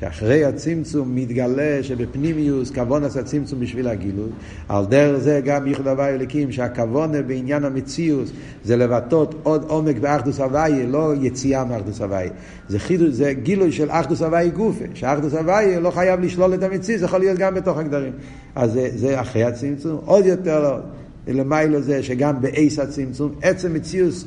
שאחרי 0.00 0.44
הצמצום 0.44 1.14
מתגלה 1.14 1.82
שבפנימיוס 1.82 2.70
כוון 2.70 3.04
עשה 3.04 3.22
צמצום 3.22 3.60
בשביל 3.60 3.88
הגילוי. 3.88 4.28
על 4.68 4.84
דרך 4.86 5.18
זה 5.18 5.40
גם 5.44 5.66
ייחוד 5.66 5.88
הוואי 5.88 6.14
אליקים, 6.14 6.52
שהכוונה 6.52 7.22
בעניין 7.22 7.64
המציאוס 7.64 8.30
זה 8.64 8.76
לבטאות 8.76 9.34
עוד 9.42 9.64
עומק 9.68 9.98
באחדוס 9.98 10.40
הוואי, 10.40 10.86
לא 10.86 11.12
יציאה 11.20 11.64
מאחדוס 11.64 12.00
הוואי. 12.00 12.28
זה, 12.68 12.78
חידוש, 12.78 13.08
זה 13.08 13.32
גילוי 13.32 13.72
של 13.72 13.90
אחדוס 13.90 14.22
הוואי 14.22 14.50
גופה, 14.50 14.84
שאחדוס 14.94 15.34
הוואי 15.34 15.80
לא 15.80 15.90
חייב 15.90 16.20
לשלול 16.20 16.54
את 16.54 16.62
המציאוס, 16.62 17.00
זה 17.00 17.06
יכול 17.06 17.20
להיות 17.20 17.38
גם 17.38 17.54
בתוך 17.54 17.78
הגדרים. 17.78 18.12
אז 18.54 18.72
זה, 18.72 18.90
זה 18.94 19.20
אחרי 19.20 19.44
הצמצום. 19.44 20.00
עוד 20.04 20.26
יותר 20.26 20.80
למיילו 21.28 21.82
זה 21.82 22.02
שגם 22.02 22.40
באייס 22.40 22.78
הצמצום, 22.78 23.34
עצם 23.42 23.74
מציאוס 23.74 24.24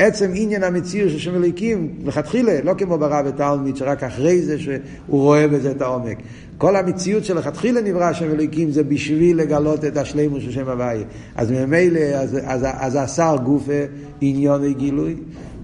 עצם 0.00 0.30
עניין 0.34 0.64
המציאות 0.64 1.10
של 1.10 1.18
שם 1.18 1.34
אליקים, 1.34 1.88
לכתחילה, 2.04 2.60
לא 2.64 2.74
כמו 2.78 2.98
ברב 2.98 3.24
ותלמיד, 3.28 3.76
שרק 3.76 4.02
אחרי 4.02 4.42
זה 4.42 4.58
שהוא 4.58 4.78
רואה 5.08 5.48
בזה 5.48 5.70
את 5.70 5.82
העומק. 5.82 6.18
כל 6.58 6.76
המציאות 6.76 7.24
של 7.24 7.38
לכתחילה 7.38 7.80
נברא 7.80 8.12
שם 8.12 8.30
אליקים 8.30 8.70
זה 8.70 8.82
בשביל 8.82 9.36
לגלות 9.36 9.84
את 9.84 9.96
השלימות 9.96 10.40
של 10.40 10.52
שם 10.52 10.68
הוויה. 10.68 11.02
אז 11.36 11.50
ממילא, 11.50 12.00
אז, 12.00 12.38
אז, 12.44 12.66
אז 12.78 12.98
השר 13.00 13.36
גופה 13.44 13.72
עניון 14.20 14.72
גילוי. 14.72 15.14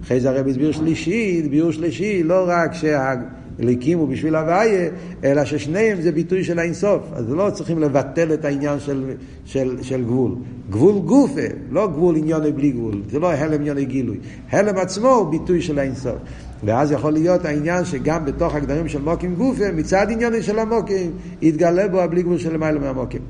אחרי 0.03 0.21
זה 0.21 0.31
הרב 0.31 0.49
הסביר 0.49 0.73
שלישי, 0.73 1.43
ביור 1.51 1.73
שלישי, 1.73 2.23
לא 2.23 2.45
רק 2.49 2.73
שה... 2.73 3.15
אליקים 3.61 3.99
הוא 3.99 4.09
בשביל 4.09 4.37
הוויה, 4.37 4.89
אלא 5.25 5.45
ששניהם 5.45 6.01
זה 6.01 6.13
ביטוי 6.13 6.45
של 6.45 6.59
האינסוף. 6.59 7.03
אז 7.13 7.31
לא 7.31 7.51
צריכים 7.51 7.79
לבטל 7.79 8.35
את 8.35 8.45
העניין 8.45 8.81
של, 8.81 9.05
של, 9.45 9.77
של 9.83 10.05
גבול. 10.05 10.35
גבול 10.71 10.99
גופה, 10.99 11.47
לא 11.71 11.87
גבול 11.87 12.17
עניוני 12.17 12.53
בלי 12.53 12.71
גבול, 12.71 13.03
זה 13.11 13.19
לא 13.19 13.33
הלם 13.33 13.61
עניוני 13.61 13.85
גילוי. 13.85 14.17
הלם 14.51 14.77
עצמו 14.77 15.09
הוא 15.09 15.31
ביטוי 15.31 15.63
של 15.63 15.79
האינסוף. 15.79 16.17
ואז 16.65 16.93
יכול 16.93 17.13
להיות 17.13 17.45
העניין 17.45 17.85
שגם 17.85 18.25
בתוך 18.25 18.55
הגדרים 18.55 18.89
של 18.89 19.03
מוקים 19.03 19.35
גופה, 19.35 19.73
מצד 19.73 20.07
עניוני 20.11 20.43
של 20.43 20.59
המוקים, 20.59 21.11
יתגלה 21.43 21.89
בו 21.89 22.01
הבלי 22.01 22.23
גבול 22.23 22.39
של 22.39 22.55
למעלה 22.55 22.79
מהמוקים. 22.79 23.21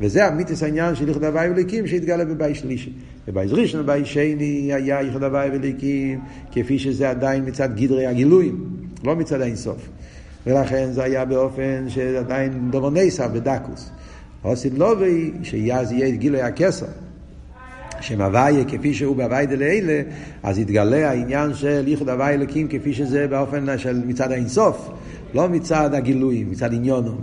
וזה 0.00 0.26
המיתוס 0.26 0.62
העניין 0.62 0.94
של 0.94 1.08
יחד 1.08 1.24
הוואי 1.24 1.50
וליקים 1.50 1.86
שהתגלה 1.86 2.24
בבית 2.24 2.56
שלישי. 2.56 2.92
בבית 3.28 3.50
ראשון 3.52 3.80
ובבית 3.80 4.06
שני 4.06 4.72
היה 4.72 5.02
יחד 5.02 5.22
הוואי 5.22 5.48
וליקים, 5.52 6.20
כפי 6.52 6.78
שזה 6.78 7.10
עדיין 7.10 7.44
מצד 7.46 7.76
גדרי 7.76 8.06
הגילויים. 8.06 8.75
לא 9.04 9.16
מצד 9.16 9.40
האינסוף. 9.40 9.88
ולכן 10.46 10.92
זה 10.92 11.02
היה 11.02 11.24
באופן 11.24 11.84
שעדיין 11.88 12.70
דובר 12.70 12.90
נסע 12.90 13.26
בדקוס. 13.26 13.90
עושים 14.42 14.76
לובי, 14.76 15.32
שיאז 15.42 15.92
יהיה 15.92 16.16
גילוי 16.16 16.42
הכסר. 16.42 16.86
שם 18.00 18.20
הוויה 18.20 18.64
כפי 18.64 18.94
שהוא 18.94 19.16
בהווי 19.16 19.46
דלאלה, 19.46 20.02
אז 20.42 20.58
יתגלה 20.58 21.10
העניין 21.10 21.54
של 21.54 21.88
ייחוד 21.88 22.08
הווי 22.08 22.30
אלוקים 22.30 22.68
כפי 22.68 22.94
שזה 22.94 23.26
באופן 23.26 23.78
של 23.78 24.02
מצד 24.06 24.32
האינסוף, 24.32 24.90
לא 25.34 25.48
מצד 25.48 25.94
הגילויים, 25.94 26.50
מצד 26.50 26.72
עניונו, 26.74 27.14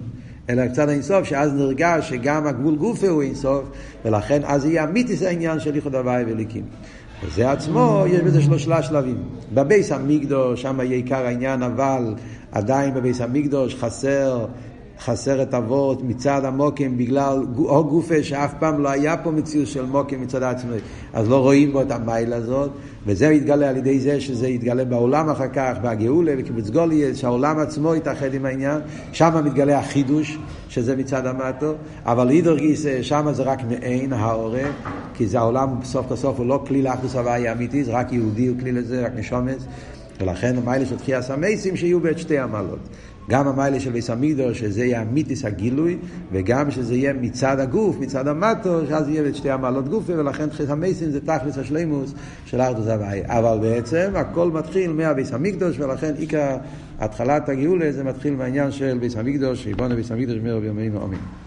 אלא 0.50 0.66
מצד 0.66 0.90
האינסוף, 0.90 1.24
שאז 1.24 1.54
נרגש 1.54 2.10
שגם 2.10 2.48
הגבול 2.48 2.76
גופה 2.76 3.08
הוא 3.08 3.22
אינסוף, 3.22 3.64
ולכן 4.06 4.42
אז 4.46 4.66
יהיה 4.66 4.84
אמיתיס 4.84 5.24
העניין 5.24 5.60
של 5.60 5.76
ייחוד 5.76 5.96
הווי 5.96 6.24
ואלוקים. 6.24 6.64
וזה 7.26 7.52
עצמו, 7.52 8.04
יש 8.08 8.22
בזה 8.22 8.42
שלושה 8.42 8.84
שלבים. 8.84 9.18
בביס 9.54 9.92
המקדוש, 9.92 10.62
שם 10.62 10.80
יהיה 10.80 10.96
עיקר 10.96 11.26
העניין, 11.26 11.64
אבל 11.64 12.16
עדיין 12.52 12.94
בביס 12.94 13.22
המקדוש 13.22 13.76
חסר, 13.76 14.46
חסר 15.06 15.42
את 15.42 15.54
אבות 15.54 16.04
מצד 16.04 16.46
המוקים 16.46 16.98
בגלל 16.98 17.46
או 17.58 17.84
גופה 17.84 18.24
שאף 18.24 18.54
פעם 18.60 18.84
לא 18.84 18.90
היה 18.90 19.18
פה 19.18 19.32
מציאות 19.32 19.68
של 19.68 19.86
מוקים 19.86 20.22
מצד 20.22 20.44
עצמו, 20.44 20.72
אז 21.14 21.30
לא 21.30 21.42
רואים 21.42 21.74
בו 21.74 21.82
את 21.82 21.92
המייל 21.92 22.34
הזאת, 22.34 22.72
וזה 23.06 23.26
יתגלה 23.26 23.70
על 23.70 23.78
ידי 23.78 24.00
זה 24.00 24.22
שזה 24.22 24.48
יתגלה 24.48 24.86
בעולם 24.86 25.30
אחר 25.30 25.48
כך, 25.48 25.74
בגאולה 25.82 26.34
וקיבוץ 26.38 26.70
גוליה, 26.70 27.16
שהעולם 27.16 27.60
עצמו 27.60 27.96
יתאחד 27.96 28.34
עם 28.34 28.46
העניין, 28.46 28.82
שם 29.12 29.42
מתגלה 29.46 29.80
החידוש, 29.80 30.38
שזה 30.70 30.96
מצד 30.96 31.26
המטו, 31.26 31.74
אבל 32.06 32.30
אידור 32.30 32.58
גיסא, 32.58 33.02
שם 33.02 33.28
זה 33.32 33.44
רק 33.44 33.60
מעין 33.70 34.14
העורף, 34.14 34.76
כי 35.14 35.28
זה 35.28 35.40
העולם 35.40 35.80
בסוף 35.80 36.12
כסוף 36.12 36.40
הוא 36.40 36.46
לא 36.46 36.64
כלי 36.68 36.82
לאחדוס 36.82 37.16
הוואי 37.16 37.52
אמיתי, 37.52 37.84
זה 37.84 37.92
רק 37.92 38.14
יהודי 38.14 38.48
הוא 38.48 38.60
כלי 38.60 38.72
לזה, 38.72 39.06
רק 39.06 39.12
נשומץ, 39.16 39.66
ולכן 40.22 40.58
המיילה 40.58 40.86
של 40.86 40.98
תחייה 40.98 41.22
סמייסים 41.22 41.78
שיהיו 41.78 42.00
בית 42.00 42.18
שתי 42.18 42.40
המעלות. 42.40 42.80
גם 43.30 43.48
המיילה 43.48 43.80
של 43.80 43.92
ביס 43.92 44.10
המידו, 44.10 44.56
שזה 44.56 44.86
יהיה 44.86 45.02
המיתיס 45.02 45.46
הגילוי, 45.46 45.98
וגם 46.32 46.72
שזה 46.72 46.96
יהיה 46.96 47.14
מצד 47.14 47.60
הגוף, 47.60 48.00
מצד 48.00 48.28
המטו, 48.28 48.88
שאז 48.90 49.10
יהיה 49.10 49.30
את 49.30 49.36
שתי 49.36 49.50
המעלות 49.50 49.90
גופי, 49.90 50.14
ולכן 50.14 50.50
תחיית 50.50 50.70
המייסים 50.70 51.12
זה 51.12 51.22
תכלס 51.22 51.58
השלימוס 51.58 52.14
של 52.46 52.62
ארדוס 52.62 52.88
הוואי. 52.88 53.22
אבל 53.26 53.58
בעצם 53.62 54.12
הכל 54.16 54.52
מתחיל 54.52 54.92
מהביס 54.92 55.34
המקדוש, 55.34 55.80
ולכן 55.80 56.14
עיקר 56.18 56.58
התחלת 57.00 57.50
הגאולה 57.50 57.92
זה 57.92 58.04
מתחיל 58.04 58.36
מהעניין 58.36 58.72
של 58.72 58.98
ביס 59.02 59.18
המקדוש, 59.18 59.64
שיבונה 59.64 59.96
ביס 59.96 60.12
המקדוש 60.12 60.38
מרבי 60.44 60.68
ימינו 60.68 61.06
אמן. 61.06 61.43